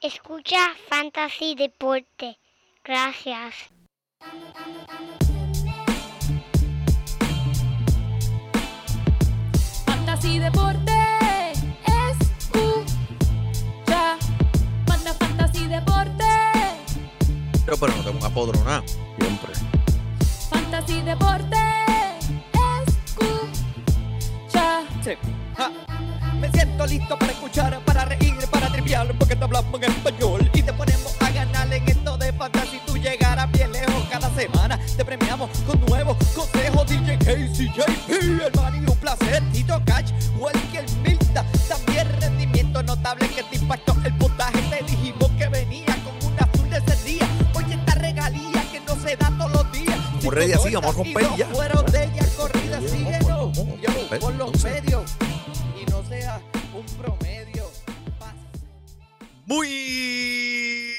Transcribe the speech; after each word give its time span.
Escucha 0.00 0.76
Fantasy 0.88 1.56
Deporte. 1.56 2.38
Gracias. 2.84 3.52
Fantasy 9.86 10.38
Deporte. 10.38 10.92
Escucha. 12.12 14.16
Manda 14.86 15.14
Fantasy 15.14 15.66
Deporte. 15.66 16.24
Pero, 17.64 17.76
pero 17.76 17.96
no 17.96 18.04
tengo 18.04 18.18
un 18.20 18.24
apodronado. 18.24 18.84
Siempre. 19.18 19.52
Fantasy 20.48 21.02
Deporte. 21.02 21.56
Escucha. 24.46 24.84
Ja. 25.56 25.97
Me 26.40 26.50
siento 26.50 26.86
listo 26.86 27.18
para 27.18 27.32
escuchar, 27.32 27.80
para 27.84 28.04
reír, 28.04 28.34
para 28.50 28.68
triviar, 28.68 29.12
porque 29.18 29.34
te 29.34 29.44
hablamos 29.44 29.82
en 29.82 29.90
español 29.90 30.50
y 30.54 30.62
te 30.62 30.72
ponemos 30.72 31.16
a 31.20 31.30
ganar 31.30 31.72
en 31.72 31.88
esto 31.88 32.16
de 32.16 32.32
fantasy. 32.32 32.80
Tú 32.86 32.96
llegarás 32.96 33.50
bien 33.50 33.72
lejos 33.72 34.04
cada 34.08 34.30
semana. 34.34 34.78
Te 34.96 35.04
premiamos 35.04 35.50
con 35.66 35.80
nuevos 35.86 36.16
consejos. 36.34 36.86
DJ 36.86 37.18
Casey, 37.18 37.72
JP, 37.74 38.42
hermano, 38.46 38.76
y 38.76 38.90
un 38.90 38.96
placer. 38.98 39.42
Tito 39.52 39.82
Catch, 39.84 40.12
Walker 40.38 40.84
Milta, 41.02 41.44
también 41.68 42.08
rendimiento 42.20 42.82
notable 42.84 43.28
que 43.28 43.42
te 43.42 43.56
impactó 43.56 43.96
el 44.04 44.14
puntaje. 44.14 44.60
Te 44.70 44.84
dijimos 44.84 45.30
que 45.38 45.48
venía 45.48 45.96
con 46.04 46.32
una 46.32 46.42
azul 46.42 46.70
de 46.70 46.78
ese 46.78 47.04
día. 47.04 47.28
Oye, 47.54 47.74
esta 47.74 47.94
regalía 47.94 48.62
que 48.70 48.80
no 48.80 48.94
se 48.96 49.16
da 49.16 49.32
todos 49.36 49.52
los 49.52 49.72
días. 49.72 49.98
Como 50.18 50.30
ready 50.30 50.52
así, 50.52 50.74
vamos 50.74 50.94
a 50.94 50.98
romper 50.98 51.26
ya. 51.36 51.46
fueron 51.46 51.84
de 51.86 52.04
ella 52.04 52.26
corrida, 52.36 52.80
síguenos. 52.88 53.56
Yo, 53.56 53.88
Ve, 54.10 54.18
por 54.18 54.34
los 54.36 54.47
Muy 59.50 60.92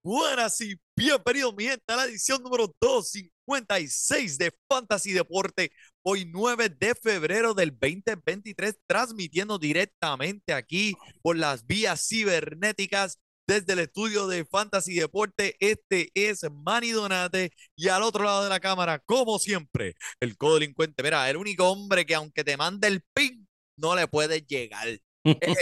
buenas 0.00 0.60
y 0.60 0.76
bienvenidos, 0.94 1.52
mi 1.56 1.64
gente, 1.64 1.82
a 1.88 1.96
la 1.96 2.04
edición 2.04 2.40
número 2.40 2.72
256 2.80 4.38
de 4.38 4.52
Fantasy 4.68 5.12
Deporte. 5.12 5.72
Hoy 6.02 6.26
9 6.26 6.68
de 6.68 6.94
febrero 6.94 7.54
del 7.54 7.76
2023, 7.76 8.78
transmitiendo 8.86 9.58
directamente 9.58 10.52
aquí 10.52 10.94
por 11.22 11.36
las 11.36 11.66
vías 11.66 12.06
cibernéticas 12.06 13.18
desde 13.48 13.72
el 13.72 13.80
estudio 13.80 14.28
de 14.28 14.44
Fantasy 14.44 14.94
Deporte. 14.94 15.56
Este 15.58 16.10
es 16.14 16.46
Manny 16.48 16.92
Donate 16.92 17.50
y 17.74 17.88
al 17.88 18.04
otro 18.04 18.22
lado 18.22 18.44
de 18.44 18.50
la 18.50 18.60
cámara, 18.60 19.00
como 19.00 19.40
siempre, 19.40 19.96
el 20.20 20.36
codelincuente. 20.36 21.02
Mira, 21.02 21.28
el 21.28 21.36
único 21.36 21.68
hombre 21.68 22.06
que 22.06 22.14
aunque 22.14 22.44
te 22.44 22.56
mande 22.56 22.86
el 22.86 23.02
pin, 23.12 23.48
no 23.76 23.96
le 23.96 24.06
puedes 24.06 24.46
llegar. 24.46 24.86
Es 24.86 25.02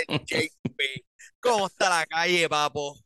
el 0.06 0.18
JP. 0.26 1.13
¿Cómo 1.44 1.66
está 1.66 1.90
la 1.90 2.06
calle, 2.06 2.48
papo? 2.48 2.96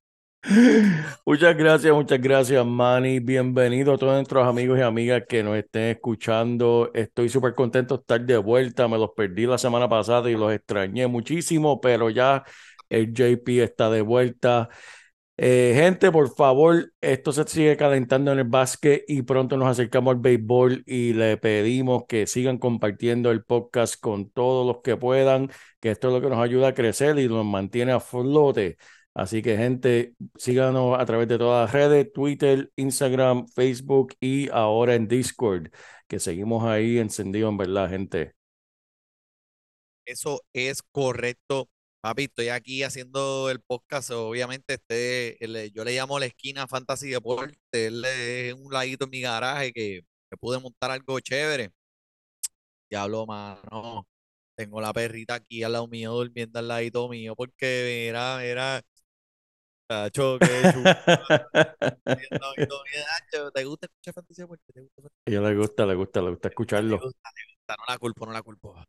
Muchas 1.26 1.56
gracias, 1.56 1.92
muchas 1.94 2.20
gracias, 2.20 2.64
Manny. 2.64 3.20
Bienvenido 3.20 3.92
a 3.94 3.98
todos 3.98 4.14
nuestros 4.14 4.46
amigos 4.46 4.78
y 4.78 4.82
amigas 4.82 5.22
que 5.28 5.42
nos 5.42 5.56
estén 5.56 5.84
escuchando. 5.96 6.90
Estoy 6.94 7.28
súper 7.28 7.54
contento 7.54 7.96
de 7.96 8.00
estar 8.00 8.20
de 8.24 8.38
vuelta. 8.38 8.88
Me 8.88 8.98
los 8.98 9.10
perdí 9.16 9.46
la 9.46 9.58
semana 9.58 9.88
pasada 9.88 10.30
y 10.30 10.34
los 10.36 10.52
extrañé 10.52 11.06
muchísimo, 11.06 11.80
pero 11.80 12.10
ya 12.10 12.44
el 12.88 13.12
JP 13.12 13.62
está 13.62 13.90
de 13.90 14.00
vuelta. 14.02 14.68
Eh, 15.40 15.72
gente, 15.76 16.10
por 16.10 16.34
favor, 16.34 16.92
esto 17.00 17.30
se 17.32 17.44
sigue 17.46 17.76
calentando 17.76 18.32
en 18.32 18.40
el 18.40 18.44
básquet 18.44 19.04
y 19.06 19.22
pronto 19.22 19.56
nos 19.56 19.68
acercamos 19.68 20.12
al 20.14 20.20
béisbol 20.20 20.82
y 20.84 21.12
le 21.12 21.36
pedimos 21.36 22.06
que 22.08 22.26
sigan 22.26 22.58
compartiendo 22.58 23.30
el 23.30 23.44
podcast 23.44 24.00
con 24.00 24.30
todos 24.30 24.66
los 24.66 24.82
que 24.82 24.96
puedan, 24.96 25.48
que 25.80 25.92
esto 25.92 26.08
es 26.08 26.14
lo 26.14 26.20
que 26.20 26.28
nos 26.34 26.42
ayuda 26.42 26.68
a 26.68 26.74
crecer 26.74 27.18
y 27.20 27.28
nos 27.28 27.44
mantiene 27.46 27.92
a 27.92 28.00
flote. 28.00 28.78
Así 29.14 29.40
que, 29.42 29.56
gente, 29.56 30.14
síganos 30.36 30.98
a 30.98 31.06
través 31.06 31.28
de 31.28 31.38
todas 31.38 31.66
las 31.66 31.72
redes, 31.72 32.12
Twitter, 32.12 32.72
Instagram, 32.76 33.46
Facebook 33.48 34.14
y 34.20 34.48
ahora 34.50 34.94
en 34.96 35.06
Discord, 35.08 35.68
que 36.08 36.18
seguimos 36.18 36.64
ahí 36.64 36.98
encendidos, 36.98 37.50
en 37.50 37.56
verdad, 37.58 37.88
gente. 37.90 38.34
Eso 40.06 40.42
es 40.52 40.82
correcto. 40.82 41.68
Papi, 42.00 42.24
estoy 42.24 42.48
aquí 42.48 42.82
haciendo 42.84 43.50
el 43.50 43.60
podcast. 43.60 44.10
Obviamente, 44.12 44.74
este, 44.74 45.42
el- 45.44 45.72
yo 45.72 45.84
le 45.84 45.94
llamo 45.94 46.18
la 46.18 46.26
esquina 46.26 46.66
Fantasy 46.68 47.08
Deporte. 47.10 47.58
Él 47.72 48.04
es 48.04 48.54
un 48.54 48.72
ladito 48.72 49.04
en 49.06 49.10
mi 49.10 49.20
garaje 49.20 49.72
que, 49.72 50.02
que 50.30 50.36
pude 50.38 50.60
montar 50.60 50.90
algo 50.92 51.18
chévere. 51.20 51.72
Diablo, 52.90 53.26
mano. 53.26 54.06
Tengo 54.56 54.80
la 54.80 54.92
perrita 54.92 55.34
aquí 55.34 55.62
al 55.62 55.72
lado 55.72 55.86
mío, 55.88 56.12
durmiendo 56.12 56.58
al 56.58 56.68
ladito 56.68 57.08
mío, 57.08 57.34
porque 57.36 58.04
mira, 58.06 58.38
mira. 58.38 58.82
Tacho, 59.88 60.38
qué 60.38 60.46
¿Te 63.54 63.64
gusta 63.64 63.86
escuchar 63.86 64.14
Fantasy 64.14 64.42
Deporte? 64.42 64.72
¿Te 64.72 64.80
gusta 64.82 65.08
ella 65.26 65.40
le 65.40 65.56
gusta, 65.56 65.86
le 65.86 65.94
gusta, 65.94 66.20
le 66.20 66.30
gusta 66.30 66.48
Le 66.48 66.52
escucharlo. 66.52 67.00
gusta, 67.00 67.30
le 67.34 67.54
gusta, 67.54 67.76
no 67.78 67.84
la 67.88 67.98
culpo, 67.98 68.26
no 68.26 68.32
la 68.32 68.42
culpo. 68.42 68.84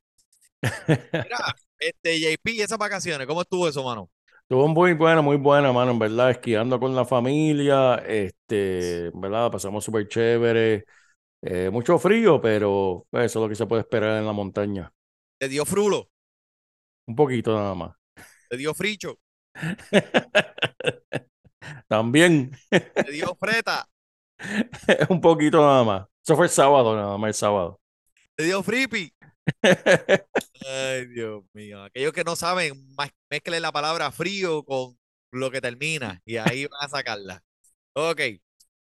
Mira, 1.24 1.38
este 1.80 2.20
JP, 2.20 2.62
esas 2.62 2.78
vacaciones, 2.78 3.28
¿cómo 3.28 3.42
estuvo 3.42 3.68
eso, 3.68 3.84
mano? 3.84 4.10
Estuvo 4.44 4.68
muy 4.68 4.94
buena, 4.94 5.22
muy 5.22 5.38
buena, 5.38 5.72
mano, 5.72 5.92
en 5.92 6.00
verdad, 6.00 6.32
esquiando 6.32 6.80
con 6.80 6.96
la 6.96 7.06
familia, 7.06 7.96
este, 8.08 9.08
en 9.08 9.22
verdad, 9.22 9.52
pasamos 9.52 9.84
súper 9.86 10.08
chévere, 10.08 10.86
eh, 11.42 11.72
mucho 11.72 12.00
frío, 12.00 12.42
pero 12.42 13.08
pues, 13.12 13.28
eso 13.28 13.40
es 13.40 13.44
lo 13.44 13.50
que 13.50 13.56
se 13.56 13.68
puede 13.68 13.84
esperar 13.84 14.20
en 14.20 14.28
la 14.28 14.34
montaña. 14.34 14.94
Te 15.38 15.50
dio 15.50 15.66
frulo, 15.66 16.10
Un 17.08 17.16
poquito 17.16 17.54
nada 17.56 17.76
más. 17.76 17.92
te 18.48 18.58
dio 18.58 18.74
fricho, 18.74 19.20
También, 21.88 22.52
te 23.02 23.12
dio 23.12 23.36
freta, 23.36 23.90
un 25.10 25.22
poquito 25.22 25.60
nada 25.62 25.84
más. 25.84 26.08
Eso 26.24 26.36
fue 26.36 26.46
el 26.46 26.52
sábado, 26.52 26.96
nada 26.96 27.18
más 27.18 27.30
el 27.30 27.34
sábado. 27.34 27.80
te 28.36 28.44
dio 28.46 28.64
fripi. 28.64 29.14
Ay, 30.68 31.06
Dios 31.08 31.44
mío. 31.54 31.84
Aquellos 31.84 32.14
que 32.14 32.24
no 32.24 32.36
saben, 32.36 32.74
mezclen 33.30 33.62
la 33.62 33.72
palabra 33.72 34.12
frío 34.12 34.64
con 34.64 34.98
lo 35.32 35.52
que 35.52 35.62
termina 35.62 36.22
y 36.26 36.38
ahí 36.38 36.66
van 36.66 36.80
a 36.82 36.90
sacarla. 36.90 37.44
Ok. 37.94 38.22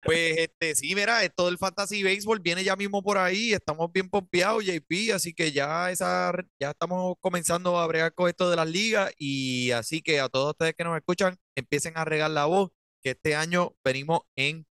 Pues 0.05 0.37
este, 0.39 0.75
sí, 0.75 0.95
mira, 0.97 1.23
esto 1.23 1.47
del 1.47 1.59
Fantasy 1.59 2.03
Baseball 2.03 2.41
viene 2.41 2.65
ya 2.65 2.75
mismo 2.75 3.03
por 3.03 3.19
ahí. 3.19 3.53
Estamos 3.53 3.93
bien 3.93 4.11
pompeados, 4.11 4.65
JP, 4.65 5.13
así 5.15 5.33
que 5.33 5.53
ya 5.53 5.93
esa, 5.93 6.33
ya 6.61 6.71
estamos 6.71 7.15
comenzando 7.21 7.79
a 7.79 7.87
bregar 7.87 8.13
con 8.13 8.29
esto 8.29 8.51
de 8.51 8.57
las 8.57 8.69
ligas. 8.69 9.13
Y 9.17 9.71
así 9.71 10.03
que 10.03 10.19
a 10.21 10.29
todos 10.29 10.51
ustedes 10.51 10.75
que 10.75 10.83
nos 10.85 10.97
escuchan, 10.97 11.37
empiecen 11.55 11.97
a 11.97 12.05
regar 12.05 12.31
la 12.33 12.47
voz, 12.47 12.71
que 13.01 13.11
este 13.11 13.37
año 13.37 13.77
venimos 13.85 14.23
en 14.37 14.67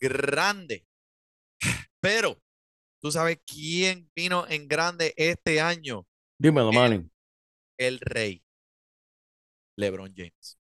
grande. 0.00 0.86
Pero, 2.00 2.38
¿tú 3.00 3.10
sabes 3.10 3.38
quién 3.46 4.10
vino 4.14 4.46
en 4.48 4.68
grande 4.68 5.14
este 5.16 5.60
año? 5.60 6.06
Dímelo, 6.38 6.72
Manny. 6.72 7.10
el 7.78 7.98
rey, 8.00 8.44
LeBron 9.76 10.12
James. 10.14 10.58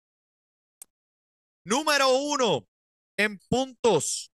Número 1.65 2.09
uno 2.09 2.66
en 3.16 3.38
puntos. 3.48 4.32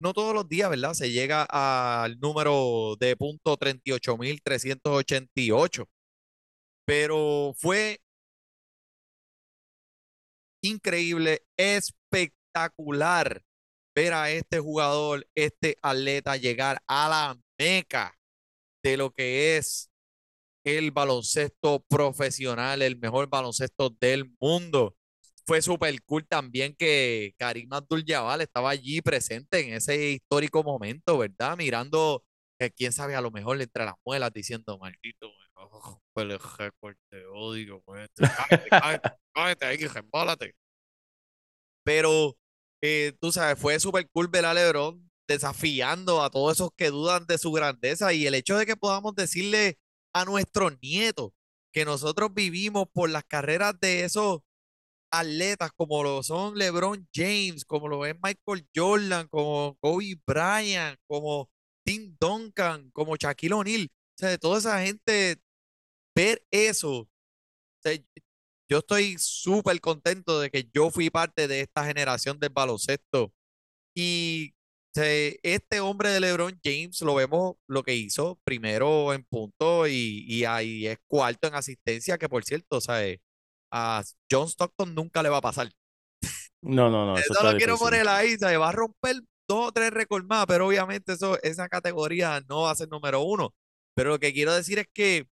No 0.00 0.14
todos 0.14 0.34
los 0.34 0.48
días, 0.48 0.70
¿verdad? 0.70 0.94
Se 0.94 1.12
llega 1.12 1.46
al 1.48 2.18
número 2.18 2.96
de 2.98 3.16
punto 3.16 3.56
38.388. 3.56 5.86
Pero 6.84 7.54
fue 7.56 8.00
increíble, 10.62 11.44
espectacular 11.56 13.44
ver 13.94 14.12
a 14.12 14.30
este 14.30 14.58
jugador, 14.58 15.26
este 15.34 15.76
atleta 15.82 16.36
llegar 16.36 16.82
a 16.86 17.08
la 17.08 17.40
meca 17.58 18.16
de 18.82 18.96
lo 18.96 19.10
que 19.10 19.56
es 19.56 19.90
el 20.64 20.90
baloncesto 20.90 21.84
profesional, 21.88 22.82
el 22.82 22.96
mejor 22.96 23.28
baloncesto 23.28 23.90
del 24.00 24.32
mundo. 24.40 24.96
Fue 25.44 25.60
súper 25.60 26.00
cool 26.02 26.26
también 26.26 26.74
que 26.76 27.34
Karim 27.36 27.72
Abdul-Jabbar 27.72 28.40
estaba 28.40 28.70
allí 28.70 29.00
presente 29.02 29.60
en 29.60 29.74
ese 29.74 30.10
histórico 30.10 30.62
momento, 30.62 31.18
¿verdad? 31.18 31.56
Mirando, 31.56 32.24
quién 32.76 32.92
sabe, 32.92 33.16
a 33.16 33.20
lo 33.20 33.32
mejor 33.32 33.60
entre 33.60 33.84
las 33.84 33.94
muelas 34.04 34.32
diciendo, 34.32 34.78
maldito, 34.78 35.28
oh, 35.54 36.00
el 36.16 36.38
récord 36.38 36.96
te 37.10 37.26
odio, 37.26 37.82
pues, 37.82 38.08
cállate, 38.16 38.68
cállate, 38.70 39.10
cállate 39.34 39.64
ahí, 39.66 39.76
resbálate". 39.78 40.54
Pero, 41.84 42.36
eh, 42.82 43.12
tú 43.20 43.32
sabes, 43.32 43.58
fue 43.58 43.78
súper 43.80 44.08
cool 44.10 44.28
ver 44.28 44.44
a 44.44 44.54
LeBron 44.54 45.08
desafiando 45.28 46.22
a 46.22 46.30
todos 46.30 46.54
esos 46.54 46.70
que 46.76 46.90
dudan 46.90 47.26
de 47.26 47.38
su 47.38 47.52
grandeza 47.52 48.12
y 48.12 48.26
el 48.26 48.34
hecho 48.34 48.58
de 48.58 48.66
que 48.66 48.76
podamos 48.76 49.14
decirle 49.14 49.78
a 50.12 50.24
nuestros 50.24 50.74
nietos 50.82 51.30
que 51.72 51.84
nosotros 51.84 52.34
vivimos 52.34 52.86
por 52.92 53.08
las 53.08 53.24
carreras 53.24 53.78
de 53.80 54.04
esos 54.04 54.40
atletas 55.12 55.70
como 55.76 56.02
lo 56.02 56.22
son 56.22 56.56
LeBron 56.58 57.08
James, 57.14 57.64
como 57.64 57.88
lo 57.88 58.04
es 58.06 58.14
Michael 58.22 58.68
Jordan, 58.74 59.28
como 59.28 59.76
Kobe 59.80 60.16
Bryant, 60.26 60.98
como 61.06 61.50
Tim 61.84 62.16
Duncan, 62.18 62.90
como 62.92 63.16
Shaquille 63.16 63.54
O'Neal. 63.54 63.88
O 63.92 64.18
sea, 64.18 64.30
de 64.30 64.38
toda 64.38 64.58
esa 64.58 64.80
gente, 64.82 65.40
ver 66.14 66.44
eso. 66.50 67.08
Yo 68.72 68.78
estoy 68.78 69.16
súper 69.18 69.78
contento 69.82 70.40
de 70.40 70.50
que 70.50 70.66
yo 70.72 70.90
fui 70.90 71.10
parte 71.10 71.46
de 71.46 71.60
esta 71.60 71.84
generación 71.84 72.38
del 72.38 72.48
baloncesto. 72.48 73.30
Y 73.94 74.54
este 74.94 75.80
hombre 75.80 76.08
de 76.08 76.20
LeBron 76.20 76.58
James 76.64 77.02
lo 77.02 77.14
vemos 77.14 77.56
lo 77.68 77.82
que 77.82 77.94
hizo 77.94 78.40
primero 78.44 79.12
en 79.12 79.24
punto 79.24 79.86
y, 79.86 80.24
y 80.26 80.46
ahí 80.46 80.86
es 80.86 80.98
cuarto 81.06 81.48
en 81.48 81.54
asistencia, 81.54 82.16
que 82.16 82.30
por 82.30 82.44
cierto, 82.44 82.80
¿sabes? 82.80 83.20
A 83.70 84.02
John 84.30 84.48
Stockton 84.48 84.94
nunca 84.94 85.22
le 85.22 85.28
va 85.28 85.36
a 85.36 85.42
pasar. 85.42 85.70
No, 86.62 86.88
no, 86.88 87.04
no, 87.04 87.14
eso 87.18 87.34
Eso 87.34 87.52
lo 87.52 87.58
quiero 87.58 87.76
poner 87.76 88.08
ahí, 88.08 88.38
¿sabes? 88.38 88.58
Va 88.58 88.70
a 88.70 88.72
romper 88.72 89.16
dos 89.46 89.68
o 89.68 89.72
tres 89.72 89.90
récords 89.90 90.26
más, 90.26 90.46
pero 90.46 90.66
obviamente 90.66 91.12
eso, 91.12 91.38
esa 91.42 91.68
categoría 91.68 92.40
no 92.48 92.62
va 92.62 92.70
a 92.70 92.76
ser 92.76 92.88
número 92.88 93.20
uno. 93.20 93.54
Pero 93.94 94.10
lo 94.10 94.18
que 94.18 94.32
quiero 94.32 94.54
decir 94.54 94.78
es 94.78 94.86
que 94.94 95.28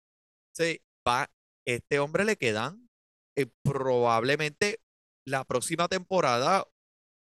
se 0.53 0.83
va, 1.07 1.31
este 1.65 2.01
hombre 2.01 2.25
le 2.25 2.37
quedan 2.37 2.88
eh, 3.39 3.47
probablemente 3.63 4.81
la 5.25 5.45
próxima 5.45 5.87
temporada, 5.87 6.67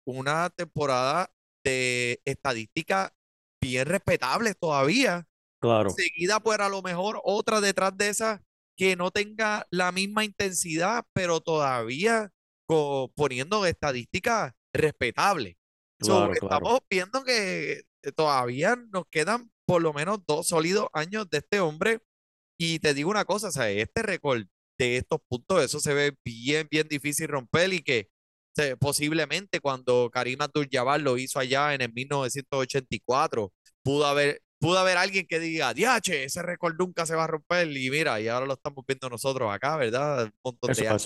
una 0.05 0.51
temporada 0.51 1.33
de 1.65 2.21
estadística 2.25 3.15
bien 3.63 3.87
respetable 3.87 4.55
todavía. 4.55 5.29
Claro, 5.63 5.91
Seguida, 5.91 6.41
pues 6.41 6.59
a 6.59 6.69
lo 6.69 6.83
mejor 6.83 7.21
otra 7.23 7.61
detrás 7.61 7.97
de 7.97 8.09
esa 8.09 8.43
que 8.77 8.97
no 8.97 9.13
tenga 9.13 9.69
la 9.71 9.93
misma 9.93 10.25
intensidad, 10.25 11.07
pero 11.13 11.41
todavía 11.41 12.33
poniendo 13.15 13.65
estadísticas 13.67 14.53
respetables. 14.75 15.57
So, 16.01 16.07
claro, 16.07 16.33
claro. 16.33 16.57
estamos 16.57 16.81
viendo 16.91 17.25
que 17.25 17.85
eh, 18.03 18.13
todavía 18.17 18.77
nos 18.91 19.05
quedan 19.11 19.53
por 19.65 19.83
lo 19.83 19.93
menos 19.93 20.25
dos 20.27 20.49
sólidos 20.49 20.89
años 20.93 21.31
de 21.31 21.39
este 21.39 21.61
hombre. 21.61 22.01
Y 22.59 22.81
te 22.81 22.95
digo 22.95 23.11
una 23.11 23.25
cosa, 23.25 23.71
este 23.71 24.03
récord 24.03 24.47
de 24.85 24.97
estos 24.99 25.21
puntos, 25.29 25.63
eso 25.65 25.81
se 25.81 25.95
ve 25.95 26.15
bien, 26.25 26.69
bien 26.71 26.89
difícil 26.89 27.29
romper 27.29 27.73
y 27.73 27.83
que 27.83 28.09
se- 28.55 28.77
posiblemente 28.77 29.61
cuando 29.61 30.11
Karim 30.13 30.41
Abdul-Jabbar 30.43 31.01
lo 31.01 31.19
hizo 31.19 31.39
allá 31.39 31.75
en 31.75 31.83
el 31.83 31.93
1984, 31.93 33.53
pudo 33.83 34.07
haber, 34.07 34.43
pudo 34.59 34.79
haber 34.79 34.97
alguien 34.99 35.27
que 35.27 35.39
diga, 35.41 35.73
diache, 35.75 36.25
ese 36.25 36.43
récord 36.43 36.75
nunca 36.79 37.07
se 37.07 37.15
va 37.15 37.25
a 37.25 37.27
romper. 37.29 37.71
Y 37.77 37.91
mira, 37.91 38.21
y 38.21 38.29
ahora 38.29 38.47
lo 38.47 38.55
estamos 38.55 38.85
viendo 38.87 39.09
nosotros 39.09 39.53
acá, 39.53 39.77
¿verdad? 39.77 40.25
Un 40.25 40.33
montón 40.45 40.71
Eso 40.73 40.83
de 40.83 40.89
años. 40.89 41.03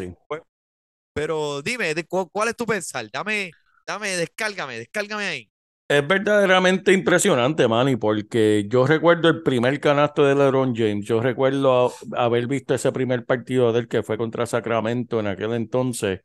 Pero 1.12 1.62
dime, 1.62 1.94
¿cuál 2.32 2.48
es 2.48 2.56
tu 2.56 2.66
pensar? 2.66 3.08
Dame, 3.12 3.52
dame, 3.86 4.16
descárgame, 4.16 4.78
descárgame 4.78 5.24
ahí. 5.24 5.50
Es 5.94 6.08
verdaderamente 6.08 6.93
impresionante, 6.93 7.69
Manny, 7.69 7.94
porque 7.96 8.67
yo 8.69 8.85
recuerdo 8.87 9.29
el 9.29 9.43
primer 9.43 9.79
canasto 9.81 10.25
de 10.25 10.35
LeBron 10.35 10.75
James. 10.75 11.06
Yo 11.06 11.20
recuerdo 11.20 11.93
haber 12.17 12.49
visto 12.49 12.75
ese 12.75 12.91
primer 12.91 13.25
partido 13.25 13.73
del 13.73 13.87
que 13.87 14.02
fue 14.02 14.19
contra 14.19 14.44
Sacramento 14.46 15.20
en 15.20 15.29
aquel 15.29 15.52
entonces. 15.52 16.20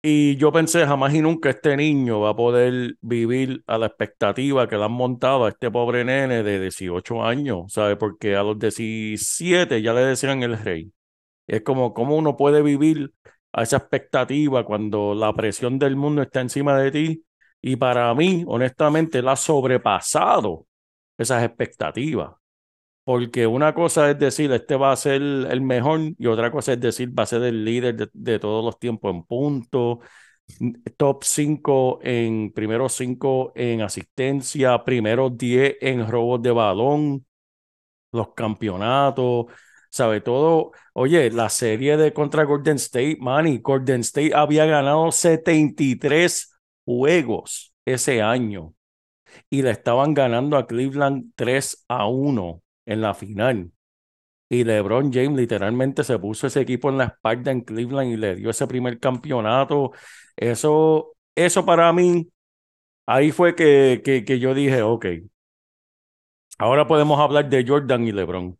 Y 0.00 0.36
yo 0.36 0.52
pensé, 0.52 0.86
jamás 0.86 1.12
y 1.14 1.20
nunca 1.20 1.50
este 1.50 1.76
niño 1.76 2.20
va 2.20 2.30
a 2.30 2.36
poder 2.36 2.96
vivir 3.00 3.62
a 3.66 3.78
la 3.78 3.86
expectativa 3.86 4.68
que 4.68 4.76
le 4.76 4.84
han 4.84 4.92
montado 4.92 5.44
a 5.44 5.48
este 5.48 5.70
pobre 5.70 6.04
nene 6.04 6.42
de 6.44 6.60
18 6.60 7.24
años, 7.24 7.72
¿sabes? 7.72 7.96
Porque 7.96 8.36
a 8.36 8.44
los 8.44 8.58
17 8.58 9.82
ya 9.82 9.92
le 9.92 10.02
decían 10.02 10.42
el 10.44 10.56
rey. 10.58 10.92
Es 11.46 11.62
como, 11.62 11.94
¿cómo 11.94 12.16
uno 12.16 12.36
puede 12.36 12.62
vivir 12.62 13.12
a 13.52 13.64
esa 13.64 13.78
expectativa 13.78 14.64
cuando 14.64 15.14
la 15.14 15.34
presión 15.34 15.78
del 15.78 15.96
mundo 15.96 16.22
está 16.22 16.40
encima 16.42 16.78
de 16.78 16.90
ti? 16.92 17.24
Y 17.60 17.76
para 17.76 18.14
mí, 18.14 18.44
honestamente, 18.46 19.18
él 19.18 19.28
ha 19.28 19.36
sobrepasado 19.36 20.66
esas 21.18 21.44
expectativas. 21.44 22.34
Porque 23.04 23.46
una 23.46 23.74
cosa 23.74 24.10
es 24.10 24.18
decir, 24.18 24.52
este 24.52 24.76
va 24.76 24.92
a 24.92 24.96
ser 24.96 25.22
el 25.22 25.60
mejor, 25.62 26.00
y 26.18 26.26
otra 26.26 26.50
cosa 26.50 26.74
es 26.74 26.80
decir, 26.80 27.18
va 27.18 27.24
a 27.24 27.26
ser 27.26 27.42
el 27.44 27.64
líder 27.64 27.96
de, 27.96 28.10
de 28.12 28.38
todos 28.38 28.64
los 28.64 28.78
tiempos 28.78 29.14
en 29.14 29.24
puntos, 29.24 29.98
top 30.96 31.24
5 31.24 32.00
en, 32.02 32.52
primero 32.52 32.88
5 32.88 33.52
en 33.54 33.82
asistencia, 33.82 34.82
primero 34.84 35.30
10 35.30 35.76
en 35.80 36.08
robos 36.10 36.42
de 36.42 36.50
balón, 36.50 37.26
los 38.12 38.34
campeonatos, 38.34 39.46
sabe 39.90 40.20
todo. 40.20 40.72
Oye, 40.94 41.30
la 41.30 41.48
serie 41.48 41.96
de 41.96 42.12
contra 42.12 42.44
Golden 42.44 42.76
State, 42.76 43.18
Manny, 43.20 43.58
Golden 43.58 44.00
State 44.00 44.34
había 44.34 44.66
ganado 44.66 45.12
73 45.12 46.57
juegos 46.88 47.74
ese 47.84 48.22
año 48.22 48.74
y 49.50 49.62
le 49.62 49.70
estaban 49.70 50.14
ganando 50.14 50.56
a 50.56 50.66
Cleveland 50.66 51.32
3 51.36 51.84
a 51.88 52.06
1 52.08 52.62
en 52.86 53.00
la 53.02 53.14
final. 53.14 53.72
Y 54.50 54.64
LeBron 54.64 55.12
James 55.12 55.36
literalmente 55.38 56.04
se 56.04 56.18
puso 56.18 56.46
ese 56.46 56.60
equipo 56.62 56.90
en 56.90 56.98
la 56.98 57.04
espalda 57.06 57.52
en 57.52 57.62
Cleveland 57.62 58.12
y 58.12 58.16
le 58.16 58.36
dio 58.36 58.50
ese 58.50 58.66
primer 58.66 59.00
campeonato. 59.00 59.92
Eso, 60.36 61.14
eso 61.36 61.66
para 61.66 61.92
mí, 61.92 62.28
ahí 63.06 63.32
fue 63.32 63.54
que, 63.56 64.02
que, 64.04 64.24
que 64.24 64.38
yo 64.40 64.54
dije, 64.54 64.82
ok, 64.82 65.06
ahora 66.58 66.86
podemos 66.86 67.18
hablar 67.20 67.48
de 67.48 67.64
Jordan 67.66 68.06
y 68.06 68.12
LeBron. 68.12 68.58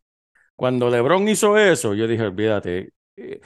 Cuando 0.55 0.89
LeBron 0.89 1.27
hizo 1.29 1.57
eso, 1.57 1.93
yo 1.95 2.07
dije, 2.07 2.23
olvídate, 2.23 2.93
eh, 3.17 3.41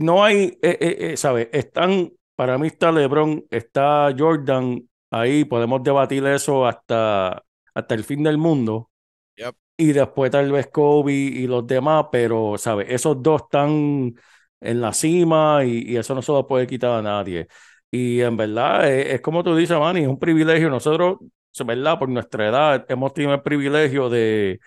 no 0.00 0.24
hay, 0.24 0.58
eh, 0.62 0.78
eh, 1.12 1.16
¿sabes? 1.16 1.48
Están, 1.52 2.12
para 2.34 2.58
mí 2.58 2.68
está 2.68 2.92
LeBron, 2.92 3.44
está 3.50 4.14
Jordan, 4.16 4.88
ahí 5.10 5.44
podemos 5.44 5.82
debatir 5.82 6.26
eso 6.26 6.66
hasta, 6.66 7.44
hasta 7.74 7.94
el 7.94 8.04
fin 8.04 8.22
del 8.22 8.38
mundo. 8.38 8.90
Yep. 9.36 9.54
Y 9.76 9.92
después 9.92 10.30
tal 10.30 10.52
vez 10.52 10.68
Kobe 10.68 11.12
y 11.12 11.46
los 11.46 11.66
demás, 11.66 12.06
pero, 12.12 12.56
¿sabes? 12.58 12.88
Esos 12.90 13.22
dos 13.22 13.42
están 13.42 14.14
en 14.60 14.80
la 14.80 14.92
cima 14.92 15.64
y, 15.64 15.92
y 15.92 15.96
eso 15.96 16.14
no 16.14 16.22
se 16.22 16.32
lo 16.32 16.46
puede 16.46 16.66
quitar 16.66 16.92
a 16.92 17.02
nadie. 17.02 17.48
Y 17.90 18.20
en 18.20 18.36
verdad, 18.36 18.90
es, 18.90 19.14
es 19.14 19.20
como 19.20 19.42
tú 19.42 19.56
dices, 19.56 19.78
Manny, 19.78 20.02
es 20.02 20.08
un 20.08 20.18
privilegio. 20.18 20.70
Nosotros, 20.70 21.18
verdad, 21.66 21.98
por 21.98 22.08
nuestra 22.08 22.48
edad, 22.48 22.86
hemos 22.88 23.12
tenido 23.12 23.34
el 23.34 23.42
privilegio 23.42 24.08
de, 24.08 24.60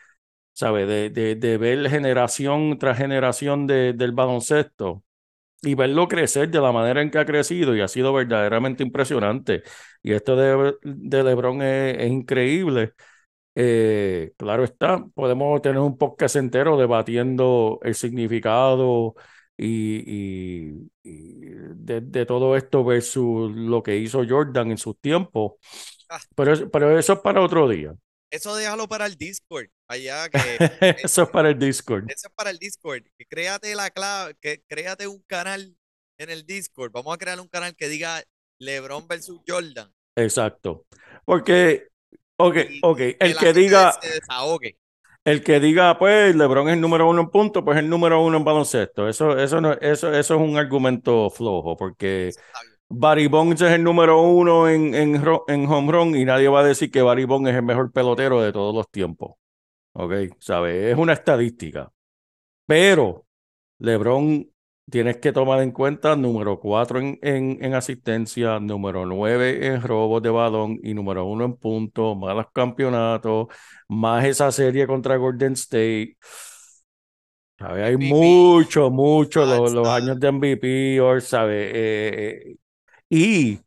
¿sabes? 0.53 0.87
De, 0.87 1.09
de, 1.09 1.35
de 1.35 1.57
ver 1.57 1.89
generación 1.89 2.77
tras 2.79 2.97
generación 2.97 3.67
de, 3.67 3.93
del 3.93 4.11
baloncesto 4.13 5.03
y 5.65 5.75
verlo 5.75 6.07
crecer 6.07 6.49
de 6.49 6.61
la 6.61 6.71
manera 6.71 7.01
en 7.01 7.11
que 7.11 7.17
ha 7.19 7.25
crecido 7.25 7.75
y 7.75 7.81
ha 7.81 7.87
sido 7.87 8.13
verdaderamente 8.13 8.83
impresionante. 8.83 9.63
Y 10.03 10.13
esto 10.13 10.35
de, 10.35 10.75
de 10.83 11.23
LeBron 11.23 11.61
es, 11.61 11.97
es 11.99 12.11
increíble. 12.11 12.93
Eh, 13.55 14.33
claro 14.37 14.63
está, 14.65 15.05
podemos 15.13 15.61
tener 15.61 15.79
un 15.79 15.97
podcast 15.97 16.35
entero 16.35 16.77
debatiendo 16.77 17.79
el 17.83 17.95
significado 17.95 19.15
y, 19.57 20.03
y- 20.05 20.91
y 21.03 21.45
de, 21.75 22.01
de 22.01 22.25
todo 22.25 22.55
esto 22.57 22.83
versus 22.83 23.55
lo 23.55 23.81
que 23.83 23.97
hizo 23.97 24.23
Jordan 24.27 24.71
en 24.71 24.77
sus 24.77 24.99
tiempos. 24.99 25.53
Ah. 26.09 26.19
Pero, 26.35 26.69
pero 26.69 26.97
eso 26.99 27.13
es 27.13 27.19
para 27.19 27.41
otro 27.41 27.67
día. 27.69 27.93
Eso 28.29 28.55
déjalo 28.55 28.87
para 28.87 29.05
el 29.05 29.15
Discord, 29.15 29.67
allá 29.87 30.29
que 30.29 30.61
Eso 31.03 31.23
es 31.23 31.29
para 31.29 31.49
el 31.49 31.59
Discord. 31.59 32.05
eso 32.07 32.27
es 32.27 32.33
para 32.35 32.49
el 32.49 32.59
Discord. 32.59 33.03
Que 33.17 33.25
créate 33.25 33.75
la 33.75 33.89
clave, 33.89 34.35
que 34.41 34.61
créate 34.67 35.07
un 35.07 35.21
canal 35.27 35.75
en 36.17 36.29
el 36.29 36.45
Discord. 36.45 36.91
Vamos 36.91 37.13
a 37.13 37.17
crear 37.17 37.39
un 37.39 37.47
canal 37.47 37.75
que 37.75 37.87
diga 37.89 38.23
LeBron 38.59 39.07
versus 39.07 39.41
Jordan. 39.47 39.91
Exacto. 40.15 40.85
Porque, 41.25 41.87
ok, 42.37 42.55
y 42.69 42.79
ok, 42.83 42.99
el 43.19 43.37
que 43.37 43.53
diga, 43.53 43.93
se 44.01 44.09
desahogue. 44.09 44.77
el 45.25 45.43
que 45.43 45.59
diga, 45.59 45.97
pues, 45.99 46.35
LeBron 46.35 46.69
es 46.69 46.73
el 46.75 46.81
número 46.81 47.09
uno 47.09 47.21
en 47.21 47.29
punto, 47.29 47.65
pues 47.65 47.77
el 47.79 47.89
número 47.89 48.21
uno 48.21 48.37
en 48.37 48.43
baloncesto. 48.45 49.09
Eso, 49.09 49.37
eso 49.37 49.59
no, 49.61 49.73
eso, 49.73 50.13
eso 50.13 50.35
es 50.35 50.41
un 50.41 50.57
argumento 50.57 51.29
flojo, 51.29 51.75
porque. 51.75 52.31
Barry 52.87 53.25
Bonds 53.27 53.61
es 53.61 53.71
el 53.71 53.83
número 53.83 54.21
uno 54.21 54.69
en, 54.69 54.93
en, 54.93 55.15
en 55.47 55.65
home 55.67 55.91
run 55.91 56.15
y 56.15 56.23
nadie 56.23 56.47
va 56.49 56.59
a 56.59 56.63
decir 56.63 56.91
que 56.91 57.01
Barry 57.01 57.25
Bonds 57.25 57.49
es 57.49 57.55
el 57.55 57.63
mejor 57.63 57.91
pelotero 57.91 58.41
de 58.41 58.53
todos 58.53 58.75
los 58.75 58.89
tiempos. 58.91 59.33
Ok, 59.97 60.11
¿sabes? 60.39 60.91
Es 60.91 60.97
una 60.97 61.13
estadística. 61.13 61.89
Pero 62.65 63.25
LeBron 63.79 64.49
tienes 64.89 65.17
que 65.17 65.31
tomar 65.31 65.61
en 65.61 65.71
cuenta 65.71 66.15
número 66.15 66.59
cuatro 66.59 66.99
en, 66.99 67.19
en, 67.21 67.57
en 67.63 67.73
asistencia, 67.75 68.59
número 68.59 69.05
nueve 69.05 69.67
en 69.67 69.81
robos 69.81 70.21
de 70.21 70.29
balón 70.29 70.79
y 70.83 70.93
número 70.93 71.25
uno 71.25 71.45
en 71.45 71.55
puntos, 71.57 72.17
más 72.17 72.35
los 72.35 72.51
campeonatos, 72.53 73.47
más 73.89 74.25
esa 74.25 74.51
serie 74.51 74.87
contra 74.87 75.17
Golden 75.17 75.53
State. 75.53 76.17
¿Sabes? 77.57 77.85
Hay 77.85 77.95
MVP, 77.95 78.13
mucho, 78.13 78.91
mucho 78.91 79.45
los, 79.45 79.71
los 79.71 79.87
años 79.87 80.19
de 80.19 80.27
MVP, 80.27 80.99
or, 80.99 81.21
¿sabes? 81.21 81.71
Eh, 81.73 82.43
eh, 82.51 82.57
y, 83.09 83.59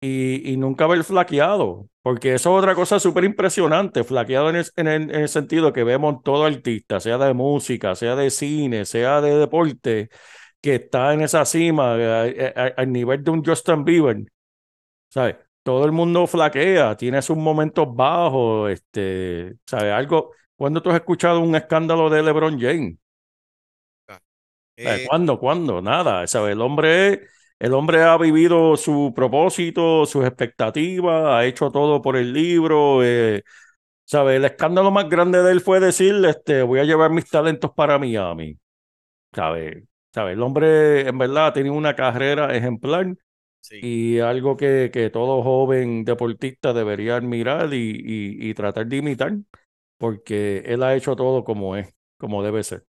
y, 0.00 0.52
y 0.52 0.56
nunca 0.56 0.84
haber 0.84 1.04
flaqueado, 1.04 1.88
porque 2.02 2.34
eso 2.34 2.52
es 2.56 2.58
otra 2.62 2.74
cosa 2.74 3.00
súper 3.00 3.24
impresionante, 3.24 4.04
flaqueado 4.04 4.50
en 4.50 4.56
el, 4.56 4.66
en, 4.76 4.88
el, 4.88 5.02
en 5.10 5.20
el 5.22 5.28
sentido 5.28 5.72
que 5.72 5.84
vemos 5.84 6.22
todo 6.22 6.44
artista, 6.46 7.00
sea 7.00 7.18
de 7.18 7.34
música, 7.34 7.94
sea 7.94 8.14
de 8.16 8.30
cine, 8.30 8.84
sea 8.84 9.20
de 9.20 9.36
deporte, 9.36 10.08
que 10.60 10.76
está 10.76 11.14
en 11.14 11.22
esa 11.22 11.44
cima, 11.44 11.94
al 11.94 12.92
nivel 12.92 13.24
de 13.24 13.30
un 13.30 13.44
Justin 13.44 13.84
Bieber, 13.84 14.18
¿sabes? 15.08 15.36
Todo 15.62 15.84
el 15.84 15.92
mundo 15.92 16.26
flaquea, 16.26 16.96
tiene 16.96 17.22
sus 17.22 17.36
momentos 17.36 17.88
bajos, 17.94 18.70
este, 18.70 19.56
¿sabes? 19.66 19.92
Algo, 19.92 20.32
¿cuándo 20.56 20.82
tú 20.82 20.90
has 20.90 20.96
escuchado 20.96 21.40
un 21.40 21.54
escándalo 21.56 22.08
de 22.10 22.22
LeBron 22.22 22.58
James? 22.60 22.96
Eh, 24.76 25.00
Eh, 25.02 25.06
¿Cuándo? 25.08 25.38
¿Cuándo? 25.38 25.82
Nada, 25.82 26.26
¿sabes? 26.26 26.52
El 26.52 26.60
hombre, 26.60 27.26
el 27.58 27.74
hombre 27.74 28.02
ha 28.02 28.16
vivido 28.18 28.76
su 28.76 29.12
propósito, 29.14 30.06
sus 30.06 30.24
expectativas, 30.26 31.24
ha 31.26 31.44
hecho 31.46 31.70
todo 31.70 32.02
por 32.02 32.16
el 32.16 32.32
libro. 32.32 33.02
eh, 33.04 33.42
¿sabes? 34.04 34.36
El 34.38 34.44
escándalo 34.46 34.90
más 34.90 35.08
grande 35.08 35.42
de 35.42 35.52
él 35.52 35.60
fue 35.60 35.80
decir, 35.80 36.14
este, 36.26 36.62
voy 36.62 36.80
a 36.80 36.84
llevar 36.84 37.10
mis 37.12 37.28
talentos 37.30 37.72
para 37.74 37.98
Miami. 37.98 38.58
¿Sabes? 39.34 39.84
¿Sabes? 40.14 40.34
El 40.34 40.42
hombre, 40.42 41.08
en 41.08 41.18
verdad, 41.18 41.48
ha 41.48 41.52
tenido 41.52 41.74
una 41.74 41.94
carrera 41.96 42.54
ejemplar 42.56 43.14
sí. 43.60 43.80
y 43.80 44.18
algo 44.20 44.56
que, 44.56 44.90
que 44.92 45.10
todo 45.10 45.42
joven 45.42 46.04
deportista 46.04 46.72
debería 46.72 47.16
admirar 47.16 47.72
y, 47.74 47.78
y, 47.92 48.50
y 48.50 48.54
tratar 48.54 48.86
de 48.88 48.96
imitar, 48.98 49.34
porque 49.98 50.60
él 50.66 50.82
ha 50.82 50.96
hecho 50.96 51.16
todo 51.16 51.44
como 51.44 51.76
es, 51.76 51.94
como 52.18 52.42
debe 52.44 52.64
ser. 52.64 52.84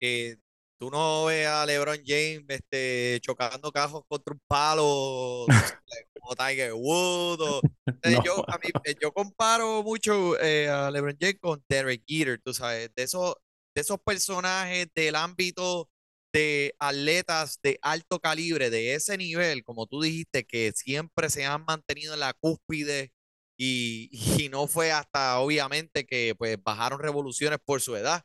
Eh, 0.00 0.36
tú 0.78 0.90
no 0.90 1.26
ves 1.26 1.46
a 1.46 1.64
LeBron 1.66 1.98
James 2.04 2.44
este, 2.48 3.18
chocando 3.22 3.72
cajos 3.72 4.02
contra 4.08 4.34
un 4.34 4.40
palo, 4.46 5.46
sabes, 5.48 5.74
como 6.20 6.34
Tiger 6.36 6.72
Woods. 6.74 7.42
o- 7.42 7.62
eh, 8.02 8.10
No. 8.18 8.24
yo, 8.24 8.44
a 8.48 8.58
mí, 8.58 8.70
eh, 8.84 8.94
yo 9.00 9.12
comparo 9.12 9.82
mucho 9.82 10.38
eh, 10.40 10.68
a 10.68 10.90
LeBron 10.90 11.16
James 11.20 11.38
con 11.40 11.64
Derek 11.68 12.02
Jeter, 12.06 12.40
tú 12.44 12.52
sabes, 12.54 12.90
de 12.94 13.02
esos, 13.02 13.34
de 13.74 13.80
esos 13.82 13.98
personajes 14.04 14.88
del 14.94 15.14
ámbito 15.16 15.88
de 16.32 16.74
atletas 16.78 17.58
de 17.62 17.78
alto 17.80 18.20
calibre, 18.20 18.68
de 18.68 18.94
ese 18.94 19.16
nivel, 19.16 19.64
como 19.64 19.86
tú 19.86 20.02
dijiste, 20.02 20.44
que 20.44 20.72
siempre 20.72 21.30
se 21.30 21.46
han 21.46 21.64
mantenido 21.64 22.12
en 22.14 22.20
la 22.20 22.34
cúspide 22.34 23.12
y, 23.58 24.10
y 24.46 24.48
no 24.50 24.66
fue 24.66 24.92
hasta, 24.92 25.38
obviamente, 25.40 26.04
que 26.06 26.34
pues 26.36 26.58
bajaron 26.62 27.00
revoluciones 27.00 27.58
por 27.64 27.80
su 27.80 27.96
edad. 27.96 28.22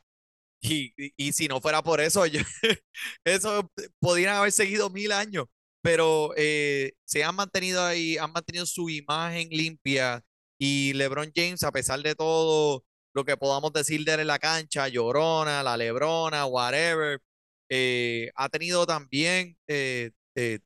Y, 0.64 0.92
y- 1.16 1.32
si 1.32 1.48
no 1.48 1.60
fuera 1.60 1.82
por 1.82 2.00
eso, 2.00 2.24
yo- 2.26 2.40
eso 3.24 3.70
podrían 4.00 4.36
haber 4.36 4.52
seguido 4.52 4.90
mil 4.90 5.10
años, 5.12 5.46
pero 5.82 6.32
eh, 6.36 6.92
se 7.04 7.24
han 7.24 7.34
mantenido 7.34 7.82
ahí, 7.84 8.16
han 8.18 8.32
mantenido 8.32 8.64
su 8.66 8.88
imagen 8.90 9.48
limpia 9.50 10.22
y 10.58 10.92
LeBron 10.94 11.32
James, 11.34 11.62
a 11.64 11.72
pesar 11.72 12.00
de 12.02 12.14
todo 12.14 12.84
lo 13.14 13.24
que 13.24 13.36
podamos 13.36 13.72
decir 13.72 14.04
de 14.04 14.14
él 14.14 14.20
en 14.20 14.26
la 14.28 14.38
cancha, 14.38 14.86
llorona, 14.88 15.62
la 15.62 15.76
Lebrona, 15.76 16.46
whatever, 16.46 17.20
eh, 17.68 18.30
ha 18.36 18.48
tenido 18.48 18.86
también, 18.86 19.58
eh, 19.66 20.12
eh, 20.36 20.60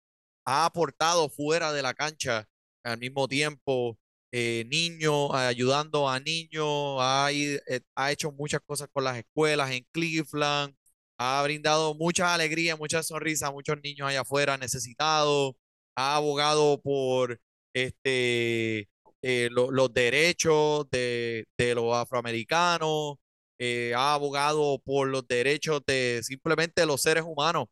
ha 0.44 0.66
aportado 0.66 1.28
fuera 1.30 1.72
de 1.72 1.82
la 1.82 1.94
cancha 1.94 2.46
al 2.84 2.98
mismo 2.98 3.26
tiempo 3.28 3.98
eh, 4.32 4.64
niños, 4.68 5.30
ayudando 5.34 6.08
a 6.08 6.20
niños, 6.20 6.98
ha, 7.00 7.28
eh, 7.32 7.60
ha 7.94 8.12
hecho 8.12 8.32
muchas 8.32 8.60
cosas 8.66 8.88
con 8.92 9.04
las 9.04 9.16
escuelas 9.18 9.70
en 9.72 9.86
Cleveland, 9.92 10.74
ha 11.18 11.42
brindado 11.42 11.94
mucha 11.94 12.34
alegría, 12.34 12.76
mucha 12.76 13.02
sonrisa 13.02 13.48
a 13.48 13.52
muchos 13.52 13.78
niños 13.82 14.08
allá 14.08 14.20
afuera 14.22 14.56
necesitados, 14.58 15.54
ha 15.96 16.16
abogado 16.16 16.80
por 16.82 17.40
este, 17.74 18.88
eh, 19.22 19.48
lo- 19.50 19.70
los 19.70 19.92
derechos 19.94 20.86
de, 20.90 21.46
de 21.58 21.74
los 21.74 21.94
afroamericanos, 21.94 23.16
eh, 23.58 23.94
ha 23.96 24.14
abogado 24.14 24.78
por 24.84 25.08
los 25.08 25.26
derechos 25.26 25.80
de 25.86 26.20
simplemente 26.22 26.84
los 26.86 27.00
seres 27.02 27.24
humanos. 27.26 27.66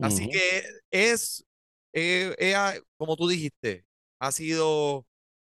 Así 0.00 0.28
que 0.28 0.64
es, 0.90 1.44
eh, 1.92 2.34
como 2.96 3.16
tú 3.16 3.28
dijiste, 3.28 3.84
ha 4.20 4.32
sido 4.32 5.06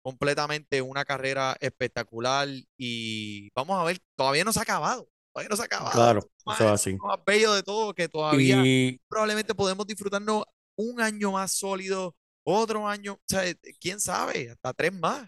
completamente 0.04 0.82
una 0.82 1.06
carrera 1.06 1.56
espectacular 1.60 2.46
y 2.76 3.48
vamos 3.54 3.80
a 3.80 3.84
ver, 3.84 3.98
todavía 4.14 4.44
no 4.44 4.52
se 4.52 4.58
ha 4.58 4.62
acabado, 4.62 5.08
todavía 5.32 5.48
no 5.48 5.56
se 5.56 5.62
ha 5.62 5.64
acabado. 5.64 5.92
Claro, 5.92 6.20
eso 6.20 6.64
es 6.64 6.70
así. 6.70 6.92
lo 6.92 7.08
más 7.08 7.20
bello 7.26 7.54
de 7.54 7.62
todo, 7.62 7.94
que 7.94 8.06
todavía 8.06 8.60
Y 8.62 9.00
probablemente 9.08 9.54
podemos 9.54 9.86
disfrutarnos 9.86 10.44
un 10.76 11.00
año 11.00 11.32
más 11.32 11.52
sólido, 11.52 12.14
otro 12.44 12.86
año, 12.86 13.14
o 13.14 13.20
sea, 13.26 13.42
quién 13.80 13.98
sabe, 13.98 14.50
hasta 14.50 14.74
tres 14.74 14.92
más. 14.92 15.26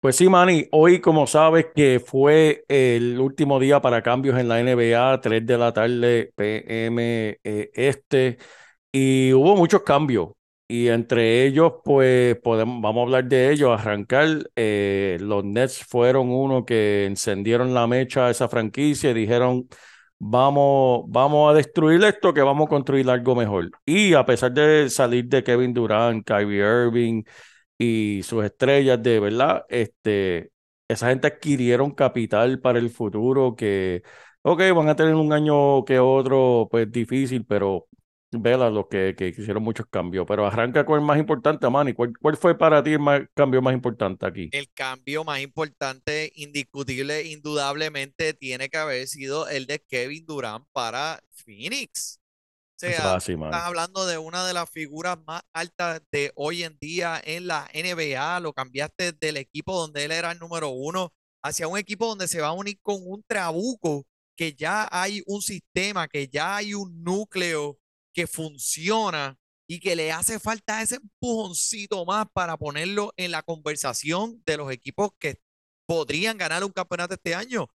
Pues 0.00 0.16
sí, 0.16 0.28
Manny, 0.28 0.66
hoy 0.70 1.00
como 1.02 1.26
sabes 1.26 1.66
que 1.74 2.00
fue 2.00 2.64
el 2.68 3.20
último 3.20 3.60
día 3.60 3.82
para 3.82 4.00
cambios 4.00 4.38
en 4.38 4.48
la 4.48 4.60
NBA, 4.62 5.20
3 5.20 5.44
de 5.44 5.58
la 5.58 5.72
tarde 5.72 6.32
PM 6.34 7.38
eh, 7.42 7.70
este, 7.74 8.38
y 8.90 9.34
hubo 9.34 9.54
muchos 9.56 9.82
cambios. 9.82 10.30
Y 10.70 10.88
entre 10.88 11.46
ellos, 11.46 11.74
pues 11.82 12.36
podemos, 12.40 12.82
vamos 12.82 13.00
a 13.00 13.04
hablar 13.04 13.24
de 13.24 13.50
ellos, 13.52 13.78
arrancar. 13.80 14.50
eh, 14.54 15.16
los 15.20 15.42
Nets 15.44 15.82
fueron 15.84 16.28
uno 16.30 16.64
que 16.66 17.06
encendieron 17.06 17.72
la 17.72 17.86
mecha 17.86 18.26
a 18.26 18.30
esa 18.30 18.48
franquicia 18.50 19.10
y 19.10 19.14
dijeron, 19.14 19.66
vamos, 20.18 21.04
vamos 21.08 21.50
a 21.50 21.54
destruir 21.56 22.04
esto, 22.04 22.34
que 22.34 22.42
vamos 22.42 22.66
a 22.66 22.68
construir 22.68 23.08
algo 23.08 23.34
mejor. 23.34 23.70
Y 23.86 24.12
a 24.12 24.26
pesar 24.26 24.52
de 24.52 24.90
salir 24.90 25.24
de 25.26 25.42
Kevin 25.42 25.72
Durant, 25.72 26.26
Kyrie 26.26 26.58
Irving, 26.60 27.22
y 27.78 28.22
sus 28.24 28.44
estrellas 28.44 29.02
de 29.02 29.20
verdad, 29.20 29.64
este, 29.68 30.50
esa 30.88 31.08
gente 31.08 31.28
adquirieron 31.28 31.92
capital 31.92 32.60
para 32.60 32.78
el 32.78 32.90
futuro 32.90 33.56
que, 33.56 34.02
ok, 34.42 34.62
van 34.74 34.88
a 34.88 34.96
tener 34.96 35.14
un 35.14 35.32
año 35.32 35.84
que 35.84 35.98
otro, 35.98 36.68
pues 36.70 36.90
difícil, 36.90 37.44
pero 37.46 37.86
vela 38.32 38.70
los 38.70 38.86
que, 38.88 39.14
que 39.16 39.28
hicieron 39.28 39.62
muchos 39.62 39.86
cambios. 39.86 40.26
Pero 40.28 40.46
arranca 40.46 40.84
con 40.86 40.98
el 41.00 41.04
más 41.06 41.18
importante, 41.18 41.68
Manny. 41.70 41.92
¿Cuál, 41.94 42.12
cuál 42.20 42.36
fue 42.36 42.56
para 42.58 42.82
ti 42.82 42.92
el 42.92 43.00
más- 43.00 43.22
cambio 43.34 43.62
más 43.62 43.74
importante 43.74 44.26
aquí? 44.26 44.52
El 44.52 44.70
cambio 44.72 45.24
más 45.24 45.40
importante, 45.40 46.32
indiscutible, 46.34 47.22
indudablemente, 47.24 48.32
tiene 48.34 48.70
que 48.70 48.78
haber 48.78 49.06
sido 49.06 49.46
el 49.48 49.66
de 49.66 49.80
Kevin 49.80 50.24
Durant 50.26 50.66
para 50.72 51.20
Phoenix. 51.32 52.18
O 52.76 52.80
es 52.84 52.96
sea, 52.96 53.16
estás 53.44 53.62
hablando 53.64 54.06
de 54.06 54.18
una 54.18 54.46
de 54.46 54.54
las 54.54 54.70
figuras 54.70 55.18
más 55.26 55.42
altas 55.52 56.02
de 56.12 56.32
hoy 56.36 56.64
en 56.64 56.78
día 56.80 57.20
en 57.24 57.46
la 57.48 57.68
NBA. 57.74 58.40
Lo 58.40 58.52
cambiaste 58.54 59.12
del 59.12 59.38
equipo 59.38 59.78
donde 59.80 60.04
él 60.04 60.12
era 60.12 60.32
el 60.32 60.38
número 60.40 60.70
uno 60.70 61.12
hacia 61.42 61.68
un 61.68 61.78
equipo 61.78 62.06
donde 62.08 62.28
se 62.28 62.40
va 62.40 62.48
a 62.48 62.52
unir 62.52 62.78
con 62.82 62.98
un 63.06 63.22
trabuco, 63.26 64.06
que 64.36 64.54
ya 64.54 64.88
hay 64.92 65.22
un 65.26 65.42
sistema, 65.42 66.08
que 66.08 66.28
ya 66.28 66.56
hay 66.56 66.74
un 66.74 67.02
núcleo 67.04 67.77
que 68.12 68.26
funciona 68.26 69.38
y 69.68 69.80
que 69.80 69.94
le 69.94 70.12
hace 70.12 70.40
falta 70.40 70.82
ese 70.82 70.96
empujoncito 70.96 72.04
más 72.06 72.26
para 72.32 72.56
ponerlo 72.56 73.12
en 73.16 73.30
la 73.30 73.42
conversación 73.42 74.42
de 74.46 74.56
los 74.56 74.72
equipos 74.72 75.10
que 75.18 75.40
podrían 75.86 76.38
ganar 76.38 76.64
un 76.64 76.72
campeonato 76.72 77.14
este 77.14 77.34
año. 77.34 77.68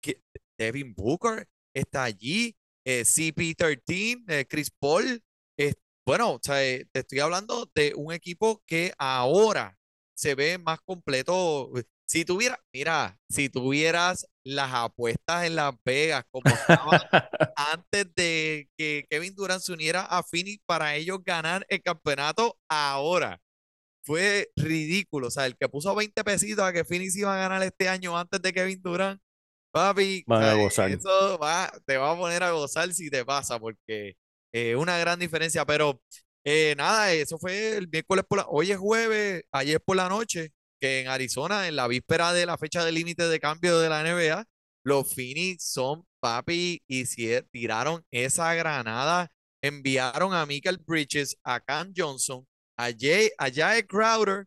Que 0.00 0.22
Devin 0.58 0.94
Booker 0.94 1.48
está 1.74 2.04
allí, 2.04 2.56
eh, 2.84 3.04
CP13, 3.04 4.24
eh, 4.28 4.46
Chris 4.48 4.70
Paul. 4.70 5.22
eh, 5.56 5.74
bueno, 6.06 6.38
te 6.40 6.88
estoy 6.92 7.20
hablando 7.20 7.70
de 7.74 7.94
un 7.94 8.12
equipo 8.12 8.62
que 8.66 8.92
ahora 8.98 9.78
se 10.14 10.34
ve 10.34 10.58
más 10.58 10.80
completo. 10.82 11.70
Si 12.06 12.24
tuviera, 12.24 12.58
mira, 12.72 13.18
si 13.28 13.48
tuvieras 13.48 14.26
las 14.44 14.72
apuestas 14.72 15.44
en 15.44 15.56
Las 15.56 15.74
Vegas 15.84 16.24
como 16.30 16.50
estaban 16.54 17.00
antes 17.56 18.06
de 18.14 18.68
que 18.76 19.04
Kevin 19.10 19.34
Durant 19.34 19.60
se 19.60 19.72
uniera 19.72 20.02
a 20.02 20.22
Phoenix 20.22 20.62
para 20.66 20.94
ellos 20.96 21.18
ganar 21.24 21.66
el 21.68 21.82
campeonato 21.82 22.58
ahora. 22.68 23.40
Fue 24.02 24.50
ridículo. 24.56 25.28
O 25.28 25.30
sea, 25.30 25.46
el 25.46 25.56
que 25.56 25.68
puso 25.68 25.94
20 25.94 26.24
pesitos 26.24 26.64
a 26.64 26.72
que 26.72 26.84
Phoenix 26.84 27.16
iba 27.16 27.34
a 27.34 27.38
ganar 27.38 27.62
este 27.62 27.88
año 27.88 28.16
antes 28.16 28.40
de 28.40 28.52
Kevin 28.52 28.80
Durant, 28.82 29.20
papi, 29.72 30.24
Van 30.26 30.42
a 30.42 30.54
gozar. 30.54 30.90
eso 30.90 31.38
va, 31.38 31.70
te 31.86 31.96
va 31.96 32.12
a 32.12 32.16
poner 32.16 32.42
a 32.42 32.50
gozar 32.52 32.92
si 32.92 33.10
te 33.10 33.24
pasa, 33.24 33.58
porque 33.60 34.14
es 34.52 34.76
una 34.76 34.98
gran 34.98 35.18
diferencia. 35.18 35.64
Pero 35.66 36.00
eh, 36.44 36.74
nada, 36.76 37.12
eso 37.12 37.38
fue 37.38 37.76
el 37.76 37.88
miércoles 37.88 38.24
por 38.26 38.38
la, 38.38 38.46
hoy 38.48 38.72
es 38.72 38.78
jueves, 38.78 39.42
ayer 39.52 39.80
por 39.80 39.96
la 39.96 40.08
noche, 40.08 40.52
que 40.80 41.00
en 41.00 41.08
Arizona, 41.08 41.68
en 41.68 41.76
la 41.76 41.86
víspera 41.86 42.32
de 42.32 42.46
la 42.46 42.58
fecha 42.58 42.84
de 42.84 42.92
límite 42.92 43.28
de 43.28 43.40
cambio 43.40 43.78
de 43.78 43.88
la 43.88 44.02
NBA, 44.02 44.46
los 44.84 45.14
Phoenix 45.14 45.64
son 45.64 46.04
papi 46.20 46.82
y 46.86 47.06
si 47.06 47.28
tiraron 47.52 48.04
esa 48.10 48.54
granada, 48.54 49.30
enviaron 49.62 50.32
a 50.32 50.46
Michael 50.46 50.78
Bridges, 50.78 51.36
a 51.44 51.60
Cam 51.60 51.92
Johnson, 51.94 52.46
a 52.76 52.90
Jay, 52.98 53.30
a 53.38 53.50
Jae 53.50 53.86
Crowder 53.86 54.46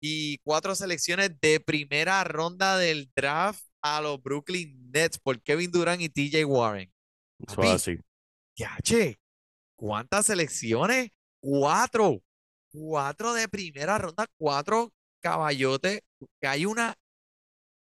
y 0.00 0.38
cuatro 0.38 0.74
selecciones 0.74 1.30
de 1.40 1.60
primera 1.60 2.22
ronda 2.24 2.76
del 2.76 3.10
draft 3.14 3.62
a 3.82 4.00
los 4.00 4.20
Brooklyn 4.20 4.90
Nets 4.90 5.18
por 5.18 5.40
Kevin 5.42 5.70
Durant 5.70 6.02
y 6.02 6.08
TJ 6.08 6.44
Warren. 6.44 6.92
Eso 7.46 7.62
así. 7.62 7.98
Yache, 8.56 9.20
¿cuántas 9.76 10.26
selecciones? 10.26 11.10
Cuatro. 11.40 12.20
Cuatro 12.70 13.32
de 13.32 13.48
primera 13.48 13.96
ronda, 13.96 14.26
cuatro 14.36 14.92
caballotes. 15.20 16.00
Que 16.40 16.48
hay 16.48 16.66
una 16.66 16.94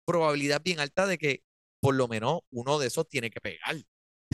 probabilidad 0.07 0.61
bien 0.63 0.81
alta 0.81 1.07
de 1.07 1.19
que 1.19 1.43
por 1.81 1.95
lo 1.95 2.09
menos 2.09 2.41
uno 2.51 2.79
de 2.79 2.89
esos 2.89 3.09
tiene 3.09 3.31
que 3.31 3.41
pegar. 3.41 3.77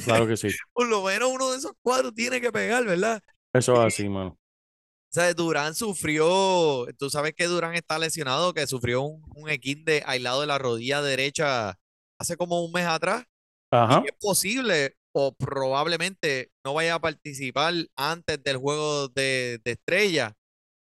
Claro 0.04 0.26
que 0.26 0.36
sí. 0.36 0.48
Por 0.72 0.88
lo 0.88 1.02
menos 1.04 1.30
uno 1.30 1.52
de 1.52 1.58
esos 1.58 1.72
cuatro 1.82 2.12
tiene 2.12 2.40
que 2.40 2.50
pegar, 2.50 2.84
¿verdad? 2.84 3.22
Eso 3.52 3.74
es 3.74 3.78
así, 3.80 4.08
mano. 4.08 4.30
O 4.30 5.14
sea, 5.14 5.32
Durán 5.32 5.76
sufrió, 5.76 6.86
tú 6.98 7.08
sabes 7.08 7.34
que 7.36 7.46
Durán 7.46 7.74
está 7.74 7.98
lesionado, 8.00 8.52
que 8.52 8.66
sufrió 8.66 9.02
un, 9.02 9.22
un 9.36 9.48
esguince 9.48 10.02
aislado 10.06 10.40
de 10.40 10.48
la 10.48 10.58
rodilla 10.58 11.02
derecha 11.02 11.78
hace 12.18 12.36
como 12.36 12.64
un 12.64 12.72
mes 12.72 12.86
atrás. 12.86 13.24
Ajá. 13.70 14.02
Y 14.04 14.08
es 14.08 14.16
posible 14.20 14.96
o 15.12 15.32
probablemente 15.32 16.50
no 16.64 16.74
vaya 16.74 16.96
a 16.96 17.00
participar 17.00 17.74
antes 17.96 18.42
del 18.42 18.56
juego 18.56 19.08
de, 19.08 19.60
de 19.64 19.72
estrella, 19.72 20.34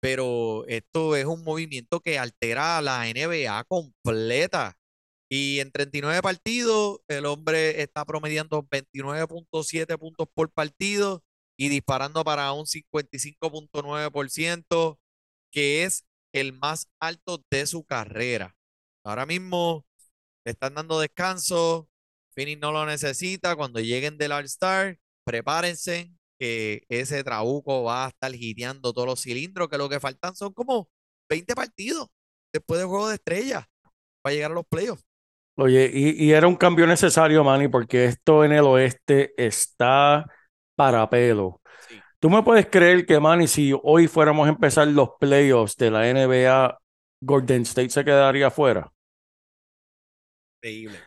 pero 0.00 0.64
esto 0.68 1.16
es 1.16 1.24
un 1.26 1.44
movimiento 1.44 2.00
que 2.00 2.18
altera 2.18 2.78
a 2.78 2.82
la 2.82 3.04
NBA 3.06 3.64
completa. 3.64 4.78
Y 5.30 5.60
en 5.60 5.70
39 5.72 6.22
partidos, 6.22 7.00
el 7.08 7.26
hombre 7.26 7.82
está 7.82 8.04
promediando 8.04 8.62
29.7 8.62 9.98
puntos 9.98 10.28
por 10.32 10.50
partido 10.50 11.22
y 11.58 11.68
disparando 11.68 12.24
para 12.24 12.52
un 12.52 12.66
55.9%, 12.66 14.98
que 15.52 15.84
es 15.84 16.04
el 16.32 16.52
más 16.52 16.88
alto 17.00 17.42
de 17.50 17.66
su 17.66 17.84
carrera. 17.84 18.56
Ahora 19.04 19.26
mismo 19.26 19.86
le 20.44 20.52
están 20.52 20.74
dando 20.74 21.00
descanso. 21.00 21.88
Phoenix 22.34 22.60
no 22.60 22.72
lo 22.72 22.86
necesita. 22.86 23.56
Cuando 23.56 23.80
lleguen 23.80 24.18
del 24.18 24.32
All-Star, 24.32 24.98
prepárense 25.24 26.12
que 26.38 26.84
ese 26.88 27.24
trabuco 27.24 27.82
va 27.84 28.06
a 28.06 28.08
estar 28.08 28.32
gireando 28.32 28.92
todos 28.92 29.06
los 29.06 29.20
cilindros, 29.20 29.68
que 29.68 29.78
lo 29.78 29.88
que 29.88 30.00
faltan 30.00 30.36
son 30.36 30.52
como 30.52 30.88
20 31.28 31.54
partidos 31.54 32.08
después 32.52 32.80
del 32.80 32.88
juego 32.88 33.08
de 33.08 33.16
estrella 33.16 33.68
para 34.22 34.34
llegar 34.34 34.52
a 34.52 34.54
los 34.54 34.66
playoffs. 34.66 35.04
Oye, 35.56 35.90
y, 35.92 36.24
y 36.24 36.32
era 36.32 36.46
un 36.46 36.54
cambio 36.54 36.86
necesario, 36.86 37.42
Manny, 37.42 37.68
porque 37.68 38.04
esto 38.04 38.44
en 38.44 38.52
el 38.52 38.64
oeste 38.64 39.34
está 39.36 40.24
para 40.76 41.10
pelo. 41.10 41.60
Sí. 41.88 42.00
¿Tú 42.20 42.30
me 42.30 42.42
puedes 42.42 42.66
creer 42.66 43.04
que, 43.06 43.18
Manny, 43.18 43.48
si 43.48 43.72
hoy 43.82 44.06
fuéramos 44.06 44.46
a 44.46 44.50
empezar 44.50 44.86
los 44.88 45.10
playoffs 45.18 45.76
de 45.76 45.90
la 45.90 46.08
NBA, 46.08 46.78
Golden 47.20 47.62
State 47.62 47.90
se 47.90 48.04
quedaría 48.04 48.50
fuera? 48.50 48.92
Increíble. 50.62 50.98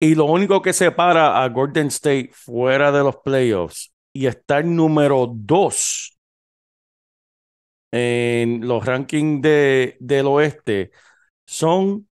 Y 0.00 0.14
lo 0.14 0.24
único 0.24 0.62
que 0.62 0.72
separa 0.72 1.42
a 1.42 1.48
Golden 1.48 1.88
State 1.88 2.30
fuera 2.32 2.90
de 2.90 3.04
los 3.04 3.16
playoffs 3.16 3.89
y 4.12 4.26
estar 4.26 4.64
número 4.64 5.30
dos 5.32 6.16
en 7.92 8.66
los 8.66 8.84
rankings 8.84 9.42
de, 9.42 9.96
del 10.00 10.26
oeste 10.26 10.90
son 11.46 12.08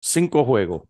cinco 0.00 0.44
juegos. 0.44 0.82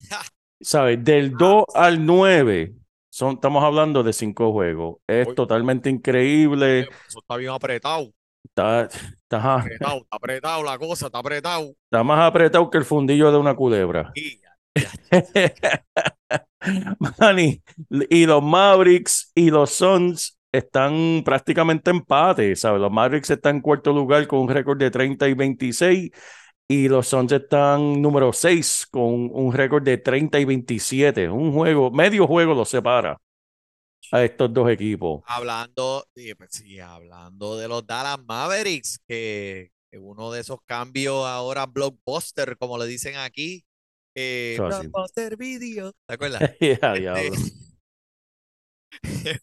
¿Sabes? 0.60 1.02
Del 1.04 1.32
2 1.32 1.64
al 1.74 2.04
9 2.04 2.74
son, 3.10 3.34
estamos 3.34 3.64
hablando 3.64 4.02
de 4.02 4.12
cinco 4.12 4.52
juegos. 4.52 4.96
Es 5.06 5.26
Oye. 5.26 5.36
totalmente 5.36 5.88
increíble. 5.88 6.80
Eso 6.80 7.20
está 7.20 7.36
bien 7.36 7.52
apretado. 7.52 8.12
Está, 8.44 8.84
está, 8.84 9.54
Apretado, 9.54 9.98
está 9.98 10.16
apretado 10.16 10.62
la 10.62 10.78
cosa, 10.78 11.06
está 11.06 11.18
apretado. 11.18 11.74
está 11.84 12.02
más 12.02 12.20
apretado 12.26 12.70
que 12.70 12.78
el 12.78 12.84
fundillo 12.84 13.30
de 13.30 13.38
una 13.38 13.54
culebra. 13.54 14.12
Y 14.14 14.40
Manny, 17.20 17.62
y 18.10 18.26
los 18.26 18.42
Mavericks 18.42 19.30
y 19.34 19.50
los 19.50 19.70
Suns 19.70 20.38
están 20.52 21.22
prácticamente 21.24 21.90
empate, 21.90 22.56
¿sabes? 22.56 22.80
Los 22.80 22.90
Mavericks 22.90 23.30
están 23.30 23.56
en 23.56 23.62
cuarto 23.62 23.92
lugar 23.92 24.26
con 24.26 24.40
un 24.40 24.48
récord 24.48 24.78
de 24.78 24.90
30 24.90 25.28
y 25.28 25.34
26 25.34 26.10
y 26.68 26.88
los 26.88 27.08
Suns 27.08 27.32
están 27.32 28.00
número 28.00 28.32
6 28.32 28.86
con 28.90 29.30
un 29.32 29.52
récord 29.52 29.82
de 29.82 29.98
30 29.98 30.38
y 30.40 30.44
27. 30.44 31.28
Un 31.30 31.52
juego, 31.52 31.90
medio 31.90 32.26
juego 32.26 32.54
los 32.54 32.68
separa 32.68 33.18
a 34.10 34.24
estos 34.24 34.52
dos 34.52 34.70
equipos. 34.70 35.22
hablando, 35.26 36.06
pues 36.14 36.50
sí, 36.50 36.78
hablando 36.80 37.56
de 37.56 37.68
los 37.68 37.86
Dallas 37.86 38.18
Mavericks, 38.26 39.00
que, 39.06 39.70
que 39.90 39.98
uno 39.98 40.32
de 40.32 40.40
esos 40.40 40.58
cambios 40.66 41.26
ahora 41.26 41.66
blockbuster, 41.66 42.56
como 42.58 42.78
le 42.78 42.86
dicen 42.86 43.16
aquí, 43.16 43.64
eh, 44.20 44.56
blockbuster 44.58 45.36
video, 45.36 45.92
¿te 46.06 46.14
acuerdas? 46.14 46.40
Ya, 46.60 47.14
Este. 47.14 47.52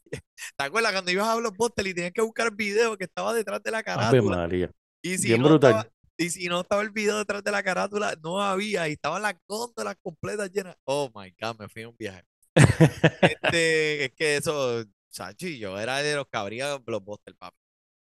¿Te 0.58 0.64
acuerdas 0.64 0.92
cuando 0.92 1.12
ibas 1.12 1.28
a 1.28 1.36
Blockbuster 1.36 1.88
y 1.88 1.94
tenías 1.94 2.12
que 2.12 2.22
buscar 2.22 2.48
el 2.48 2.56
video 2.56 2.98
que 2.98 3.06
estaba 3.06 3.34
detrás 3.34 3.64
de 3.64 3.72
la 3.72 3.84
carátula? 3.84 4.38
María. 4.38 4.72
Y 5.02 5.18
si 5.18 5.28
Bien 5.28 5.42
no 5.42 5.48
brutal. 5.48 5.72
estaba, 5.72 5.92
y 6.18 6.30
si 6.30 6.48
no 6.48 6.62
estaba 6.62 6.82
el 6.82 6.90
video 6.92 7.18
detrás 7.20 7.44
de 7.44 7.52
la 7.52 7.64
carátula, 7.64 8.18
no 8.22 8.42
había, 8.42 8.90
y 8.90 8.94
estaban 8.94 9.22
las 9.22 9.36
góndolas 9.48 9.96
completas 10.02 10.52
llenas. 10.52 10.76
Oh 10.86 11.10
my 11.16 11.34
God, 11.40 11.60
me 11.60 11.70
fui 11.70 11.84
a 11.84 11.90
un 11.90 11.96
viaje. 11.98 12.24
Este, 13.22 14.06
es 14.06 14.12
que 14.14 14.38
eso, 14.38 14.84
Sachi, 15.10 15.58
yo 15.58 15.80
era 15.80 16.00
de 16.00 16.16
los 16.16 16.28
que 16.28 16.38
abría 16.38 16.78
Blockbuster, 16.78 17.36
papi. 17.36 17.58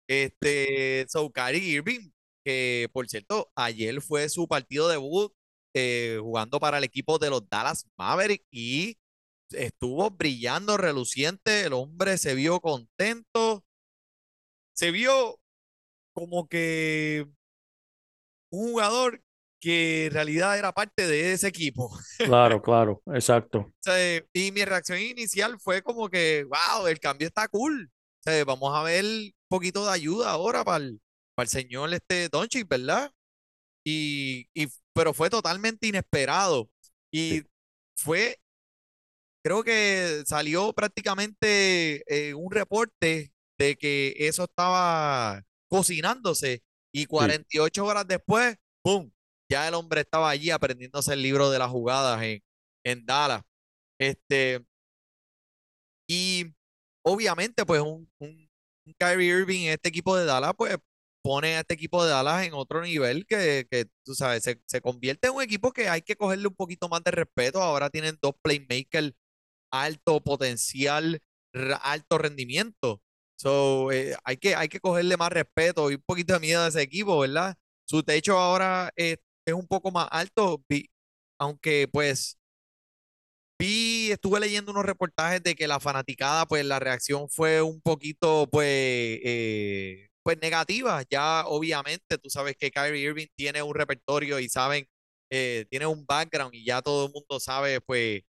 Este, 0.08 1.06
so, 1.08 1.30
Kyrie 1.30 1.76
Irving, 1.76 2.10
que 2.44 2.88
por 2.92 3.08
cierto, 3.08 3.50
ayer 3.54 4.00
fue 4.02 4.28
su 4.28 4.48
partido 4.48 4.88
debut 4.88 5.32
eh, 5.74 6.18
jugando 6.20 6.58
para 6.60 6.78
el 6.78 6.84
equipo 6.84 7.18
de 7.18 7.30
los 7.30 7.48
Dallas 7.48 7.86
Mavericks 7.96 8.46
y 8.50 8.98
estuvo 9.50 10.10
brillando, 10.10 10.76
reluciente. 10.76 11.62
El 11.62 11.72
hombre 11.72 12.18
se 12.18 12.34
vio 12.34 12.60
contento, 12.60 13.64
se 14.74 14.90
vio 14.90 15.40
como 16.12 16.48
que 16.48 17.26
un 18.50 18.72
jugador 18.72 19.22
que 19.60 20.06
en 20.06 20.12
realidad 20.12 20.58
era 20.58 20.72
parte 20.72 21.06
de 21.06 21.32
ese 21.32 21.48
equipo. 21.48 21.90
Claro, 22.18 22.62
claro, 22.62 23.02
exacto. 23.14 23.58
O 23.60 23.72
sea, 23.80 24.24
y 24.32 24.52
mi 24.52 24.64
reacción 24.64 24.98
inicial 24.98 25.60
fue 25.60 25.82
como 25.82 26.08
que, 26.08 26.44
wow, 26.44 26.86
el 26.86 26.98
cambio 26.98 27.28
está 27.28 27.46
cool. 27.48 27.90
O 28.20 28.22
sea, 28.22 28.44
vamos 28.44 28.74
a 28.74 28.82
ver 28.82 29.04
un 29.04 29.32
poquito 29.48 29.84
de 29.84 29.92
ayuda 29.92 30.30
ahora 30.30 30.64
para 30.64 30.84
el, 30.84 31.00
para 31.34 31.44
el 31.44 31.50
señor 31.50 31.92
este 31.94 32.28
Doncic, 32.28 32.66
¿verdad? 32.68 33.12
Y, 33.84 34.48
y, 34.54 34.68
pero 34.92 35.14
fue 35.14 35.30
totalmente 35.30 35.86
inesperado. 35.88 36.70
Y 37.12 37.42
fue, 37.96 38.38
creo 39.42 39.62
que 39.62 40.22
salió 40.26 40.72
prácticamente 40.72 42.02
eh, 42.30 42.34
un 42.34 42.50
reporte 42.50 43.32
de 43.58 43.76
que 43.76 44.14
eso 44.18 44.44
estaba 44.44 45.42
cocinándose 45.68 46.62
y 46.92 47.06
48 47.06 47.84
horas 47.84 48.06
después, 48.06 48.56
¡pum! 48.82 49.10
Ya 49.48 49.66
el 49.68 49.74
hombre 49.74 50.02
estaba 50.02 50.30
allí 50.30 50.50
aprendiéndose 50.50 51.12
el 51.14 51.22
libro 51.22 51.50
de 51.50 51.58
las 51.58 51.70
jugadas 51.70 52.22
en, 52.22 52.42
en 52.84 53.06
Dallas. 53.06 53.42
Este, 53.98 54.64
y 56.06 56.46
obviamente, 57.02 57.64
pues 57.66 57.80
un, 57.80 58.10
un, 58.18 58.50
un 58.86 58.94
Kyrie 58.98 59.28
Irving 59.40 59.66
en 59.66 59.72
este 59.74 59.88
equipo 59.88 60.16
de 60.16 60.24
Dallas, 60.24 60.52
pues 60.56 60.76
pone 61.22 61.56
a 61.56 61.60
este 61.60 61.74
equipo 61.74 62.04
de 62.04 62.10
Dallas 62.10 62.46
en 62.46 62.54
otro 62.54 62.82
nivel 62.82 63.26
que, 63.26 63.66
que 63.70 63.86
tú 64.04 64.14
sabes, 64.14 64.42
se, 64.42 64.60
se 64.66 64.80
convierte 64.80 65.28
en 65.28 65.34
un 65.34 65.42
equipo 65.42 65.72
que 65.72 65.88
hay 65.88 66.02
que 66.02 66.16
cogerle 66.16 66.48
un 66.48 66.54
poquito 66.54 66.88
más 66.88 67.02
de 67.04 67.10
respeto. 67.12 67.62
Ahora 67.62 67.90
tienen 67.90 68.18
dos 68.22 68.34
playmakers 68.42 69.12
alto 69.70 70.20
potencial, 70.22 71.20
alto 71.82 72.18
rendimiento. 72.18 73.02
So, 73.36 73.90
eh, 73.92 74.16
hay 74.24 74.36
que, 74.36 74.54
hay 74.54 74.68
que 74.68 74.80
cogerle 74.80 75.16
más 75.16 75.30
respeto 75.32 75.90
y 75.90 75.94
un 75.96 76.02
poquito 76.06 76.34
de 76.34 76.40
miedo 76.40 76.62
a 76.62 76.68
ese 76.68 76.82
equipo, 76.82 77.18
¿verdad? 77.20 77.56
Su 77.86 78.02
techo 78.02 78.38
ahora 78.38 78.92
es, 78.96 79.18
es 79.46 79.54
un 79.54 79.66
poco 79.66 79.90
más 79.90 80.08
alto, 80.10 80.62
aunque 81.38 81.88
pues 81.88 82.38
vi, 83.58 84.10
estuve 84.10 84.40
leyendo 84.40 84.72
unos 84.72 84.84
reportajes 84.86 85.42
de 85.42 85.54
que 85.54 85.68
la 85.68 85.80
fanaticada, 85.80 86.46
pues 86.46 86.64
la 86.64 86.78
reacción 86.78 87.28
fue 87.28 87.62
un 87.62 87.80
poquito, 87.82 88.48
pues, 88.50 88.66
eh, 89.22 90.08
pues 90.30 90.40
negativa. 90.40 91.02
Ya 91.10 91.44
obviamente 91.46 92.18
tú 92.18 92.30
sabes 92.30 92.56
que 92.56 92.70
Kyrie 92.70 93.02
Irving 93.02 93.26
tiene 93.36 93.62
un 93.62 93.74
repertorio 93.74 94.38
y 94.38 94.48
saben, 94.48 94.86
eh, 95.30 95.66
tiene 95.70 95.86
un 95.86 96.06
background 96.06 96.54
y 96.54 96.64
ya 96.64 96.82
todo 96.82 97.06
el 97.06 97.12
mundo 97.12 97.40
sabe, 97.40 97.80
pues, 97.80 98.22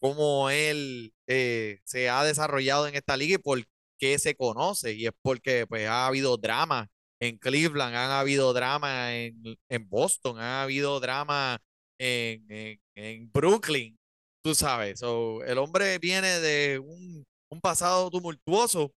cómo 0.00 0.50
él 0.50 1.14
eh, 1.26 1.80
se 1.84 2.08
ha 2.10 2.24
desarrollado 2.24 2.86
en 2.88 2.94
esta 2.96 3.16
liga 3.16 3.36
y 3.36 3.38
por 3.38 3.64
qué 3.98 4.18
se 4.18 4.34
conoce. 4.36 4.94
Y 4.94 5.06
es 5.06 5.12
porque 5.22 5.66
pues 5.66 5.86
ha 5.88 6.06
habido 6.06 6.36
drama 6.36 6.88
en 7.20 7.38
Cleveland, 7.38 7.94
han 7.96 8.10
habido 8.10 8.52
drama 8.52 9.14
en, 9.16 9.42
en 9.68 9.88
Boston, 9.88 10.38
ha 10.40 10.62
habido 10.64 11.00
drama 11.00 11.58
en, 11.98 12.50
en, 12.50 12.80
en 12.96 13.32
Brooklyn, 13.32 13.98
tú 14.42 14.54
sabes. 14.54 15.00
So, 15.00 15.42
el 15.44 15.58
hombre 15.58 15.98
viene 15.98 16.40
de 16.40 16.78
un, 16.78 17.24
un 17.50 17.60
pasado 17.60 18.10
tumultuoso 18.10 18.92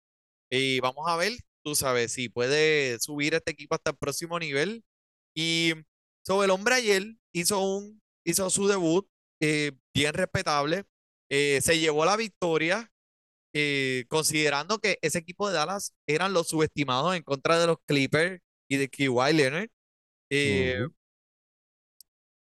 y 0.50 0.80
vamos 0.80 1.04
a 1.08 1.16
ver, 1.16 1.32
tú 1.64 1.74
sabes, 1.74 2.12
si 2.12 2.28
puede 2.28 2.98
subir 3.00 3.34
este 3.34 3.52
equipo 3.52 3.74
hasta 3.74 3.90
el 3.90 3.96
próximo 3.96 4.38
nivel. 4.38 4.84
Y 5.34 5.74
so, 6.26 6.44
el 6.44 6.50
hombre 6.50 6.76
ayer 6.76 7.14
hizo, 7.32 7.60
un, 7.60 8.02
hizo 8.24 8.50
su 8.50 8.68
debut 8.68 9.08
eh, 9.40 9.72
bien 9.94 10.14
respetable 10.14 10.84
eh, 11.30 11.60
se 11.62 11.78
llevó 11.78 12.04
la 12.04 12.16
victoria, 12.16 12.90
eh, 13.54 14.04
considerando 14.08 14.78
que 14.78 14.98
ese 15.02 15.18
equipo 15.18 15.48
de 15.48 15.54
Dallas 15.54 15.94
eran 16.06 16.32
los 16.32 16.48
subestimados 16.48 17.16
en 17.16 17.22
contra 17.22 17.58
de 17.58 17.66
los 17.66 17.78
Clippers 17.86 18.40
y 18.68 18.76
de 18.76 18.88
Kawhi 18.88 19.32
Leonard. 19.34 19.70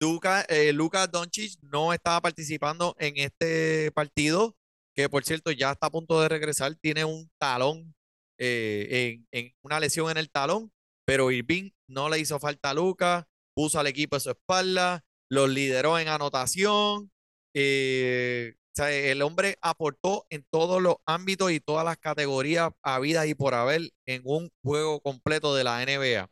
Luka, 0.00 0.42
eh, 0.42 0.72
Luka 0.72 1.07
Doncic 1.07 1.59
no 1.62 1.92
estaba 1.92 2.20
participando 2.20 2.94
en 2.98 3.16
este 3.16 3.90
partido, 3.92 4.55
que 4.94 5.09
por 5.09 5.24
cierto 5.24 5.50
ya 5.52 5.72
está 5.72 5.87
a 5.87 5.90
punto 5.90 6.20
de 6.20 6.29
regresar, 6.29 6.74
tiene 6.76 7.05
un 7.05 7.31
talón, 7.38 7.94
eh, 8.38 9.20
en, 9.31 9.55
una 9.62 9.81
lesión 9.81 10.11
en 10.11 10.16
el 10.16 10.31
talón, 10.31 10.72
pero 11.05 11.31
Irving 11.31 11.70
no 11.88 12.09
le 12.09 12.18
hizo 12.18 12.38
falta 12.38 12.70
a 12.70 12.75
Luka, 12.75 13.29
puso 13.55 13.81
al 13.81 13.87
equipo 13.87 14.16
a 14.16 14.20
su 14.20 14.31
espalda, 14.31 15.05
los 15.31 15.49
lideró 15.49 15.99
en 15.99 16.09
anotación, 16.09 17.11
eh, 17.55 18.55
el 18.79 19.22
hombre 19.22 19.57
aportó 19.62 20.27
en 20.29 20.44
todos 20.51 20.83
los 20.83 20.96
ámbitos 21.07 21.51
y 21.51 21.61
todas 21.61 21.85
las 21.85 21.96
categorías 21.96 22.70
habidas 22.83 23.27
y 23.27 23.35
por 23.35 23.55
haber 23.55 23.90
en 24.07 24.22
un 24.25 24.51
juego 24.62 25.01
completo 25.01 25.55
de 25.55 25.64
la 25.64 25.85
NBA. 25.85 26.31